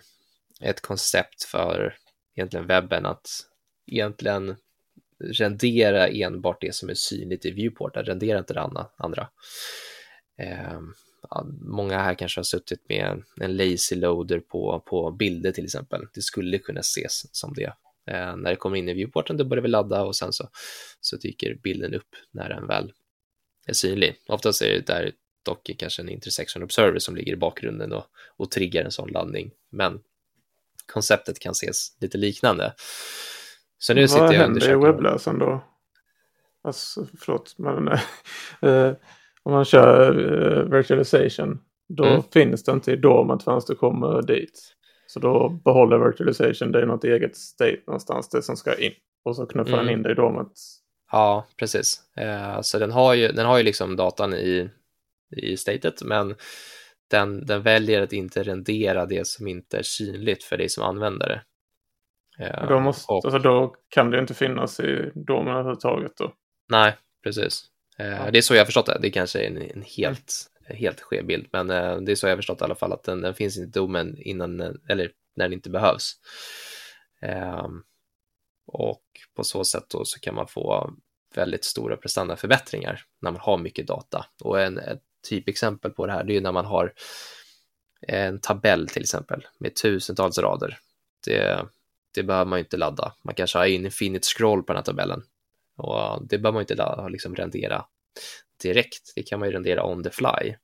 ett 0.60 0.80
koncept 0.80 1.44
för 1.44 1.96
egentligen 2.36 2.66
webben 2.66 3.06
att 3.06 3.28
egentligen 3.86 4.56
rendera 5.20 6.08
enbart 6.08 6.60
det 6.60 6.74
som 6.74 6.88
är 6.88 6.94
synligt 6.94 7.46
i 7.46 7.50
viewport, 7.50 7.96
rendera 7.96 8.38
inte 8.38 8.54
det 8.54 8.86
andra. 8.96 9.28
Eh, 10.38 10.80
många 11.60 11.98
här 11.98 12.14
kanske 12.14 12.38
har 12.38 12.44
suttit 12.44 12.88
med 12.88 13.22
en 13.40 13.56
lazy 13.56 13.96
loader 13.96 14.40
på, 14.40 14.82
på 14.86 15.10
bilder 15.10 15.52
till 15.52 15.64
exempel. 15.64 16.06
Det 16.14 16.22
skulle 16.22 16.58
kunna 16.58 16.80
ses 16.80 17.36
som 17.36 17.54
det. 17.54 17.72
Eh, 18.06 18.36
när 18.36 18.50
det 18.50 18.56
kommer 18.56 18.76
in 18.76 18.88
i 18.88 18.94
viewporten 18.94 19.36
då 19.36 19.44
börjar 19.44 19.62
vi 19.62 19.68
ladda 19.68 20.02
och 20.02 20.16
sen 20.16 20.32
så, 20.32 20.48
så 21.00 21.16
dyker 21.16 21.54
bilden 21.54 21.94
upp 21.94 22.08
när 22.30 22.48
den 22.48 22.66
väl 22.66 22.92
är 23.66 23.72
synlig. 23.72 24.16
Oftast 24.28 24.62
är 24.62 24.68
det 24.68 24.86
där 24.86 25.12
dock 25.42 25.70
kanske 25.78 26.02
en 26.02 26.08
intersection 26.08 26.62
observer 26.62 26.98
som 26.98 27.16
ligger 27.16 27.32
i 27.32 27.36
bakgrunden 27.36 27.92
och, 27.92 28.04
och 28.36 28.50
triggar 28.50 28.84
en 28.84 28.90
sån 28.90 29.08
laddning. 29.08 29.50
Men 29.70 30.00
konceptet 30.86 31.38
kan 31.38 31.52
ses 31.52 31.96
lite 32.00 32.18
liknande. 32.18 32.74
Så 33.78 33.94
nu 33.94 34.00
Vad 34.00 34.10
sitter 34.10 34.32
jag 34.32 34.32
händer 34.32 34.70
i 34.70 34.74
webbläsaren 34.74 35.38
då? 35.38 35.64
Alltså, 36.62 37.06
förlåt, 37.20 37.54
men 37.58 37.88
äh, 37.88 38.00
om 39.46 39.52
man 39.52 39.64
kör 39.64 40.18
uh, 40.18 40.70
virtualization, 40.70 41.58
då 41.88 42.04
mm. 42.04 42.22
finns 42.22 42.64
det 42.64 42.72
inte 42.72 42.92
i 42.92 42.96
domet 42.96 43.42
förrän 43.42 43.60
du 43.66 43.74
kommer 43.74 44.22
dit. 44.22 44.76
Så 45.06 45.20
då 45.20 45.48
behåller 45.48 45.98
virtualization, 45.98 46.72
det 46.72 46.82
är 46.82 46.86
något 46.86 47.04
eget 47.04 47.36
state 47.36 47.80
någonstans, 47.86 48.28
det 48.28 48.42
som 48.42 48.56
ska 48.56 48.78
in. 48.78 48.92
Och 49.24 49.36
så 49.36 49.46
knuffar 49.46 49.72
mm. 49.72 49.86
den 49.86 49.94
in 49.94 50.02
det 50.02 50.12
i 50.12 50.14
domet. 50.14 50.52
Ja, 51.12 51.46
precis. 51.56 52.02
Uh, 52.20 52.60
så 52.60 52.78
den 52.78 52.90
har 52.90 53.14
ju, 53.14 53.28
den 53.28 53.46
har 53.46 53.58
ju 53.58 53.64
liksom 53.64 53.96
datan 53.96 54.34
i, 54.34 54.70
i 55.36 55.56
statet, 55.56 56.02
men 56.02 56.34
den, 57.10 57.46
den 57.46 57.62
väljer 57.62 58.02
att 58.02 58.12
inte 58.12 58.42
rendera 58.42 59.06
det 59.06 59.26
som 59.26 59.46
inte 59.46 59.78
är 59.78 59.82
synligt 59.82 60.44
för 60.44 60.56
dig 60.56 60.68
som 60.68 60.84
användare. 60.84 61.42
Uh, 62.40 62.68
då, 62.68 62.80
måste, 62.80 63.12
och, 63.12 63.24
alltså 63.24 63.38
då 63.38 63.74
kan 63.88 64.10
det 64.10 64.18
inte 64.18 64.34
finnas 64.34 64.80
i 64.80 65.10
domen 65.14 65.54
överhuvudtaget 65.54 66.12
då? 66.16 66.32
Nej, 66.68 66.96
precis. 67.24 67.70
Ja. 67.96 68.04
Eh, 68.04 68.32
det 68.32 68.38
är 68.38 68.42
så 68.42 68.54
jag 68.54 68.60
har 68.60 68.66
förstått 68.66 68.86
det. 68.86 68.98
Det 69.02 69.10
kanske 69.10 69.40
är 69.40 69.46
en, 69.46 69.62
en 69.62 69.82
helt, 69.82 70.50
helt 70.64 71.00
skev 71.00 71.26
bild, 71.26 71.46
men 71.52 71.70
eh, 71.70 71.96
det 71.96 72.12
är 72.12 72.16
så 72.16 72.26
jag 72.26 72.32
har 72.32 72.36
förstått 72.36 72.60
i 72.60 72.64
alla 72.64 72.74
fall 72.74 72.92
att 72.92 73.04
den, 73.04 73.20
den 73.20 73.34
finns 73.34 73.56
inte 73.56 73.78
i 73.78 73.80
domen 73.80 74.18
innan, 74.18 74.60
eller 74.88 75.10
när 75.36 75.44
den 75.44 75.52
inte 75.52 75.70
behövs. 75.70 76.12
Ehm, 77.20 77.82
och 78.66 79.02
på 79.34 79.44
så 79.44 79.64
sätt 79.64 79.84
då 79.88 80.04
så 80.04 80.20
kan 80.20 80.34
man 80.34 80.48
få 80.48 80.92
väldigt 81.34 81.64
stora 81.64 81.96
prestandaförbättringar 81.96 83.04
när 83.20 83.30
man 83.30 83.40
har 83.40 83.58
mycket 83.58 83.86
data. 83.86 84.26
Och 84.42 84.60
en, 84.60 84.78
ett 84.78 85.02
typexempel 85.28 85.90
på 85.90 86.06
det 86.06 86.12
här, 86.12 86.24
det 86.24 86.36
är 86.36 86.40
när 86.40 86.52
man 86.52 86.66
har 86.66 86.92
en 88.00 88.40
tabell 88.40 88.88
till 88.88 89.02
exempel 89.02 89.46
med 89.58 89.74
tusentals 89.74 90.38
rader. 90.38 90.78
Det, 91.26 91.66
det 92.14 92.22
behöver 92.22 92.44
man 92.44 92.58
inte 92.58 92.76
ladda. 92.76 93.14
Man 93.22 93.34
kanske 93.34 93.58
har 93.58 93.66
infinite 93.66 94.26
scroll 94.26 94.62
på 94.62 94.72
den 94.72 94.76
här 94.76 94.84
tabellen 94.84 95.22
och 95.76 96.28
det 96.28 96.38
behöver 96.38 96.52
man 96.52 96.62
inte 96.62 97.08
liksom 97.10 97.34
rendera 97.34 97.84
direkt. 98.62 99.12
Det 99.16 99.22
kan 99.22 99.38
man 99.38 99.48
ju 99.48 99.54
rendera 99.54 99.84
on 99.84 100.02
the 100.02 100.10
fly. 100.10 100.54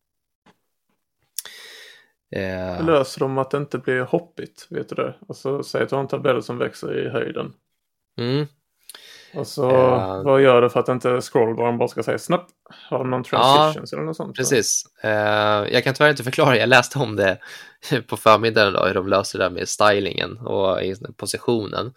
Eh... 2.36 2.86
Löser 2.86 3.20
de 3.20 3.38
att 3.38 3.50
det 3.50 3.56
inte 3.56 3.78
blir 3.78 4.00
hoppigt? 4.00 4.66
Vet 4.70 4.88
du 4.88 4.94
det? 4.94 5.14
Alltså 5.28 5.62
säg 5.62 5.82
att 5.82 5.88
du 5.88 5.94
har 5.94 6.02
en 6.02 6.08
tabell 6.08 6.42
som 6.42 6.58
växer 6.58 7.06
i 7.06 7.08
höjden. 7.08 7.52
Mm. 8.18 8.46
Och 9.34 9.46
så 9.46 9.70
uh, 9.70 10.22
vad 10.22 10.42
gör 10.42 10.62
du 10.62 10.70
för 10.70 10.80
att 10.80 10.88
inte 10.88 11.20
scrollbaren 11.20 11.78
bara 11.78 11.88
ska 11.88 12.02
säga 12.02 12.18
snabbt? 12.18 12.50
Har 12.90 12.98
de 12.98 13.10
någon 13.10 13.24
transitions 13.24 13.92
ja, 13.92 13.98
eller 13.98 14.06
något 14.06 14.16
sånt? 14.16 14.36
Precis. 14.36 14.84
Uh, 15.04 15.10
jag 15.72 15.84
kan 15.84 15.94
tyvärr 15.94 16.10
inte 16.10 16.24
förklara, 16.24 16.56
jag 16.56 16.68
läste 16.68 16.98
om 16.98 17.16
det 17.16 17.38
på 18.06 18.16
förmiddagen 18.16 18.72
då, 18.72 18.84
hur 18.86 18.94
de 18.94 19.08
löser 19.08 19.38
det 19.38 19.44
där 19.44 19.50
med 19.50 19.68
stylingen 19.68 20.38
och 20.38 20.78
positionen. 21.16 21.94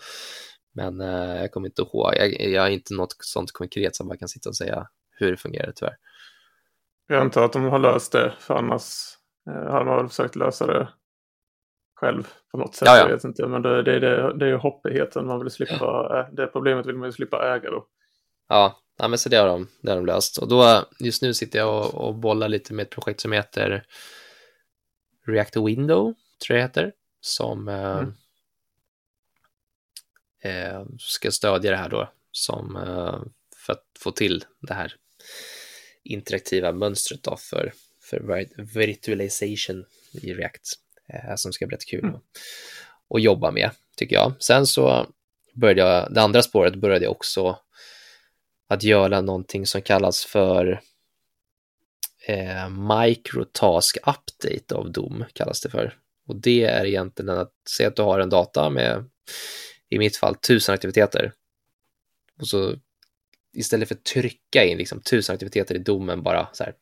Men 0.76 1.02
uh, 1.02 1.42
jag 1.42 1.52
kommer 1.52 1.68
inte 1.68 1.82
ihåg, 1.82 2.14
jag, 2.16 2.42
jag 2.42 2.62
har 2.62 2.70
inte 2.70 2.94
något 2.94 3.16
sånt 3.20 3.52
konkret 3.52 3.96
som 3.96 4.08
man 4.08 4.18
kan 4.18 4.28
sitta 4.28 4.50
och 4.50 4.56
säga 4.56 4.88
hur 5.10 5.32
det 5.32 5.38
fungerar 5.38 5.72
tyvärr. 5.76 5.98
Jag 7.08 7.22
antar 7.22 7.44
att 7.44 7.54
de 7.54 7.64
har 7.64 7.80
löst 7.80 8.12
det, 8.12 8.34
för 8.40 8.54
annars 8.54 8.84
uh, 9.50 9.72
har 9.72 9.86
de 9.86 9.96
väl 9.96 10.08
försökt 10.08 10.36
lösa 10.36 10.68
det 10.68 10.90
själv 11.96 12.28
på 12.52 12.58
något 12.58 12.76
sätt. 12.76 12.86
Ja, 12.86 12.98
ja. 12.98 13.04
Jag 13.04 13.16
vet 13.16 13.24
inte. 13.24 13.48
Men 13.48 13.62
det, 13.62 13.84
det, 13.84 14.00
det, 14.00 14.38
det 14.38 14.46
är 14.46 14.50
ju 14.50 14.56
hoppigheten 14.56 15.28
man 15.28 15.40
vill 15.40 15.52
slippa. 15.52 15.76
Ja. 15.80 16.30
Det 16.32 16.48
problemet 16.48 16.86
vill 16.86 16.96
man 16.96 17.08
ju 17.08 17.12
slippa 17.12 17.56
äga 17.56 17.72
då. 17.72 17.88
Ja, 18.50 18.80
ja 18.98 19.08
men 19.08 19.20
så 19.20 19.30
det 19.30 19.38
har, 19.38 19.48
de, 19.48 19.68
det 19.82 19.90
har 19.92 19.98
de 19.98 20.06
löst. 20.06 20.38
Och 20.38 20.48
då, 20.48 20.84
just 21.00 21.22
nu 21.22 21.34
sitter 21.34 21.60
jag 21.60 21.86
och, 21.86 22.08
och 22.08 22.16
bollar 22.16 22.50
lite 22.50 22.74
med 22.74 22.84
ett 22.84 22.90
projekt 22.90 23.22
som 23.22 23.32
heter 23.32 23.84
Reactor 25.28 25.66
Window, 25.66 26.14
tror 26.46 26.58
jag 26.58 26.64
heter, 26.68 26.92
som 27.22 27.68
eh, 27.68 27.98
mm. 27.98 28.14
Eh, 30.46 30.86
ska 31.00 31.32
stödja 31.32 31.72
det 31.72 31.78
här 31.78 31.90
då, 31.90 32.10
som 32.32 32.76
eh, 32.76 33.20
för 33.56 33.74
att 33.74 33.84
få 34.00 34.12
till 34.12 34.46
det 34.62 34.74
här 34.74 34.96
interaktiva 36.04 36.72
mönstret 36.72 37.24
då 37.24 37.38
för, 37.38 37.74
för 38.02 38.46
virtualization 38.58 39.86
i 40.14 40.34
React 40.34 40.74
eh, 41.10 41.36
som 41.36 41.54
ska 41.54 41.68
bli 41.68 41.76
rätt 41.76 41.86
kul 41.86 42.04
mm. 42.04 42.16
att 43.10 43.22
jobba 43.22 43.52
med, 43.52 43.72
tycker 43.96 44.16
jag. 44.16 44.34
Sen 44.40 44.68
så 44.68 45.08
började 45.54 45.82
jag, 45.82 46.14
det 46.14 46.22
andra 46.22 46.42
spåret 46.44 46.76
började 46.76 47.06
jag 47.06 47.12
också 47.12 47.60
att 48.68 48.84
göra 48.84 49.22
någonting 49.22 49.66
som 49.66 49.82
kallas 49.82 50.26
för 50.26 50.82
eh, 52.28 52.70
microtask 52.70 53.98
update 53.98 54.76
av 54.76 54.92
DOM, 54.92 55.26
kallas 55.34 55.62
det 55.62 55.70
för. 55.70 55.98
Och 56.28 56.36
det 56.36 56.64
är 56.64 56.86
egentligen 56.86 57.30
att 57.30 57.54
säga 57.78 57.90
att 57.90 57.96
du 57.96 58.02
har 58.02 58.20
en 58.20 58.30
data 58.30 58.70
med, 58.70 59.10
i 59.96 60.00
mitt 60.00 60.18
fall, 60.18 60.36
tusen 60.36 60.76
aktiviteter. 60.76 61.34
Och 62.40 62.48
så 62.48 62.76
istället 63.54 63.88
för 63.88 63.96
att 63.96 64.04
trycka 64.04 64.64
in 64.64 64.78
liksom 64.78 65.02
tusen 65.02 65.34
aktiviteter 65.34 65.76
i 65.76 65.80
domen 65.80 66.24
bara 66.24 66.48
så 66.54 66.64
här 66.64 66.74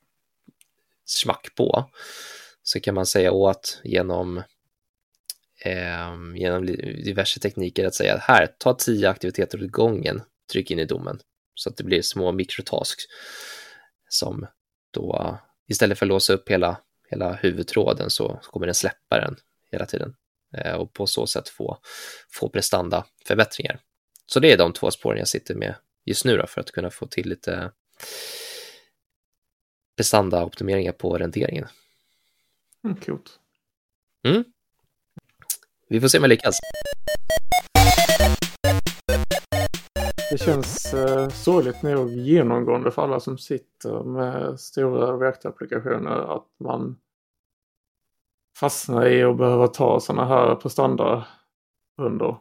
smack 1.05 1.55
på, 1.55 1.89
så 2.64 2.80
kan 2.80 2.95
man 2.95 3.05
säga 3.05 3.32
åt 3.32 3.82
genom, 3.84 4.38
eh, 5.66 6.16
genom 6.36 6.66
diverse 7.05 7.39
tekniker 7.39 7.88
att 7.88 7.95
säga 7.95 8.18
här, 8.18 8.47
ta 8.57 8.74
tio 8.74 9.09
aktiviteter 9.09 9.64
åt 9.64 9.72
gången, 9.72 10.22
tryck 10.51 10.72
in 10.72 10.80
i 10.80 10.86
domen 10.86 11.20
så 11.55 11.70
att 11.70 11.78
det 11.78 11.84
blir 11.84 12.01
små 12.01 12.32
mikrotasks 12.32 13.03
som 14.09 14.47
då 14.91 15.39
istället 15.68 15.99
för 15.99 16.05
att 16.05 16.09
låsa 16.09 16.34
upp 16.34 16.49
hela, 16.49 16.82
hela 17.09 17.34
huvudtråden 17.34 18.09
så 18.09 18.39
kommer 18.43 18.66
den 18.66 18.76
släppa 18.76 19.20
den 19.20 19.36
hela 19.72 19.86
tiden 19.86 20.16
och 20.78 20.93
på 20.93 21.08
så 21.08 21.28
sätt 21.28 21.49
få, 21.49 21.78
få 22.30 22.49
prestanda 22.49 23.06
förbättringar. 23.26 23.80
Så 24.26 24.39
det 24.39 24.51
är 24.51 24.58
de 24.58 24.74
två 24.74 24.91
spåren 24.91 25.18
jag 25.18 25.28
sitter 25.28 25.56
med 25.56 25.76
just 26.06 26.26
nu 26.26 26.38
då, 26.38 26.47
för 26.47 26.62
att 26.62 26.72
kunna 26.72 26.89
få 26.89 27.08
till 27.08 27.30
lite 27.30 27.72
prestanda-optimeringar 29.97 30.91
på 30.91 31.18
renderingen. 31.18 31.68
Mm, 32.84 32.95
coolt. 32.95 33.39
Mm. 34.28 34.43
Vi 35.89 36.01
får 36.01 36.08
se 36.08 36.18
om 36.18 36.24
jag 36.24 36.30
lyckas. 36.30 36.60
Det 40.32 40.38
känns 40.38 40.93
eh, 40.93 41.30
sorgligt 41.30 41.82
nog 41.82 42.12
genomgående 42.12 42.91
för 42.91 43.01
alla 43.01 43.20
som 43.20 43.38
sitter 43.38 44.04
med 44.04 44.60
stora 44.60 45.18
React-applikationer 45.18 46.36
att 46.36 46.47
man 46.60 46.97
fastnar 48.58 49.08
i 49.08 49.24
att 49.24 49.38
behöva 49.38 49.68
ta 49.68 49.99
sådana 49.99 50.26
här 50.26 50.56
prestandarunder. 50.56 52.38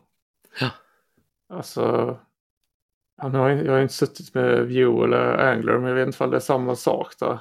Ja. 0.61 0.71
Alltså, 1.49 2.19
jag 3.17 3.31
har, 3.31 3.51
jag 3.51 3.73
har 3.73 3.81
inte 3.81 3.95
suttit 3.95 4.35
med 4.35 4.67
Vue 4.69 5.05
eller 5.05 5.39
Angler 5.39 5.79
men 5.79 5.89
jag 5.89 5.95
vet 5.95 6.07
inte 6.07 6.25
om 6.25 6.31
det 6.31 6.37
är 6.37 6.41
samma 6.41 6.77
sak 6.77 7.19
där. 7.19 7.39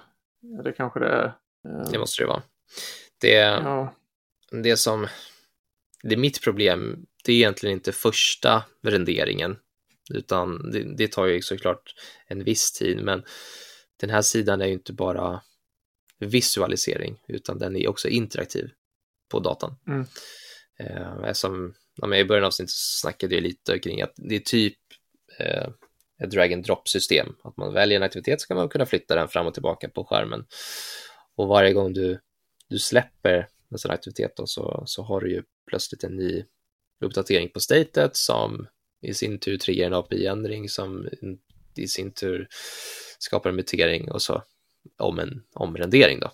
Det 0.63 0.71
kanske 0.71 0.99
det 0.99 1.09
är. 1.09 1.33
Det 1.91 1.99
måste 1.99 2.23
det 2.23 2.27
vara. 2.27 2.41
Det, 3.21 3.35
ja. 3.35 3.93
det 4.51 4.77
som, 4.77 5.07
det 6.03 6.15
är 6.15 6.19
mitt 6.19 6.43
problem, 6.43 7.05
det 7.25 7.31
är 7.31 7.35
egentligen 7.35 7.73
inte 7.73 7.91
första 7.91 8.63
renderingen, 8.81 9.57
utan 10.13 10.71
det, 10.71 10.95
det 10.97 11.11
tar 11.11 11.25
ju 11.25 11.41
såklart 11.41 11.95
en 12.27 12.43
viss 12.43 12.71
tid, 12.71 13.03
men 13.03 13.23
den 13.99 14.09
här 14.09 14.21
sidan 14.21 14.61
är 14.61 14.65
ju 14.65 14.73
inte 14.73 14.93
bara 14.93 15.41
visualisering, 16.25 17.21
utan 17.27 17.59
den 17.59 17.75
är 17.75 17.87
också 17.87 18.07
interaktiv 18.07 18.69
på 19.31 19.39
datan. 19.39 19.75
Mm. 19.87 20.05
Eh, 20.79 21.33
som, 21.33 21.73
ja, 21.95 22.15
I 22.15 22.25
början 22.25 22.43
av 22.43 22.47
avsnittet 22.47 22.73
snackade 22.75 23.35
jag 23.35 23.41
lite 23.41 23.79
kring 23.79 24.01
att 24.01 24.13
det 24.15 24.35
är 24.35 24.39
typ 24.39 24.77
eh, 25.39 25.67
ett 26.23 26.31
drag 26.31 26.53
and 26.53 26.65
drop 26.65 26.87
system, 26.87 27.35
att 27.43 27.57
man 27.57 27.73
väljer 27.73 27.97
en 27.97 28.03
aktivitet 28.03 28.41
så 28.41 28.47
kan 28.47 28.57
man 28.57 28.69
kunna 28.69 28.85
flytta 28.85 29.15
den 29.15 29.27
fram 29.27 29.47
och 29.47 29.53
tillbaka 29.53 29.89
på 29.89 30.03
skärmen. 30.03 30.45
Och 31.35 31.47
varje 31.47 31.73
gång 31.73 31.93
du 31.93 32.19
du 32.71 32.79
släpper 32.79 33.47
en 33.71 33.77
sån 33.77 33.91
aktivitet 33.91 34.35
då, 34.35 34.47
så, 34.47 34.83
så 34.85 35.03
har 35.03 35.21
du 35.21 35.31
ju 35.31 35.43
plötsligt 35.67 36.03
en 36.03 36.15
ny 36.15 36.45
uppdatering 37.01 37.49
på 37.49 37.59
statet 37.59 38.15
som 38.15 38.67
i 39.01 39.13
sin 39.13 39.39
tur 39.39 39.57
triggar 39.57 39.87
en 39.87 39.93
API-ändring 39.93 40.69
som 40.69 41.09
i 41.75 41.87
sin 41.87 42.11
tur 42.11 42.47
skapar 43.19 43.49
en 43.49 43.55
mutering 43.55 44.11
och 44.11 44.21
så 44.21 44.43
om 45.01 45.19
en 45.19 45.43
omrendering 45.53 46.19
då. 46.19 46.31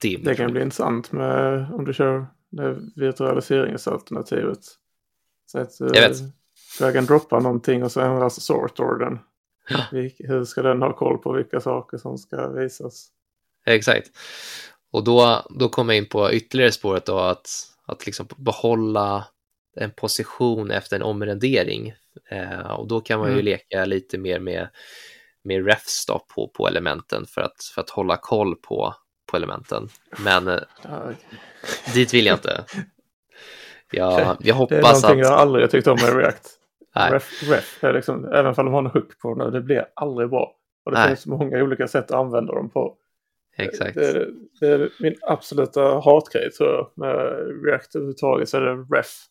Det, 0.00 0.16
det 0.16 0.34
kan 0.34 0.52
bli 0.52 0.62
intressant 0.62 1.12
med 1.12 1.66
om 1.72 1.84
du 1.84 1.94
kör 1.94 2.26
det 2.50 2.78
virtualiseringsalternativet. 2.96 4.58
Så 5.46 5.58
att 5.58 5.80
jag 5.80 5.88
vet. 5.88 6.16
drag 6.78 6.96
and 6.96 7.06
droppa 7.06 7.40
någonting 7.40 7.84
och 7.84 7.92
så 7.92 8.00
ändras 8.00 8.40
sort-orden. 8.40 9.18
Ja. 9.68 9.84
Hur 10.18 10.44
ska 10.44 10.62
den 10.62 10.82
ha 10.82 10.92
koll 10.92 11.18
på 11.18 11.32
vilka 11.32 11.60
saker 11.60 11.98
som 11.98 12.18
ska 12.18 12.48
visas? 12.48 13.08
Exakt. 13.66 14.10
Och 14.90 15.04
då, 15.04 15.46
då 15.50 15.68
kommer 15.68 15.94
jag 15.94 16.02
in 16.02 16.08
på 16.08 16.32
ytterligare 16.32 16.72
spåret 16.72 17.06
då 17.06 17.18
att, 17.18 17.48
att 17.86 18.06
liksom 18.06 18.26
behålla 18.36 19.26
en 19.76 19.90
position 19.90 20.70
efter 20.70 20.96
en 20.96 21.02
omrendering. 21.02 21.92
Eh, 22.30 22.70
och 22.70 22.88
då 22.88 23.00
kan 23.00 23.18
man 23.18 23.28
ju 23.28 23.32
mm. 23.32 23.44
leka 23.44 23.84
lite 23.84 24.18
mer 24.18 24.38
med, 24.38 24.68
med 25.48 25.66
refs 25.66 26.06
då 26.06 26.18
på, 26.34 26.48
på 26.48 26.68
elementen 26.68 27.26
för 27.26 27.40
att, 27.40 27.64
för 27.74 27.80
att 27.80 27.90
hålla 27.90 28.16
koll 28.16 28.56
på, 28.56 28.94
på 29.26 29.36
elementen. 29.36 29.88
Men 30.24 30.48
eh, 30.48 30.58
dit 31.94 32.14
vill 32.14 32.26
jag 32.26 32.36
inte. 32.36 32.64
Jag, 33.90 34.36
jag 34.40 34.54
hoppas 34.54 34.78
att... 34.78 34.80
Det 34.82 34.88
är 34.88 34.92
någonting 34.92 35.20
att... 35.20 35.26
jag 35.26 35.38
aldrig 35.38 35.70
tyckt 35.70 35.86
om 35.86 35.98
med 36.02 36.16
React. 36.16 36.54
Ref, 37.10 37.42
ref 37.50 37.84
är 37.84 37.92
liksom, 37.92 38.24
även 38.24 38.46
om 38.46 38.54
de 38.56 38.72
har 38.72 38.78
en 38.78 38.86
hook 38.86 39.18
på 39.18 39.34
det, 39.34 39.50
det 39.50 39.60
blir 39.60 39.86
aldrig 39.94 40.30
bra. 40.30 40.54
Och 40.84 40.92
det 40.92 40.98
Nej. 40.98 41.08
finns 41.08 41.26
många 41.26 41.62
olika 41.62 41.88
sätt 41.88 42.04
att 42.04 42.18
använda 42.18 42.54
dem 42.54 42.70
på. 42.70 42.94
Exakt. 43.56 43.94
Det 43.94 44.08
är, 44.08 44.30
det 44.60 44.66
är 44.66 44.90
min 45.00 45.14
absoluta 45.22 46.00
hatgrej 46.00 46.50
tror 46.50 46.70
jag. 46.70 46.90
Med 46.94 47.16
React 47.64 47.94
överhuvudtaget 47.94 48.48
så 48.48 48.56
är 48.56 48.60
det 48.60 48.96
ref. 48.96 49.24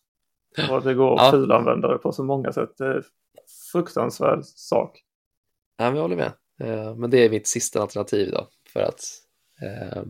Och 0.70 0.82
det 0.82 0.94
går 0.94 1.14
att 1.14 1.24
ja. 1.24 1.30
fulanvända 1.30 1.88
det 1.88 1.98
på 1.98 2.12
så 2.12 2.24
många 2.24 2.52
sätt. 2.52 2.70
Det 2.78 2.84
är 2.84 2.94
en 2.94 3.02
fruktansvärd 3.72 4.44
sak. 4.44 5.02
Ja, 5.78 5.94
jag 5.94 6.02
håller 6.02 6.16
med. 6.16 6.32
Eh, 6.60 6.94
men 6.94 7.10
det 7.10 7.24
är 7.24 7.30
mitt 7.30 7.46
sista 7.46 7.82
alternativ 7.82 8.30
då. 8.30 8.48
För 8.72 8.80
att 8.80 9.04
eh, 9.62 10.02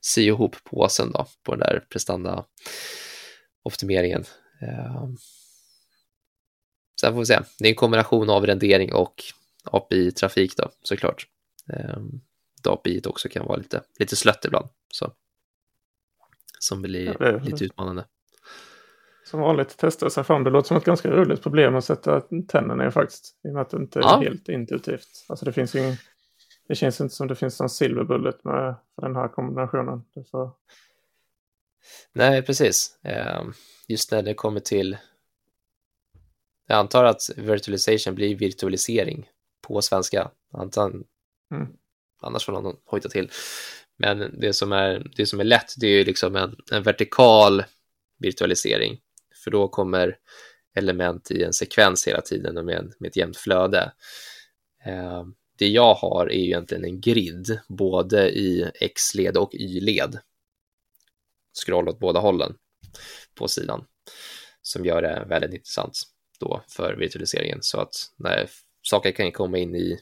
sy 0.00 0.22
ihop 0.22 0.56
påsen 0.64 1.12
då 1.12 1.26
på 1.42 1.54
den 1.54 1.60
där 1.60 1.86
prestanda 1.90 2.44
optimeringen. 3.62 4.24
Eh, 4.62 5.08
sen 7.00 7.12
får 7.12 7.18
vi 7.18 7.26
se. 7.26 7.40
Det 7.58 7.64
är 7.64 7.68
en 7.68 7.74
kombination 7.74 8.30
av 8.30 8.46
rendering 8.46 8.94
och 8.94 9.24
API-trafik 9.64 10.56
då 10.56 10.70
såklart. 10.82 11.26
Eh, 11.72 11.98
API 12.64 13.02
också 13.06 13.28
kan 13.28 13.46
vara 13.46 13.56
lite, 13.56 13.82
lite 13.98 14.16
slött 14.16 14.44
ibland. 14.44 14.68
Så. 14.92 15.12
Som 16.58 16.82
blir 16.82 17.16
ja, 17.20 17.38
lite 17.38 17.64
utmanande. 17.64 18.04
Som 19.26 19.40
vanligt 19.40 19.76
testa 19.76 20.10
sig 20.10 20.24
fram. 20.24 20.44
Det 20.44 20.50
låter 20.50 20.68
som 20.68 20.76
ett 20.76 20.84
ganska 20.84 21.10
roligt 21.10 21.42
problem 21.42 21.76
att 21.76 21.84
sätta 21.84 22.20
tänderna 22.20 22.74
ner 22.74 22.90
faktiskt. 22.90 23.36
I 23.44 23.48
och 23.48 23.52
med 23.52 23.62
att 23.62 23.70
det 23.70 23.76
inte 23.76 23.98
är 23.98 24.02
ja. 24.02 24.20
helt 24.20 24.48
intuitivt. 24.48 25.08
Alltså 25.28 25.44
det 25.44 25.52
finns 25.52 25.74
ju 25.74 25.96
Det 26.68 26.74
känns 26.74 27.00
inte 27.00 27.14
som 27.14 27.28
det 27.28 27.34
finns 27.34 27.60
någon 27.60 27.70
silverbullet 27.70 28.44
med 28.44 28.74
för 28.94 29.02
den 29.02 29.16
här 29.16 29.28
kombinationen. 29.28 30.04
Får... 30.30 30.50
Nej, 32.12 32.42
precis. 32.42 32.98
Ehm, 33.02 33.52
just 33.88 34.12
när 34.12 34.22
det 34.22 34.34
kommer 34.34 34.60
till 34.60 34.96
jag 36.66 36.78
antar 36.78 37.04
att 37.04 37.20
virtualization 37.36 38.14
blir 38.14 38.36
virtualisering 38.36 39.30
på 39.66 39.82
svenska. 39.82 40.30
Antar, 40.52 40.90
mm 41.50 41.76
annars 42.20 42.44
får 42.44 42.52
någon 42.52 42.76
hojta 42.84 43.08
till. 43.08 43.30
Men 43.96 44.40
det 44.40 44.52
som 44.52 44.72
är, 44.72 45.10
det 45.16 45.26
som 45.26 45.40
är 45.40 45.44
lätt, 45.44 45.74
det 45.76 45.86
är 45.86 45.90
ju 45.90 46.04
liksom 46.04 46.36
en, 46.36 46.56
en 46.72 46.82
vertikal 46.82 47.64
virtualisering, 48.18 49.00
för 49.46 49.50
då 49.50 49.68
kommer 49.68 50.18
element 50.74 51.30
i 51.30 51.42
en 51.42 51.52
sekvens 51.52 52.08
hela 52.08 52.20
tiden 52.20 52.58
och 52.58 52.64
med, 52.64 52.92
med 52.98 53.08
ett 53.08 53.16
jämnt 53.16 53.36
flöde. 53.36 53.92
Eh, 54.84 55.24
det 55.58 55.68
jag 55.68 55.94
har 55.94 56.26
är 56.26 56.36
egentligen 56.36 56.84
en 56.84 57.00
grid, 57.00 57.60
både 57.68 58.30
i 58.30 58.70
X-led 58.80 59.36
och 59.36 59.54
Y-led. 59.54 60.18
Scroll 61.64 61.88
åt 61.88 61.98
båda 61.98 62.20
hållen 62.20 62.56
på 63.34 63.48
sidan, 63.48 63.86
som 64.62 64.84
gör 64.84 65.02
det 65.02 65.24
väldigt 65.28 65.54
intressant 65.54 66.02
då 66.38 66.64
för 66.68 66.96
virtualiseringen. 66.96 67.58
Så 67.62 67.80
att 67.80 67.94
när 68.16 68.50
saker 68.82 69.12
kan 69.12 69.32
komma 69.32 69.58
in 69.58 69.74
i, 69.74 70.00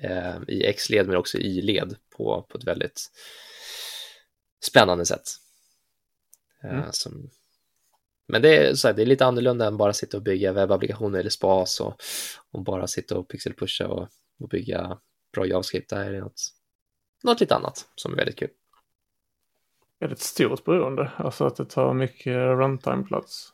eh, 0.00 0.36
i 0.48 0.64
X-led 0.64 1.06
men 1.06 1.16
också 1.16 1.38
i 1.38 1.58
Y-led 1.58 1.96
på, 2.16 2.46
på 2.48 2.58
ett 2.58 2.64
väldigt 2.64 3.10
spännande 4.60 5.06
sätt. 5.06 5.28
Eh, 6.64 6.78
mm. 6.78 6.92
som, 6.92 7.30
men 8.30 8.42
det 8.42 8.56
är, 8.56 8.74
så 8.74 8.88
här, 8.88 8.94
det 8.94 9.02
är 9.02 9.06
lite 9.06 9.26
annorlunda 9.26 9.66
än 9.66 9.76
bara 9.76 9.92
sitta 9.92 10.16
och 10.16 10.22
bygga 10.22 10.52
webbapplikationer 10.52 11.18
eller 11.18 11.30
spas 11.30 11.80
och, 11.80 11.94
och 12.50 12.64
bara 12.64 12.86
sitta 12.86 13.18
och 13.18 13.28
pixelpusha 13.28 13.88
och, 13.88 14.08
och 14.40 14.48
bygga 14.48 14.98
bra 15.32 15.46
JavaScript. 15.46 15.90
Det 15.90 15.96
här 15.96 16.12
är 16.12 16.20
något, 16.20 16.42
något 17.24 17.40
lite 17.40 17.54
annat 17.54 17.88
som 17.94 18.12
är 18.12 18.16
väldigt 18.16 18.38
kul. 18.38 18.50
Väldigt 20.00 20.20
stort 20.20 20.64
beroende, 20.64 21.10
alltså 21.16 21.44
att 21.44 21.56
det 21.56 21.64
tar 21.64 21.94
mycket 21.94 22.36
runtime-plats. 22.36 23.52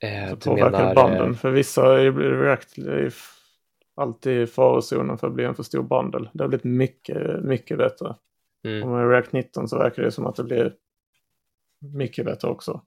Eh, 0.00 0.30
det 0.30 0.44
påverkar 0.44 0.70
menar, 0.70 0.94
banden. 0.94 1.34
För 1.34 1.50
vissa 1.50 2.00
är 2.00 2.12
React 2.12 2.74
alltid 3.94 4.42
i 4.42 4.46
farozonen 4.46 5.18
för 5.18 5.26
att 5.26 5.34
bli 5.34 5.44
en 5.44 5.54
för 5.54 5.62
stor 5.62 5.82
bundle. 5.82 6.30
Det 6.32 6.44
har 6.44 6.48
blivit 6.48 6.64
mycket, 6.64 7.44
mycket 7.44 7.78
bättre. 7.78 8.14
Mm. 8.64 8.82
Och 8.82 8.88
med 8.88 9.10
React 9.10 9.32
19 9.32 9.68
så 9.68 9.78
verkar 9.78 10.02
det 10.02 10.12
som 10.12 10.26
att 10.26 10.36
det 10.36 10.44
blir 10.44 10.74
mycket 11.78 12.24
bättre 12.24 12.48
också. 12.48 12.82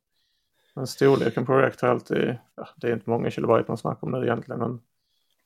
Men 0.76 0.88
storleken 0.88 1.45
på 1.45 1.57
React 1.57 1.82
har 1.82 1.89
alltid, 1.89 2.38
ja, 2.55 2.69
det 2.76 2.88
är 2.88 2.93
inte 2.93 3.09
många 3.09 3.32
kilobyte 3.32 3.65
man 3.67 3.78
snackar 3.78 4.07
om 4.07 4.11
det 4.11 4.28
egentligen, 4.28 4.59
men 4.59 4.82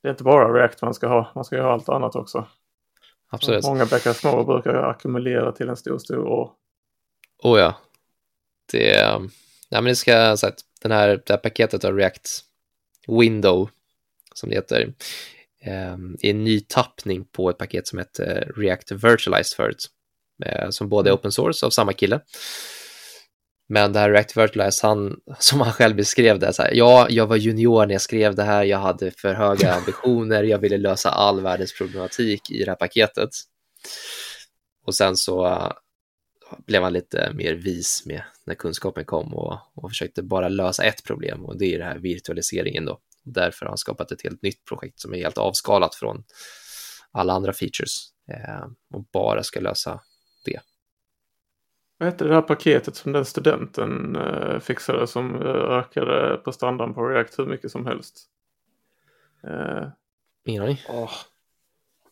det 0.02 0.08
är 0.08 0.10
inte 0.10 0.24
bara 0.24 0.52
React 0.52 0.82
man 0.82 0.94
ska 0.94 1.08
ha, 1.08 1.32
man 1.34 1.44
ska 1.44 1.62
ha 1.62 1.72
allt 1.72 1.88
annat 1.88 2.16
också. 2.16 2.46
Absolut. 3.30 3.64
många 3.64 3.86
bäckar 3.86 4.12
små 4.12 4.44
brukar 4.44 4.74
ackumulera 4.74 5.52
till 5.52 5.68
en 5.68 5.76
stor, 5.76 5.98
stor 5.98 6.26
å. 6.26 6.52
Oh 7.42 7.58
ja. 7.58 7.74
Det, 8.72 8.88
ja, 9.68 9.80
men 9.80 9.84
det 9.84 9.96
ska, 9.96 10.36
så 10.36 10.46
att 10.46 10.58
den 10.82 10.92
här, 10.92 11.08
det 11.08 11.32
här 11.32 11.36
paketet 11.36 11.84
av 11.84 11.96
React 11.96 12.28
Window, 13.08 13.70
som 14.34 14.48
det 14.48 14.54
heter, 14.54 14.94
eh, 15.60 15.92
är 15.92 16.30
en 16.30 16.44
ny 16.44 16.60
tappning 16.60 17.24
på 17.24 17.50
ett 17.50 17.58
paket 17.58 17.86
som 17.86 17.98
heter 17.98 18.52
React 18.56 18.92
Virtualized 18.92 19.56
förut, 19.56 19.86
eh, 20.44 20.70
som 20.70 20.88
både 20.88 21.08
är 21.08 21.12
mm. 21.12 21.18
open 21.18 21.32
source 21.32 21.66
av 21.66 21.70
samma 21.70 21.92
kille 21.92 22.20
men 23.68 23.92
det 23.92 23.98
här 23.98 24.10
React 24.10 24.36
Virtualize, 24.36 24.86
han, 24.86 25.20
som 25.38 25.60
han 25.60 25.72
själv 25.72 25.96
beskrev 25.96 26.38
det, 26.38 26.52
så 26.52 26.62
här, 26.62 26.74
ja, 26.74 27.06
jag 27.10 27.26
var 27.26 27.36
junior 27.36 27.86
när 27.86 27.94
jag 27.94 28.02
skrev 28.02 28.34
det 28.34 28.42
här, 28.42 28.64
jag 28.64 28.78
hade 28.78 29.10
för 29.10 29.34
höga 29.34 29.74
ambitioner, 29.78 30.42
jag 30.42 30.58
ville 30.58 30.76
lösa 30.76 31.10
all 31.10 31.40
världens 31.40 31.78
problematik 31.78 32.50
i 32.50 32.64
det 32.64 32.70
här 32.70 32.76
paketet. 32.76 33.30
Och 34.86 34.94
sen 34.94 35.16
så 35.16 35.72
blev 36.66 36.82
han 36.82 36.92
lite 36.92 37.32
mer 37.34 37.54
vis 37.54 38.02
med 38.06 38.22
när 38.44 38.54
kunskapen 38.54 39.04
kom 39.04 39.34
och, 39.34 39.58
och 39.74 39.90
försökte 39.90 40.22
bara 40.22 40.48
lösa 40.48 40.84
ett 40.84 41.04
problem 41.04 41.44
och 41.44 41.58
det 41.58 41.74
är 41.74 41.78
det 41.78 41.84
här 41.84 41.98
virtualiseringen 41.98 42.84
då. 42.84 43.00
Därför 43.24 43.66
har 43.66 43.70
han 43.70 43.78
skapat 43.78 44.12
ett 44.12 44.22
helt 44.22 44.42
nytt 44.42 44.64
projekt 44.64 45.00
som 45.00 45.14
är 45.14 45.18
helt 45.18 45.38
avskalat 45.38 45.94
från 45.94 46.24
alla 47.12 47.32
andra 47.32 47.52
features 47.52 48.08
eh, 48.32 48.66
och 48.94 49.04
bara 49.12 49.42
ska 49.42 49.60
lösa. 49.60 50.00
Vad 51.98 52.08
hette 52.08 52.24
det 52.24 52.34
här 52.34 52.42
paketet 52.42 52.96
som 52.96 53.12
den 53.12 53.24
studenten 53.24 54.16
uh, 54.16 54.58
fixade 54.58 55.06
som 55.06 55.34
uh, 55.34 55.78
ökade 55.78 56.36
på 56.44 56.52
standarden 56.52 56.94
på 56.94 57.08
React 57.08 57.38
hur 57.38 57.46
mycket 57.46 57.70
som 57.70 57.86
helst? 57.86 58.26
Uh, 59.44 59.88
Ingen 60.44 60.62
aning. 60.62 60.78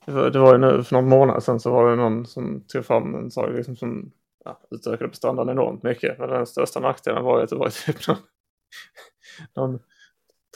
Det, 0.06 0.12
var, 0.12 0.30
det 0.30 0.38
var 0.38 0.52
ju 0.52 0.58
nu 0.58 0.84
för 0.84 0.94
någon 0.94 1.08
månad 1.08 1.42
sedan 1.42 1.60
så 1.60 1.70
var 1.70 1.90
det 1.90 1.96
någon 1.96 2.26
som 2.26 2.64
tog 2.68 2.84
fram 2.84 3.14
en 3.14 3.30
sak 3.30 3.50
liksom 3.52 3.76
som 3.76 4.12
ja, 4.44 4.60
utökade 4.70 5.08
på 5.08 5.16
standarden 5.16 5.52
enormt 5.52 5.82
mycket. 5.82 6.18
Men 6.18 6.28
den 6.28 6.46
största 6.46 6.80
nackdelen 6.80 7.24
var 7.24 7.38
ju 7.38 7.44
att 7.44 7.50
det 7.50 7.56
var 7.56 7.86
typ 7.86 8.08
någon, 8.08 8.16
någon 9.56 9.78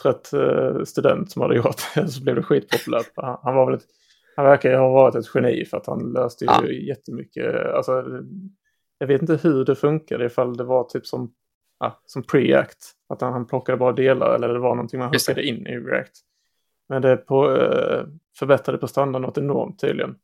trött 0.01 0.29
uh, 0.33 0.83
student 0.83 1.31
som 1.31 1.41
hade 1.41 1.55
gjort 1.55 1.81
det. 1.95 2.07
så 2.07 2.23
blev 2.23 2.35
det 2.35 2.43
skitpopulärt. 2.43 3.11
Han, 3.15 3.37
han 3.43 3.55
var 3.55 3.65
väl 3.65 3.75
ett, 3.75 3.85
han 4.35 4.45
verkar 4.45 4.69
ju 4.69 4.77
ha 4.77 4.89
varit 4.89 5.15
ett 5.15 5.35
geni 5.35 5.65
för 5.65 5.77
att 5.77 5.87
han 5.87 6.11
löste 6.11 6.45
ju 6.45 6.51
ah. 6.51 6.65
jättemycket. 6.65 7.65
Alltså, 7.65 8.03
jag 8.99 9.07
vet 9.07 9.21
inte 9.21 9.39
hur 9.43 9.65
det 9.65 9.75
funkade 9.75 10.25
ifall 10.25 10.57
det 10.57 10.63
var 10.63 10.83
typ 10.83 11.07
som, 11.07 11.33
ja, 11.79 12.01
som 12.05 12.23
pre-act. 12.23 12.93
Att 13.09 13.21
han, 13.21 13.47
plockade 13.47 13.77
bara 13.77 13.91
delar 13.91 14.35
eller 14.35 14.47
det 14.47 14.59
var 14.59 14.75
någonting 14.75 14.99
man 14.99 15.09
hookade 15.09 15.43
in 15.43 15.67
i 15.67 15.77
React. 15.77 16.11
Men 16.89 17.01
det 17.01 17.17
på, 17.17 17.55
eh, 17.55 18.05
förbättrade 18.39 18.77
på 18.77 18.87
standard 18.87 19.21
något 19.21 19.37
enormt 19.37 19.79
tydligen. 19.79 20.15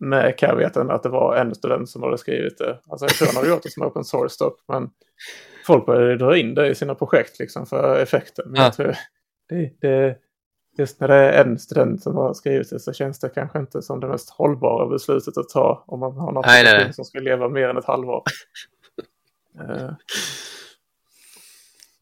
Med 0.00 0.38
caveaten 0.38 0.90
att 0.90 1.02
det 1.02 1.08
var 1.08 1.36
en 1.36 1.54
student 1.54 1.88
som 1.88 2.02
hade 2.02 2.18
skrivit 2.18 2.58
det. 2.58 2.80
Alltså 2.88 3.06
jag 3.06 3.14
tror 3.14 3.26
han 3.26 3.36
hade 3.36 3.48
gjort 3.48 3.62
det 3.62 3.70
som 3.70 3.82
open 3.82 4.04
source 4.04 4.44
dock. 4.44 4.60
Men 4.68 4.90
folk 5.66 5.86
började 5.86 6.16
dra 6.16 6.36
in 6.36 6.54
det 6.54 6.68
i 6.68 6.74
sina 6.74 6.94
projekt 6.94 7.38
liksom 7.38 7.66
för 7.66 7.98
effekten. 7.98 8.44
Men 8.48 8.60
ja. 8.60 8.62
jag 8.62 8.74
tror 8.74 8.94
det, 9.48 9.72
det, 9.80 10.18
just 10.78 11.00
när 11.00 11.08
det 11.08 11.14
är 11.14 11.44
en 11.44 11.58
student 11.58 12.02
som 12.02 12.16
har 12.16 12.34
skrivit 12.34 12.70
det 12.70 12.80
så 12.80 12.92
känns 12.92 13.18
det 13.18 13.28
kanske 13.28 13.58
inte 13.58 13.82
som 13.82 14.00
det 14.00 14.08
mest 14.08 14.30
hållbara 14.30 14.88
beslutet 14.88 15.36
att 15.36 15.48
ta 15.48 15.84
om 15.86 16.00
man 16.00 16.16
har 16.16 16.32
något 16.32 16.94
som 16.94 17.04
ska 17.04 17.18
leva 17.18 17.48
mer 17.48 17.68
än 17.68 17.76
ett 17.76 17.84
halvår. 17.84 18.22
uh, 19.60 19.90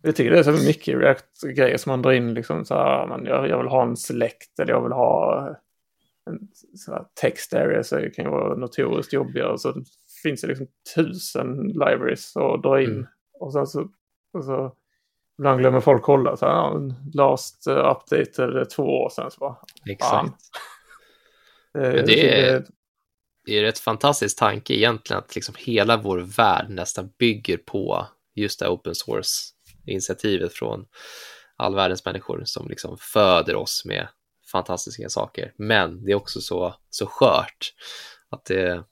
jag 0.03 0.17
tycker 0.17 0.31
det 0.31 0.39
är 0.39 0.43
så 0.43 0.67
mycket 0.67 0.99
React-grejer 0.99 1.77
som 1.77 1.91
man 1.91 2.03
drar 2.03 2.13
in 2.13 2.35
liksom 2.35 2.65
så 2.65 2.75
här, 2.75 3.07
men 3.07 3.27
jag, 3.27 3.49
jag 3.49 3.59
vill 3.59 3.69
ha 3.69 3.83
en 3.83 3.97
select 3.97 4.59
eller 4.59 4.73
jag 4.73 4.83
vill 4.83 4.93
ha 4.93 5.49
en 6.31 6.49
så 6.77 7.07
text 7.21 7.55
area 7.55 7.85
så 7.85 7.97
det 7.97 8.11
kan 8.11 8.25
ju 8.25 8.31
vara 8.31 8.57
notoriskt 8.57 9.13
jobbigare. 9.13 9.59
Så 9.59 9.73
det 9.73 9.85
finns 10.23 10.41
det 10.41 10.47
liksom 10.47 10.67
tusen 10.95 11.57
libraries 11.57 12.37
att 12.37 12.63
dra 12.63 12.83
in. 12.83 12.91
Mm. 12.91 13.07
Och 13.41 13.53
sen 13.53 13.67
så, 13.67 13.89
och 14.33 14.45
så 14.45 14.75
Ibland 15.39 15.61
glömmer 15.61 15.81
folk 15.81 16.03
kolla. 16.03 16.37
Så 16.37 16.47
här, 16.47 16.95
last 17.17 17.67
update 17.67 18.43
är 18.43 18.65
två 18.65 18.83
år 18.83 19.11
sedan. 19.11 19.31
Så 19.31 19.39
bara, 19.39 19.57
Exakt. 19.91 20.35
det, 21.73 22.07
det, 22.07 22.41
är, 22.41 22.65
det 23.47 23.59
är 23.59 23.63
rätt 23.63 23.79
fantastisk 23.79 24.39
tanke 24.39 24.75
egentligen 24.75 25.19
att 25.19 25.35
liksom 25.35 25.55
hela 25.59 25.97
vår 25.97 26.19
värld 26.19 26.67
nästan 26.69 27.11
bygger 27.19 27.57
på 27.57 28.07
just 28.35 28.61
det 28.61 28.69
open 28.69 28.95
source-initiativet 28.95 30.53
från 30.53 30.87
all 31.57 31.75
världens 31.75 32.05
människor 32.05 32.43
som 32.45 32.69
liksom 32.69 32.99
föder 32.99 33.57
oss 33.57 33.85
med 33.85 34.09
fantastiska 34.53 35.09
saker. 35.09 35.53
Men 35.57 36.05
det 36.05 36.13
är 36.13 36.17
också 36.17 36.41
så, 36.41 36.75
så 36.91 37.07
skört 37.07 37.75
att 38.31 38.45
det, 38.45 38.85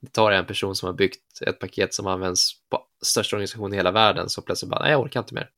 det 0.00 0.12
tar 0.12 0.32
en 0.32 0.46
person 0.46 0.74
som 0.74 0.86
har 0.86 0.94
byggt 0.94 1.42
ett 1.46 1.58
paket 1.58 1.94
som 1.94 2.06
används 2.06 2.52
på 2.70 2.82
största 3.02 3.36
organisationen 3.36 3.72
i 3.72 3.76
hela 3.76 3.90
världen 3.90 4.28
så 4.28 4.42
plötsligt 4.42 4.70
bara, 4.70 4.82
nej 4.82 4.90
jag 4.90 5.00
orkar 5.00 5.20
inte 5.20 5.34
mer. 5.34 5.50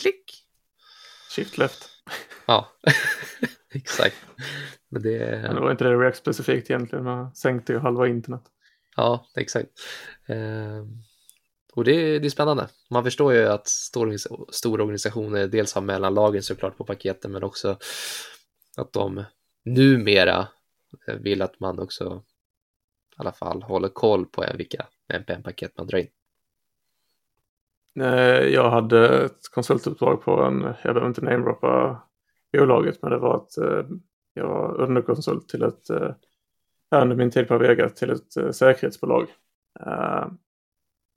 Klick. 0.00 0.44
Shift 1.30 1.58
left. 1.58 1.88
Ja, 2.46 2.68
exakt. 3.74 4.16
Men 4.88 5.02
det... 5.02 5.42
Men 5.42 5.54
det 5.54 5.60
var 5.60 5.70
inte 5.70 5.84
det 5.84 5.96
React 5.96 6.16
specifikt 6.16 6.70
egentligen, 6.70 7.04
man 7.04 7.34
sänkte 7.34 7.72
ju 7.72 7.78
halva 7.78 8.08
internet. 8.08 8.42
Ja, 8.96 9.26
exakt. 9.36 9.68
Eh, 10.26 10.84
och 11.72 11.84
det, 11.84 12.18
det 12.18 12.26
är 12.26 12.30
spännande. 12.30 12.68
Man 12.90 13.04
förstår 13.04 13.32
ju 13.32 13.46
att 13.46 13.68
stor, 13.68 14.16
stora 14.52 14.82
organisationer 14.82 15.46
dels 15.46 15.74
har 15.74 15.82
mellanlager 15.82 16.40
såklart 16.40 16.76
på 16.76 16.84
paketen, 16.84 17.32
men 17.32 17.44
också 17.44 17.78
att 18.76 18.92
de 18.92 19.24
numera 19.64 20.48
vill 21.20 21.42
att 21.42 21.60
man 21.60 21.78
också 21.78 22.22
i 23.10 23.20
alla 23.20 23.32
fall 23.32 23.62
håller 23.62 23.88
koll 23.88 24.26
på 24.26 24.44
vilka 24.54 24.86
NPM-paket 25.12 25.78
man 25.78 25.86
drar 25.86 25.98
in. 25.98 26.08
Jag 28.52 28.70
hade 28.70 29.24
ett 29.24 29.48
konsultuppdrag 29.54 30.22
på 30.22 30.42
en, 30.42 30.62
jag 30.62 30.94
behöver 30.94 31.06
inte 31.06 31.24
namedroppa 31.24 32.02
bolaget, 32.52 33.02
men 33.02 33.10
det 33.10 33.18
var 33.18 33.36
att 33.36 33.58
eh, 33.58 33.86
jag 34.34 34.48
var 34.48 34.80
underkonsult 34.80 35.48
till 35.48 35.62
ett, 35.62 35.90
eh, 35.90 36.10
under 36.90 37.16
min 37.16 37.30
tid 37.30 37.48
på 37.48 37.54
Avega, 37.54 37.88
till 37.88 38.10
ett 38.10 38.36
eh, 38.36 38.50
säkerhetsbolag. 38.50 39.26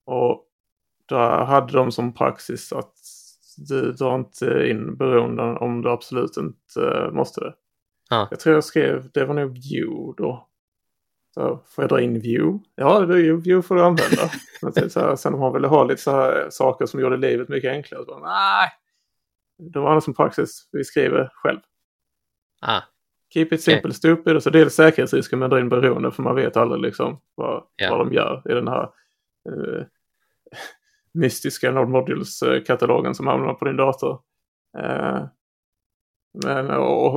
Och 0.05 0.47
då 1.05 1.17
hade 1.25 1.73
de 1.73 1.91
som 1.91 2.13
praxis 2.13 2.73
att 2.73 2.93
du 3.57 3.91
drar 3.91 4.15
inte 4.15 4.67
in 4.69 4.97
beroende 4.97 5.43
om 5.43 5.81
du 5.81 5.89
absolut 5.89 6.37
inte 6.37 7.09
måste 7.13 7.41
det. 7.41 7.53
Ah. 8.09 8.27
Jag 8.29 8.39
tror 8.39 8.55
jag 8.55 8.63
skrev, 8.63 9.09
det 9.13 9.25
var 9.25 9.33
nog 9.33 9.53
View 9.53 10.13
då. 10.17 10.49
Så 11.35 11.63
får 11.67 11.83
jag 11.83 11.89
dra 11.89 12.01
in 12.01 12.19
view? 12.19 12.65
Ja, 12.75 12.99
view 12.99 13.61
får 13.61 13.75
du 13.75 13.81
använda. 13.81 14.31
Men 14.61 14.73
typ 14.73 14.91
så 14.91 14.99
här, 14.99 15.15
sen 15.15 15.33
om 15.33 15.39
man 15.39 15.53
ville 15.53 15.67
ha 15.67 15.83
lite 15.83 16.01
så 16.01 16.11
här 16.11 16.47
saker 16.49 16.85
som 16.85 16.99
gjorde 16.99 17.17
livet 17.17 17.49
mycket 17.49 17.71
enklare. 17.71 18.05
Så 18.05 18.11
bara, 18.11 18.29
nej, 18.29 18.69
det 19.57 19.79
var 19.79 19.91
annars 19.91 20.03
som 20.03 20.13
praxis. 20.13 20.69
Vi 20.71 20.83
skriver 20.83 21.29
själv. 21.33 21.59
Ah. 22.61 22.81
Keep 23.33 23.47
it 23.51 23.63
simple 23.63 23.79
okay. 23.79 23.91
stupid. 23.91 24.35
Och 24.35 24.43
så 24.43 24.49
dels 24.49 24.75
säkerhetsrisken 24.75 25.39
med 25.39 25.45
att 25.45 25.51
dra 25.51 25.59
in 25.59 25.69
beroende 25.69 26.11
för 26.11 26.23
man 26.23 26.35
vet 26.35 26.57
aldrig 26.57 26.81
liksom 26.81 27.21
vad, 27.35 27.63
yeah. 27.81 27.97
vad 27.97 28.07
de 28.07 28.13
gör 28.13 28.41
i 28.51 28.53
den 28.53 28.67
här 28.67 28.89
uh, 29.49 29.83
mystiska 31.13 31.71
Node 31.71 31.91
Modules-katalogen 31.91 33.15
som 33.15 33.27
hamnar 33.27 33.53
på 33.53 33.65
din 33.65 33.77
dator. 33.77 34.19
Eh, 34.77 35.25
men 36.43 36.71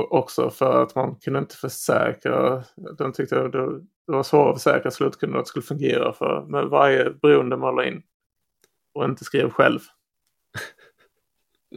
också 0.09 0.49
för 0.49 0.83
att 0.83 0.95
man 0.95 1.15
kunde 1.15 1.39
inte 1.39 1.55
försäkra, 1.55 2.63
de 2.97 3.13
tyckte 3.13 3.47
det, 3.47 3.81
det 4.11 4.15
var 4.15 4.23
svårt 4.23 4.55
att 4.55 4.63
försäkra 4.63 4.91
slutkunden 4.91 5.39
att 5.39 5.45
det 5.45 5.49
skulle 5.49 5.63
fungera 5.63 6.13
för 6.13 6.45
med 6.47 6.65
varje 6.65 7.09
beroende 7.09 7.57
man 7.57 7.75
la 7.75 7.85
in 7.85 8.03
och 8.93 9.05
inte 9.05 9.23
skrev 9.23 9.49
själv. 9.49 9.79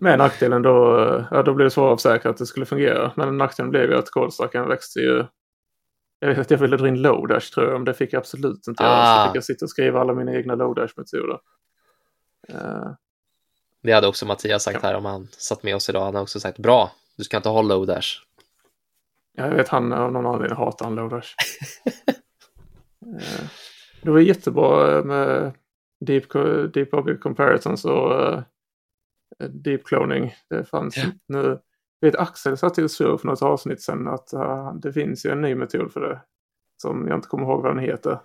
Med 0.01 0.19
nackdelen 0.19 0.63
då, 0.63 0.97
ja, 1.31 1.43
då 1.43 1.55
blev 1.55 1.67
det 1.67 1.71
svårare 1.71 1.93
att 1.93 2.03
försäkra 2.03 2.31
att 2.31 2.37
det 2.37 2.47
skulle 2.47 2.67
fungera. 2.67 3.13
Men 3.17 3.39
nackdelen 3.39 3.71
blev 3.71 3.91
ju 3.91 3.99
att 3.99 4.11
kodstacken 4.11 4.69
växte 4.69 5.01
ju. 5.01 5.25
Jag 6.19 6.29
vet 6.29 6.39
att 6.39 6.51
jag 6.51 6.59
ville 6.59 6.77
dra 6.77 6.89
in 6.89 7.03
Lodash 7.03 7.53
tror 7.55 7.67
jag, 7.67 7.73
men 7.73 7.85
det 7.85 7.95
fick 7.95 8.13
jag 8.13 8.21
absolut 8.21 8.67
inte 8.69 8.83
göra. 8.83 9.03
Ah. 9.03 9.25
Så 9.25 9.31
fick 9.31 9.37
jag 9.37 9.45
sitta 9.45 9.65
och 9.65 9.71
skriva 9.71 10.01
alla 10.01 10.15
mina 10.15 10.35
egna 10.35 10.55
Lodash-metoder. 10.55 11.39
Uh. 12.51 12.93
Det 13.83 13.93
hade 13.93 14.09
också 14.09 14.27
Mattias 14.27 14.63
sagt 14.63 14.79
ja. 14.83 14.89
här 14.89 14.95
om 14.97 15.05
han 15.05 15.29
satt 15.31 15.63
med 15.63 15.77
oss 15.77 15.89
idag. 15.89 16.05
Han 16.05 16.15
har 16.15 16.23
också 16.23 16.41
sagt 16.41 16.59
bra, 16.59 16.93
du 17.17 17.25
ska 17.25 17.37
inte 17.37 17.49
ha 17.49 17.63
Lodash. 17.63 18.09
Ja, 19.33 19.47
jag 19.47 19.55
vet 19.55 19.69
han 19.69 19.93
av 19.93 20.13
någon 20.13 20.27
anledning 20.27 20.57
hatar 20.57 20.85
han 20.85 20.95
Lodash. 20.95 21.29
det 24.03 24.11
var 24.11 24.21
jättebra 24.21 25.03
med 25.05 25.53
Deep, 26.07 26.33
deep 26.75 26.95
Object 26.95 27.21
Comparisons 27.21 27.85
och 27.85 28.33
uh, 28.33 28.43
deep 29.49 29.87
cloning. 29.87 30.35
Det 30.51 30.65
fanns 30.65 30.97
ja. 30.97 31.05
nu. 31.29 31.59
Vet 32.01 32.17
Axel 32.17 32.57
satt 32.57 32.79
och 32.79 32.91
sur 32.91 33.17
för 33.17 33.27
något 33.27 33.43
avsnitt 33.43 33.83
sedan 33.83 34.09
att 34.09 34.35
uh, 34.35 34.75
det 34.75 34.93
finns 34.93 35.27
ju 35.27 35.31
en 35.31 35.41
ny 35.41 35.55
metod 35.55 35.93
för 35.93 36.01
det. 36.01 36.21
Som 36.83 37.09
jag 37.09 37.19
inte 37.19 37.29
kommer 37.29 37.45
ihåg 37.45 37.63
vad 37.63 37.77
den 37.77 37.85
heter. 37.85 38.19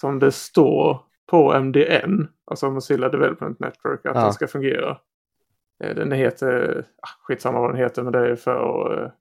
Som 0.00 0.18
det 0.18 0.32
står 0.32 1.00
på 1.26 1.60
MDN, 1.60 2.28
alltså 2.44 2.70
Mozilla 2.70 3.08
Development 3.08 3.60
Network, 3.60 4.06
att 4.06 4.16
ja. 4.16 4.22
den 4.22 4.32
ska 4.32 4.46
fungera. 4.46 4.98
Eh, 5.84 5.94
den 5.94 6.12
heter, 6.12 6.84
ah, 7.02 7.08
skitsamma 7.22 7.60
vad 7.60 7.70
den 7.70 7.80
heter, 7.80 8.02
men 8.02 8.12
det 8.12 8.30
är 8.30 8.36
för 8.36 9.04
att 9.04 9.14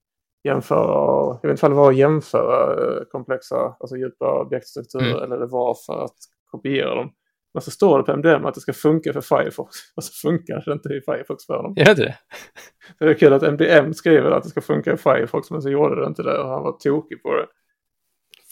jämföra, 0.45 1.39
jag 1.41 1.49
vet 1.49 1.51
inte 1.51 1.65
om 1.65 1.71
det 1.71 1.77
var 1.77 1.91
att 1.91 1.97
jämföra 1.97 2.75
uh, 2.75 3.03
komplexa, 3.11 3.75
alltså 3.79 3.97
djupa 3.97 4.41
objektstrukturer 4.41 5.17
mm. 5.17 5.23
eller 5.23 5.39
det 5.39 5.45
var 5.45 5.77
för 5.85 6.03
att 6.03 6.17
kopiera 6.51 6.95
dem. 6.95 7.11
Men 7.53 7.61
så 7.61 7.71
står 7.71 7.97
det 7.97 8.03
på 8.03 8.11
MDM 8.11 8.45
att 8.45 8.53
det 8.53 8.61
ska 8.61 8.73
funka 8.73 9.13
för 9.13 9.21
Firefox. 9.21 9.75
Och 9.95 10.03
så 10.03 10.27
funkar 10.27 10.63
det 10.65 10.71
inte 10.71 10.89
i 10.89 11.01
Firefox 11.01 11.45
för 11.45 11.63
dem. 11.63 11.73
Gör 11.77 11.95
det 11.95 12.15
det? 12.99 13.05
är 13.05 13.13
kul 13.13 13.33
att 13.33 13.43
MDM 13.43 13.93
skriver 13.93 14.31
att 14.31 14.43
det 14.43 14.49
ska 14.49 14.61
funka 14.61 14.93
i 14.93 14.97
Firefox 14.97 15.51
men 15.51 15.61
så 15.61 15.69
gjorde 15.69 16.01
det 16.01 16.07
inte 16.07 16.23
det 16.23 16.37
och 16.39 16.49
han 16.49 16.63
var 16.63 16.71
tokig 16.71 17.23
på 17.23 17.33
det. 17.33 17.45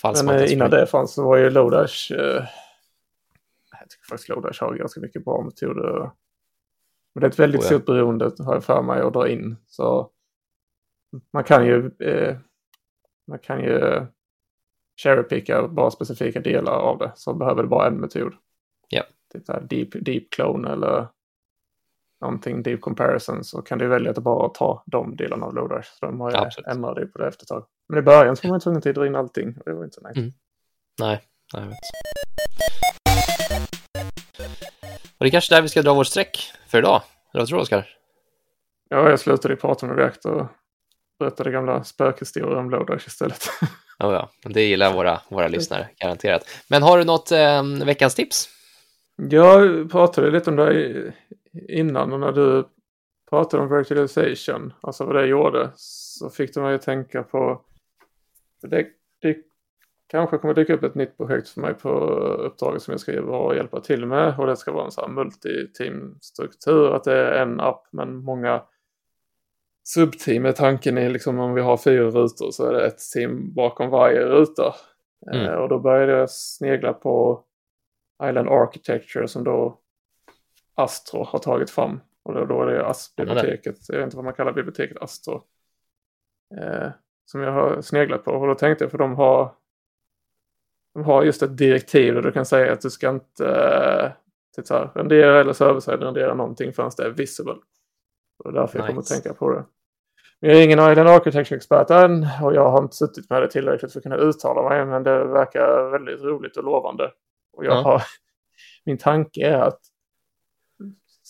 Falsk 0.01 0.25
men 0.25 0.35
eh, 0.35 0.53
innan 0.53 0.69
det 0.69 0.85
fanns 0.85 1.13
så 1.13 1.23
var 1.23 1.37
ju 1.37 1.49
Lodash... 1.49 2.11
Eh, 2.11 2.45
jag 3.79 3.89
tycker 3.89 4.05
faktiskt 4.09 4.29
Lodash 4.29 4.63
har 4.63 4.75
ganska 4.75 4.99
mycket 4.99 5.25
bra 5.25 5.41
metoder. 5.41 6.11
Men 7.13 7.21
det 7.21 7.27
är 7.27 7.29
ett 7.29 7.39
väldigt 7.39 7.61
oh, 7.61 7.65
ja. 7.65 7.69
stort 7.69 7.85
beroende 7.85 8.31
har 8.39 8.53
jag 8.53 8.63
för 8.63 8.81
mig 8.81 9.01
att 9.01 9.13
dra 9.13 9.29
in. 9.29 9.55
Så 9.67 10.09
man 11.33 11.43
kan 11.43 11.65
ju... 11.65 11.91
Eh, 11.99 12.37
man 13.27 13.39
kan 13.39 13.63
ju 13.63 14.05
cherrypicka 14.95 15.67
bara 15.67 15.91
specifika 15.91 16.39
delar 16.39 16.73
av 16.73 16.97
det. 16.97 17.11
Så 17.15 17.33
behöver 17.33 17.63
det 17.63 17.69
bara 17.69 17.87
en 17.87 17.97
metod. 17.97 18.33
Ja. 18.89 19.03
Typ 19.33 19.47
här 19.47 19.61
deep, 19.61 19.89
deep 19.91 20.29
clone 20.29 20.71
eller 20.71 21.07
någonting 22.21 22.63
deep 22.63 22.81
comparison 22.81 23.43
så 23.43 23.61
kan 23.61 23.77
du 23.77 23.87
välja 23.87 24.11
att 24.11 24.17
bara 24.17 24.49
ta 24.49 24.83
de 24.85 25.15
delarna 25.15 25.45
av 25.45 25.55
Lodash. 25.55 25.89
Så 25.99 26.05
de 26.05 26.21
har 26.21 26.31
ju 26.31 26.37
Absolut. 26.37 26.67
ändrat 26.67 26.95
det 26.95 27.05
på 27.05 27.19
det 27.19 27.27
efter 27.27 27.43
ett 27.43 27.47
tag. 27.47 27.65
Men 27.89 27.99
i 27.99 28.01
början 28.01 28.35
så 28.35 28.47
var 28.47 28.53
man 28.53 28.59
tvungen 28.59 28.77
att 28.77 28.95
dra 28.95 29.07
in 29.07 29.15
allting 29.15 29.57
och 29.57 29.63
det 29.65 29.73
var 29.73 29.83
inte 29.83 29.95
så 29.95 30.07
nice. 30.07 30.19
Mm. 30.19 30.33
Nej, 30.99 31.21
nej, 31.53 31.63
jag 31.63 31.67
vet. 31.67 31.77
Och 35.17 35.25
det 35.25 35.27
är 35.27 35.31
kanske 35.31 35.55
där 35.55 35.61
vi 35.61 35.69
ska 35.69 35.81
dra 35.81 35.93
vår 35.93 36.03
streck 36.03 36.51
för 36.67 36.77
idag. 36.77 37.01
Eller 37.33 37.41
vad 37.41 37.47
tror 37.47 37.57
du, 37.57 37.61
Oskar? 37.61 37.89
Ja, 38.89 39.09
jag 39.09 39.19
slutade 39.19 39.55
prata 39.55 39.85
med 39.85 39.97
React 39.97 40.25
och 40.25 40.47
berättade 41.23 41.51
gamla 41.51 41.83
spökhistorier 41.83 42.57
om 42.57 42.69
Lodash 42.69 43.07
istället. 43.07 43.43
Oh 43.99 44.13
ja, 44.13 44.29
det 44.43 44.61
gillar 44.61 44.93
våra, 44.93 45.19
våra 45.29 45.47
lyssnare, 45.47 45.89
garanterat. 46.01 46.49
Men 46.69 46.83
har 46.83 46.97
du 46.97 47.03
något 47.03 47.31
eh, 47.31 47.85
veckans 47.85 48.15
tips? 48.15 48.49
Jag 49.15 49.91
pratade 49.91 50.31
lite 50.31 50.49
om 50.49 50.55
det 50.55 51.13
innan 51.69 52.13
och 52.13 52.19
när 52.19 52.31
du 52.31 52.67
pratade 53.29 53.63
om 53.63 53.77
virtualization, 53.77 54.73
alltså 54.81 55.05
vad 55.05 55.15
det 55.15 55.25
gjorde, 55.25 55.71
så 55.75 56.29
fick 56.29 56.53
du 56.53 56.61
mig 56.61 56.75
att 56.75 56.81
tänka 56.81 57.23
på 57.23 57.61
det, 58.61 58.87
det 59.21 59.37
kanske 60.07 60.37
kommer 60.37 60.53
dyka 60.53 60.73
upp 60.73 60.83
ett 60.83 60.95
nytt 60.95 61.17
projekt 61.17 61.49
för 61.49 61.61
mig 61.61 61.73
på 61.73 61.89
uppdraget 61.89 62.81
som 62.81 62.91
jag 62.91 63.01
ska 63.01 63.21
vara 63.21 63.39
och 63.39 63.55
hjälpa 63.55 63.81
till 63.81 64.05
med 64.05 64.39
och 64.39 64.47
det 64.47 64.57
ska 64.57 64.71
vara 64.71 64.85
en 64.85 64.91
sån 64.91 65.03
här 65.07 65.23
multi-team-struktur, 65.23 66.95
att 66.95 67.03
det 67.03 67.17
är 67.17 67.41
en 67.41 67.59
app 67.59 67.87
men 67.91 68.15
många 68.15 68.61
subteam 69.83 70.53
tanken 70.53 70.97
är 70.97 71.09
liksom 71.09 71.39
om 71.39 71.53
vi 71.53 71.61
har 71.61 71.77
fyra 71.77 72.09
rutor 72.09 72.51
så 72.51 72.65
är 72.65 72.73
det 72.73 72.87
ett 72.87 72.99
team 73.13 73.53
bakom 73.53 73.89
varje 73.89 74.25
ruta. 74.25 74.75
Mm. 75.31 75.45
Eh, 75.45 75.53
och 75.53 75.69
då 75.69 75.79
började 75.79 76.11
jag 76.11 76.29
snegla 76.29 76.93
på 76.93 77.43
Island 78.23 78.49
Architecture 78.49 79.27
som 79.27 79.43
då 79.43 79.79
Astro 80.75 81.23
har 81.23 81.39
tagit 81.39 81.69
fram. 81.69 81.99
Och 82.23 82.33
då, 82.33 82.45
då 82.45 82.61
är 82.61 82.65
det 82.65 82.85
ASP-biblioteket, 82.85 83.75
jag 83.87 83.97
vet 83.97 84.03
inte 84.03 84.15
vad 84.15 84.25
man 84.25 84.33
kallar 84.33 84.53
biblioteket, 84.53 84.97
Astro. 85.01 85.43
Eh, 86.57 86.89
som 87.25 87.41
jag 87.41 87.51
har 87.51 87.81
sneglat 87.81 88.25
på. 88.25 88.31
Och 88.31 88.47
då 88.47 88.55
tänkte 88.55 88.83
jag, 88.83 88.91
för 88.91 88.97
de 88.97 89.15
har, 89.15 89.55
de 90.93 91.03
har 91.03 91.23
just 91.23 91.43
ett 91.43 91.57
direktiv 91.57 92.13
där 92.13 92.21
du 92.21 92.31
kan 92.31 92.45
säga 92.45 92.73
att 92.73 92.81
du 92.81 92.89
ska 92.89 93.09
inte 93.09 93.45
eh, 93.45 94.11
typ 94.55 94.67
så 94.67 94.73
här, 94.73 94.91
rendera 94.95 95.41
eller 95.41 95.53
server 95.53 95.97
rendera 95.97 96.33
någonting 96.33 96.73
förrän 96.73 96.91
det 96.97 97.03
är 97.03 97.09
visible. 97.09 97.55
Och 98.37 98.53
därför 98.53 98.63
nice. 98.63 98.77
jag 98.77 98.87
kommer 98.87 99.01
att 99.01 99.07
tänka 99.07 99.33
på 99.33 99.51
det. 99.51 99.65
Jag 100.45 100.57
är 100.57 100.63
ingen 100.63 100.91
Island 100.91 101.09
Architecture-expert 101.09 101.89
än 101.89 102.27
och 102.43 102.55
jag 102.55 102.71
har 102.71 102.83
inte 102.83 102.95
suttit 102.95 103.29
med 103.29 103.41
det 103.41 103.47
tillräckligt 103.47 103.91
för 103.91 103.99
att 103.99 104.03
kunna 104.03 104.15
uttala 104.15 104.69
mig. 104.69 104.85
Men 104.85 105.03
det 105.03 105.25
verkar 105.25 105.91
väldigt 105.91 106.21
roligt 106.21 106.57
och 106.57 106.63
lovande. 106.63 107.11
Och 107.53 107.65
jag 107.65 107.73
ja. 107.73 107.81
har, 107.81 108.03
min 108.85 108.97
tanke 108.97 109.47
är 109.47 109.59
att 109.59 109.79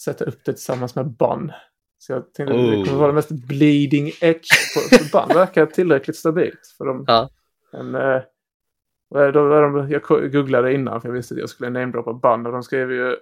sätta 0.04 0.26
upp 0.26 0.46
det 0.46 0.54
tillsammans 0.54 0.96
med 0.96 1.12
BUN. 1.12 1.52
Så 1.98 2.12
jag 2.12 2.34
tänkte 2.34 2.56
oh. 2.56 2.64
att 2.64 2.72
det 2.72 2.90
kommer 2.90 3.00
vara 3.00 3.08
det 3.08 3.14
mest 3.14 3.32
bleeding 3.32 4.12
edge. 4.22 4.50
På, 4.74 5.18
BUN 5.18 5.36
verkar 5.36 5.66
tillräckligt 5.66 6.18
stabilt. 6.18 6.76
För 6.78 6.86
dem. 6.86 7.04
Ja. 7.08 7.30
Men, 7.72 7.96
eh, 7.96 8.22
då, 9.32 9.62
de, 9.62 9.90
jag 9.90 10.32
googlade 10.32 10.74
innan 10.74 11.02
för 11.02 11.10
jag 11.10 11.14
visste 11.14 11.34
att 11.34 11.40
jag 11.40 11.50
skulle 11.50 11.70
namedroppa 11.70 12.14
BUN 12.14 12.46
och 12.46 12.52
de 12.52 12.64
skrev 12.64 12.92
ju 12.92 13.16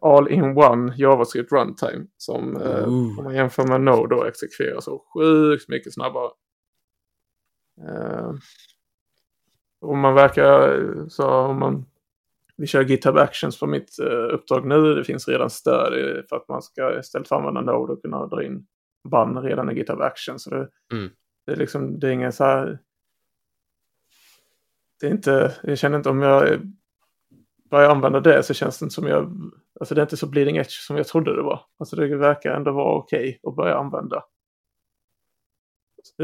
all-in-one 0.00 0.94
JavaScript 0.96 1.52
runtime 1.52 2.06
som 2.16 2.56
eh, 2.56 2.84
om 2.84 3.14
man 3.24 3.34
jämför 3.34 3.66
med 3.66 3.80
Node 3.80 4.14
då 4.14 4.24
exekverar 4.24 4.80
så 4.80 5.04
sjukt 5.14 5.68
mycket 5.68 5.94
snabbare. 5.94 6.30
Eh, 7.88 8.32
om 9.80 9.98
man 9.98 10.14
verkar 10.14 11.08
så 11.08 11.28
om 11.28 11.58
man 11.58 11.84
vi 12.56 12.66
kör 12.66 12.84
GitHub 12.84 13.16
Actions 13.16 13.60
på 13.60 13.66
mitt 13.66 13.98
uppdrag 14.32 14.66
nu. 14.66 14.94
Det 14.94 15.04
finns 15.04 15.28
redan 15.28 15.50
stöd 15.50 15.92
för 16.28 16.36
att 16.36 16.48
man 16.48 16.62
ska 16.62 16.98
istället 16.98 17.28
för 17.28 17.36
att 17.36 17.40
använda 17.40 17.72
Node 17.72 17.92
och 17.92 18.02
kunna 18.02 18.26
dra 18.26 18.44
in 18.44 18.66
band 19.08 19.38
redan 19.38 19.70
i 19.70 19.74
GitHub 19.74 20.00
Actions. 20.00 20.42
Så 20.42 20.50
det, 20.50 20.68
mm. 20.92 21.10
det, 21.46 21.52
är 21.52 21.56
liksom, 21.56 21.98
det 21.98 22.08
är 22.08 22.12
ingen 22.12 22.32
så 22.32 22.44
här... 22.44 22.78
Det 25.00 25.06
är 25.06 25.10
inte, 25.10 25.56
jag 25.62 25.78
känner 25.78 25.96
inte 25.96 26.10
om 26.10 26.22
jag 26.22 26.60
börjar 27.70 27.90
använda 27.90 28.20
det 28.20 28.42
så 28.42 28.54
känns 28.54 28.78
det 28.78 28.84
inte 28.84 28.94
som 28.94 29.06
jag 29.06 29.52
Alltså 29.82 29.94
det 29.94 30.00
är 30.00 30.02
inte 30.02 30.16
så 30.16 30.26
bleeding 30.26 30.56
edge 30.56 30.70
som 30.70 30.96
jag 30.96 31.06
trodde 31.06 31.36
det 31.36 31.42
var. 31.42 31.60
Alltså 31.78 31.96
det 31.96 32.16
verkar 32.16 32.54
ändå 32.54 32.72
vara 32.72 32.98
okej 32.98 33.20
okay 33.20 33.50
att 33.50 33.56
börja 33.56 33.76
använda. 33.76 34.24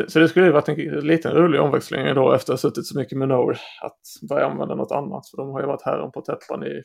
Så 0.08 0.18
det 0.18 0.28
skulle 0.28 0.46
ju 0.46 0.52
varit 0.52 0.68
en 0.68 1.06
liten 1.06 1.32
rolig 1.32 1.60
omväxling 1.60 2.14
då 2.14 2.32
efter 2.32 2.52
att 2.52 2.62
ha 2.62 2.70
suttit 2.70 2.86
så 2.86 2.98
mycket 2.98 3.18
med 3.18 3.28
Node. 3.28 3.58
Att 3.82 4.28
börja 4.28 4.46
använda 4.46 4.74
något 4.74 4.92
annat. 4.92 5.28
För 5.28 5.36
de 5.36 5.48
har 5.48 5.60
ju 5.60 5.66
varit 5.66 5.82
här 5.82 6.10
på 6.10 6.20
täppan 6.20 6.64
i, 6.66 6.82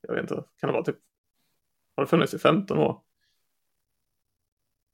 jag 0.00 0.14
vet 0.14 0.22
inte, 0.22 0.34
kan 0.34 0.66
det 0.66 0.72
vara 0.72 0.84
typ, 0.84 0.98
har 1.96 2.04
det 2.04 2.10
funnits 2.10 2.34
i 2.34 2.38
15 2.38 2.78
år? 2.78 3.00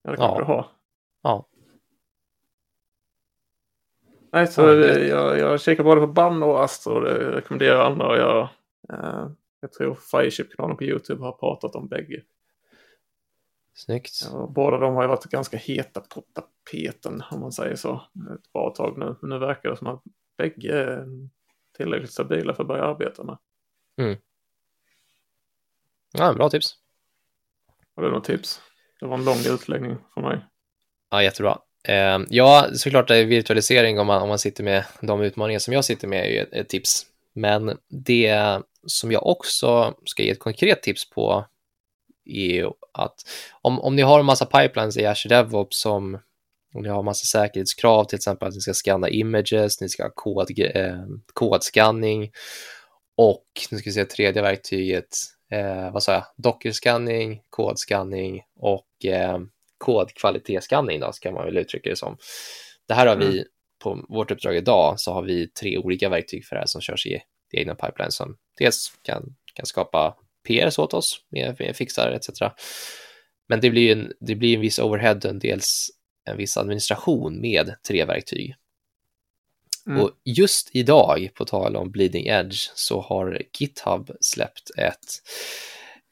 Ja, 0.02 0.10
det 0.10 0.16
kanske 0.16 0.34
ja. 0.34 0.38
det 0.38 0.44
har. 0.44 0.66
Ja. 1.22 1.48
Nej, 4.32 4.46
så 4.46 4.62
ja, 4.62 4.74
det... 4.74 5.06
jag, 5.06 5.38
jag 5.38 5.60
kikar 5.60 5.84
både 5.84 6.00
på 6.00 6.06
BAN 6.06 6.42
och 6.42 6.64
Astro 6.64 6.92
och 6.92 7.02
rekommenderar 7.02 7.90
andra 7.90 8.12
att 8.12 8.18
göra. 8.18 8.48
Jag 9.66 9.72
tror 9.72 9.94
Fireship-kanalen 9.94 10.76
på 10.76 10.84
YouTube 10.84 11.22
har 11.22 11.32
pratat 11.32 11.74
om 11.74 11.88
bägge. 11.88 12.22
Snyggt. 13.74 14.12
Ja, 14.32 14.52
båda 14.54 14.78
de 14.78 14.94
har 14.94 15.02
ju 15.02 15.08
varit 15.08 15.24
ganska 15.24 15.56
heta 15.56 16.00
på 16.00 16.24
tapeten 16.32 17.22
om 17.30 17.40
man 17.40 17.52
säger 17.52 17.76
så. 17.76 17.94
Ett 18.34 18.52
bra 18.52 18.70
tag 18.70 18.98
nu. 18.98 19.16
Men 19.20 19.30
nu 19.30 19.38
verkar 19.38 19.70
det 19.70 19.76
som 19.76 19.86
att 19.86 20.02
bägge 20.38 20.72
är 20.72 21.06
tillräckligt 21.76 22.12
stabila 22.12 22.54
för 22.54 22.62
att 22.62 22.68
börja 22.68 22.84
arbeta 22.84 23.24
med. 23.24 23.38
Mm. 24.00 24.16
Ja, 26.12 26.32
bra 26.32 26.50
tips. 26.50 26.74
Har 27.96 28.02
du 28.02 28.10
något 28.10 28.24
tips? 28.24 28.60
Det 29.00 29.06
var 29.06 29.18
en 29.18 29.24
lång 29.24 29.54
utläggning 29.54 29.96
för 30.14 30.20
mig. 30.20 30.46
Ja, 31.10 31.22
jättebra. 31.22 31.58
Eh, 31.88 32.18
ja, 32.28 32.66
såklart 32.74 33.10
är 33.10 33.24
virtualisering 33.24 34.00
om 34.00 34.06
man, 34.06 34.22
om 34.22 34.28
man 34.28 34.38
sitter 34.38 34.64
med 34.64 34.84
de 35.00 35.20
utmaningar 35.20 35.58
som 35.58 35.74
jag 35.74 35.84
sitter 35.84 36.08
med 36.08 36.24
är 36.26 36.30
ju 36.30 36.38
ett, 36.38 36.52
ett 36.52 36.68
tips. 36.68 37.06
Men 37.32 37.78
det 37.88 38.62
som 38.86 39.12
jag 39.12 39.26
också 39.26 39.94
ska 40.04 40.22
ge 40.22 40.30
ett 40.30 40.38
konkret 40.38 40.82
tips 40.82 41.10
på 41.10 41.46
är 42.24 42.72
att 42.92 43.14
om, 43.62 43.80
om 43.80 43.96
ni 43.96 44.02
har 44.02 44.20
en 44.20 44.26
massa 44.26 44.46
pipelines 44.46 44.96
i 44.96 45.06
Azure 45.06 45.36
DevOps 45.36 45.80
som 45.80 46.18
om 46.74 46.82
ni 46.82 46.88
har 46.88 47.02
massa 47.02 47.24
säkerhetskrav, 47.24 48.04
till 48.04 48.16
exempel 48.16 48.48
att 48.48 48.54
ni 48.54 48.60
ska 48.60 48.74
scanna 48.74 49.08
images, 49.08 49.80
ni 49.80 49.88
ska 49.88 50.02
ha 50.02 50.10
kod, 50.14 50.58
eh, 50.58 51.06
kodscanning 51.32 52.30
och 53.16 53.46
nu 53.70 53.78
ska 53.78 53.90
vi 53.90 53.94
se 53.94 54.04
tredje 54.04 54.42
verktyget, 54.42 55.08
eh, 55.50 55.92
vad 55.92 56.02
sa 56.02 56.12
jag, 56.12 56.24
dockerscanning, 56.36 57.42
kodscanning 57.50 58.42
och 58.60 59.04
eh, 59.04 59.38
kodkvalitetsscanning 59.78 61.00
då, 61.00 61.12
ska 61.12 61.32
man 61.32 61.44
väl 61.44 61.56
uttrycka 61.56 61.90
det 61.90 61.96
som. 61.96 62.16
Det 62.88 62.94
här 62.94 63.06
har 63.06 63.16
vi 63.16 63.26
mm. 63.26 63.44
på 63.82 64.04
vårt 64.08 64.30
uppdrag 64.30 64.56
idag 64.56 65.00
så 65.00 65.12
har 65.12 65.22
vi 65.22 65.48
tre 65.48 65.78
olika 65.78 66.08
verktyg 66.08 66.46
för 66.46 66.56
det 66.56 66.60
här 66.60 66.66
som 66.66 66.80
körs 66.80 67.06
i 67.06 67.20
egna 67.52 67.74
pipelines 67.74 68.16
som 68.16 68.36
dels 68.58 68.92
kan, 69.02 69.34
kan 69.54 69.66
skapa 69.66 70.16
PRs 70.48 70.78
åt 70.78 70.94
oss 70.94 71.20
med, 71.28 71.76
fixar 71.76 72.10
etc. 72.10 72.42
Men 73.48 73.60
det 73.60 73.70
blir 73.70 73.92
en, 73.92 74.12
det 74.20 74.34
blir 74.34 74.54
en 74.54 74.60
viss 74.60 74.78
overhead 74.78 75.16
och 75.24 75.24
en, 75.24 75.38
dels 75.38 75.90
en 76.24 76.36
viss 76.36 76.56
administration 76.56 77.40
med 77.40 77.74
tre 77.88 78.04
verktyg. 78.04 78.54
Mm. 79.86 80.00
Och 80.00 80.10
just 80.24 80.70
idag, 80.72 81.30
på 81.34 81.44
tal 81.44 81.76
om 81.76 81.90
bleeding 81.90 82.26
edge, 82.26 82.70
så 82.74 83.00
har 83.00 83.42
GitHub 83.58 84.10
släppt 84.20 84.70
ett, 84.78 85.06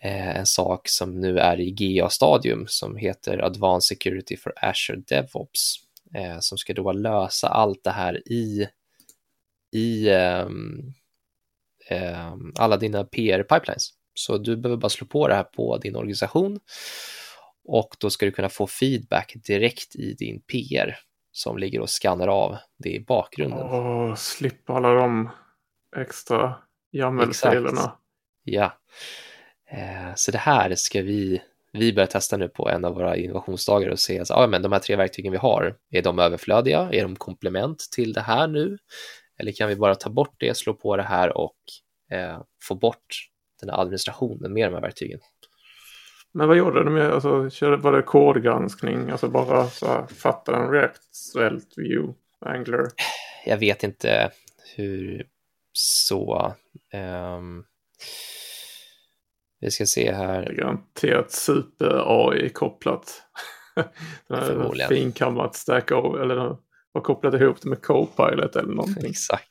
eh, 0.03 0.37
en 0.37 0.47
sak 0.47 0.89
som 0.89 1.21
nu 1.21 1.39
är 1.39 1.61
i 1.61 1.71
GA-stadium 1.71 2.65
som 2.69 2.97
heter 2.97 3.39
Advanced 3.39 3.97
Security 3.97 4.37
for 4.37 4.53
Azure 4.57 5.03
DevOps, 5.09 5.77
eh, 6.15 6.39
som 6.41 6.59
ska 6.59 6.75
då 6.75 6.93
lösa 6.93 7.49
allt 7.49 7.85
det 7.85 7.91
här 7.91 8.29
i, 8.33 8.69
i 9.73 10.09
eh, 11.89 12.35
alla 12.59 12.77
dina 12.77 13.05
PR-pipelines. 13.05 13.91
Så 14.15 14.39
du 14.39 14.57
behöver 14.57 14.81
bara 14.81 14.89
slå 14.89 15.07
på 15.07 15.29
det 15.29 15.35
här 15.35 15.45
på 15.45 15.79
din 15.79 15.97
organisation 15.97 16.61
och 17.65 17.97
då 17.99 18.11
ska 18.11 18.27
du 18.27 18.33
kunna 18.33 18.49
få 18.49 18.67
feedback 18.67 19.33
direkt 19.47 19.97
i 19.97 20.15
din 20.15 20.41
PR 20.41 20.99
som 21.33 21.59
ligger 21.59 21.81
och 21.81 21.91
skannar 21.91 22.29
av 22.29 22.57
det 22.79 22.89
i 22.89 23.01
bakgrunden. 23.01 23.59
Åh, 23.59 24.15
slippa 24.15 24.73
alla 24.73 24.95
de 24.95 25.31
extra 25.97 26.55
YAML-filerna. 26.93 27.97
Ja, 28.45 28.79
eh, 29.71 30.15
så 30.15 30.31
det 30.31 30.39
här 30.39 30.75
ska 30.75 31.03
vi, 31.03 31.43
vi 31.73 31.93
börja 31.93 32.07
testa 32.07 32.37
nu 32.37 32.49
på 32.49 32.69
en 32.69 32.85
av 32.85 32.95
våra 32.95 33.17
innovationsdagar 33.17 33.89
och 33.89 33.99
se, 33.99 34.19
alltså, 34.19 34.35
ah, 34.35 34.47
men 34.47 34.63
de 34.63 34.73
här 34.73 34.79
tre 34.79 34.97
verktygen 34.97 35.33
vi 35.33 35.39
har, 35.39 35.77
är 35.91 36.03
de 36.03 36.19
överflödiga? 36.19 36.89
Är 36.93 37.03
de 37.03 37.17
komplement 37.17 37.79
till 37.93 38.13
det 38.13 38.21
här 38.21 38.47
nu? 38.47 38.79
Eller 39.39 39.53
kan 39.53 39.69
vi 39.69 39.77
bara 39.77 39.95
ta 39.95 40.11
bort 40.11 40.35
det, 40.39 40.57
slå 40.57 40.75
på 40.75 40.97
det 40.97 41.03
här 41.03 41.37
och 41.37 41.57
eh, 42.11 42.43
få 42.63 42.75
bort 42.75 43.29
den 43.61 43.71
här 43.71 43.81
administrationen 43.81 44.53
med 44.53 44.67
de 44.69 44.75
här 44.75 44.83
verktygen? 44.83 45.21
Men 46.33 46.49
vad 46.49 46.57
gjorde 46.57 46.91
med, 46.91 47.13
alltså, 47.13 47.31
var 47.77 47.93
det 47.93 48.03
kodgranskning, 48.03 49.11
alltså 49.11 49.29
bara 49.29 49.67
så 49.67 49.87
här, 49.87 50.07
fatta 50.07 50.57
en 50.57 50.71
React, 50.71 51.15
Svelte, 51.15 51.81
Vue, 51.81 52.15
Angular? 52.41 52.87
Jag 53.47 53.59
vet 53.59 53.83
inte 53.83 54.31
hur 54.77 55.27
så. 55.73 56.55
Um, 57.37 57.65
vi 59.61 59.71
ska 59.71 59.87
se 59.87 60.13
här. 60.13 60.53
Garanterat 60.53 61.31
super-AI 61.31 62.49
kopplat. 62.49 63.23
Förmodligen. 64.29 64.89
Finkammat 64.89 65.55
stack 65.55 65.93
over, 65.93 66.19
eller 66.21 66.57
har 66.95 67.01
kopplat 67.01 67.35
ihop 67.35 67.63
det 67.63 67.69
med 67.69 67.83
Copilot 67.83 68.57
eller 68.57 68.75
någonting. 68.75 69.11
Exakt. 69.11 69.49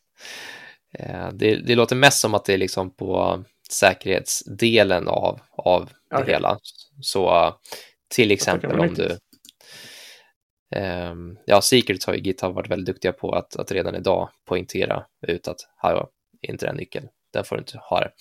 Eh, 1.00 1.30
det, 1.34 1.56
det 1.56 1.76
låter 1.76 1.96
mest 1.96 2.20
som 2.20 2.34
att 2.34 2.46
det 2.46 2.54
är 2.54 2.58
liksom 2.58 2.96
på 2.96 3.44
säkerhetsdelen 3.70 5.08
av, 5.08 5.40
av 5.52 5.82
okay. 5.82 6.26
det 6.26 6.32
hela. 6.32 6.58
Så 7.02 7.54
till 8.08 8.32
exempel 8.32 8.80
om 8.80 8.94
du... 8.94 9.18
Um, 10.76 11.38
ja, 11.46 11.62
Secrets 11.62 12.06
har 12.06 12.14
ju 12.14 12.20
GitHub 12.20 12.56
varit 12.56 12.70
väldigt 12.70 12.86
duktiga 12.86 13.14
på 13.14 13.32
att, 13.32 13.56
att 13.56 13.72
redan 13.72 13.96
idag 13.96 14.30
poängtera 14.46 15.04
ut 15.28 15.48
att 15.48 15.58
här 15.78 15.96
är 15.96 16.06
inte 16.42 16.66
den 16.66 16.76
nyckeln, 16.76 17.08
den 17.34 17.44
får 17.44 17.56
du 17.56 17.60
inte 17.60 17.78
ha 17.78 18.00
det. 18.00 18.12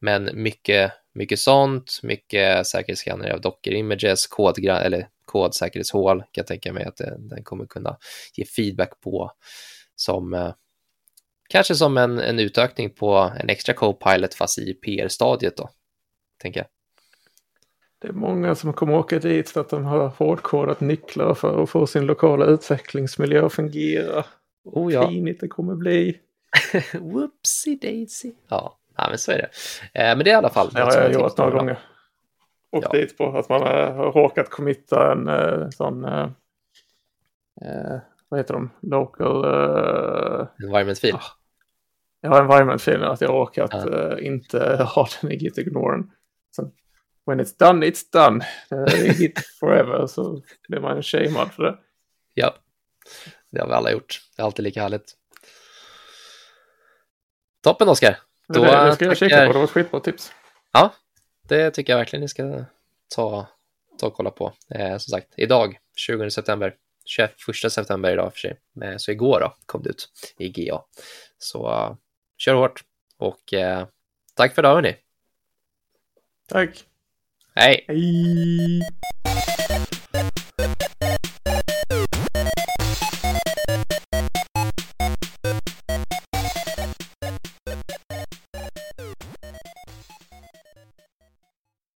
Men 0.00 0.30
mycket, 0.34 0.92
mycket 1.14 1.38
sånt, 1.38 2.00
mycket 2.02 2.66
säkerhetsskanner 2.66 3.30
av 3.30 3.40
Docker 3.40 3.72
Images, 3.72 4.26
kod, 4.26 4.58
eller 4.58 5.08
kodsäkerhetshål 5.28 6.20
kan 6.20 6.28
jag 6.32 6.46
tänka 6.46 6.72
mig 6.72 6.84
att 6.84 6.96
det, 6.96 7.16
den 7.18 7.44
kommer 7.44 7.66
kunna 7.66 7.96
ge 8.34 8.44
feedback 8.44 9.00
på 9.00 9.32
som 9.96 10.34
uh, 10.34 10.52
kanske 11.48 11.74
som 11.74 11.96
en, 11.96 12.18
en 12.18 12.38
utökning 12.38 12.90
på 12.90 13.32
en 13.40 13.48
extra 13.48 13.74
Copilot 13.74 14.34
fast 14.34 14.58
i 14.58 14.74
PR-stadiet 14.74 15.56
då, 15.56 15.70
tänker 16.42 16.60
jag. 16.60 16.66
Det 18.00 18.08
är 18.08 18.12
många 18.12 18.54
som 18.54 18.72
kommer 18.72 18.94
åka 18.94 19.18
dit 19.18 19.50
för 19.50 19.60
att 19.60 19.70
de 19.70 19.84
har 19.84 20.08
hårdkodat 20.08 20.80
nycklar 20.80 21.34
för 21.34 21.62
att 21.62 21.70
få 21.70 21.86
sin 21.86 22.06
lokala 22.06 22.46
utvecklingsmiljö 22.46 23.46
att 23.46 23.52
fungera. 23.52 24.24
Oh 24.64 24.92
ja. 24.92 25.08
Finigt 25.08 25.40
det 25.40 25.48
kommer 25.48 25.74
bli. 25.74 26.20
Whoopsie 26.92 27.76
daisy. 27.82 28.32
Ja, 28.48 28.78
ja, 28.96 29.06
men 29.08 29.18
så 29.18 29.32
är 29.32 29.38
det. 29.38 29.50
Eh, 30.00 30.16
men 30.16 30.18
det 30.18 30.30
är 30.30 30.34
i 30.34 30.36
alla 30.36 30.50
fall. 30.50 30.70
Ja, 30.74 30.94
jag 30.94 31.02
har 31.02 31.10
gjort 31.10 31.38
några 31.38 31.50
gånger. 31.50 31.78
Åkt 32.70 32.86
ja. 32.92 32.98
dit 32.98 33.18
på 33.18 33.38
att 33.38 33.48
man 33.48 33.62
har 33.62 34.12
råkat 34.12 34.50
committa 34.50 35.12
en 35.12 35.28
eh, 35.28 35.68
sån, 35.68 36.04
eh, 36.04 36.28
vad 38.28 38.40
heter 38.40 38.54
de, 38.54 38.70
local... 38.82 39.44
Uh, 39.44 40.46
environment 40.62 40.98
fil. 40.98 41.14
Ah. 41.14 41.22
Ja, 42.20 42.40
environment 42.40 42.82
fil, 42.82 43.02
att 43.02 43.20
jag 43.20 43.30
råkat 43.30 43.70
ja. 43.72 44.18
inte 44.18 44.76
ha 44.94 45.08
den 45.20 45.32
i 45.32 45.36
git 45.36 45.58
ignoren 45.58 46.10
when 47.28 47.40
it's 47.40 47.52
done, 47.52 47.82
it's 47.82 48.04
done. 48.12 48.40
Uh, 48.72 48.86
hit 49.12 49.38
forever, 49.60 50.06
så 50.06 50.42
blir 50.68 50.80
man 50.80 51.02
shamead 51.02 51.52
för 51.52 51.62
det. 51.62 51.78
Ja, 52.34 52.54
det 53.50 53.60
har 53.60 53.68
vi 53.68 53.74
alla 53.74 53.92
gjort. 53.92 54.20
Det 54.36 54.42
är 54.42 54.46
alltid 54.46 54.62
lika 54.62 54.82
härligt. 54.82 55.12
Toppen 57.62 57.88
Oskar. 57.88 58.18
Då 58.48 58.64
det, 58.64 58.84
det 58.84 58.94
ska 58.94 59.04
jag 59.04 59.16
kika 59.16 59.46
på, 59.46 59.52
det 59.52 59.58
var 59.58 59.64
ett 59.64 59.70
skitbra 59.70 60.00
tips. 60.00 60.32
Ja, 60.72 60.94
det 61.48 61.70
tycker 61.70 61.92
jag 61.92 61.98
verkligen 61.98 62.20
ni 62.20 62.28
ska 62.28 62.64
ta, 63.14 63.46
ta 63.98 64.06
och 64.06 64.14
kolla 64.14 64.30
på. 64.30 64.52
Eh, 64.70 64.98
som 64.98 65.10
sagt, 65.10 65.28
idag, 65.36 65.78
20 65.96 66.30
september, 66.30 66.74
21 67.04 67.32
september 67.72 68.12
idag 68.12 68.32
för 68.32 68.38
sig, 68.38 68.56
eh, 68.82 68.96
så 68.96 69.10
igår 69.10 69.40
då 69.40 69.54
kom 69.66 69.82
det 69.82 69.90
ut 69.90 70.08
i 70.38 70.48
GA. 70.48 70.84
Så 71.38 71.70
uh, 71.70 71.96
kör 72.36 72.54
hårt 72.54 72.84
och 73.16 73.54
eh, 73.54 73.86
tack 74.34 74.54
för 74.54 74.62
idag 74.62 74.74
hörni. 74.74 74.96
Tack. 76.48 76.84
Hej. 77.54 77.84
Hej. 77.88 78.80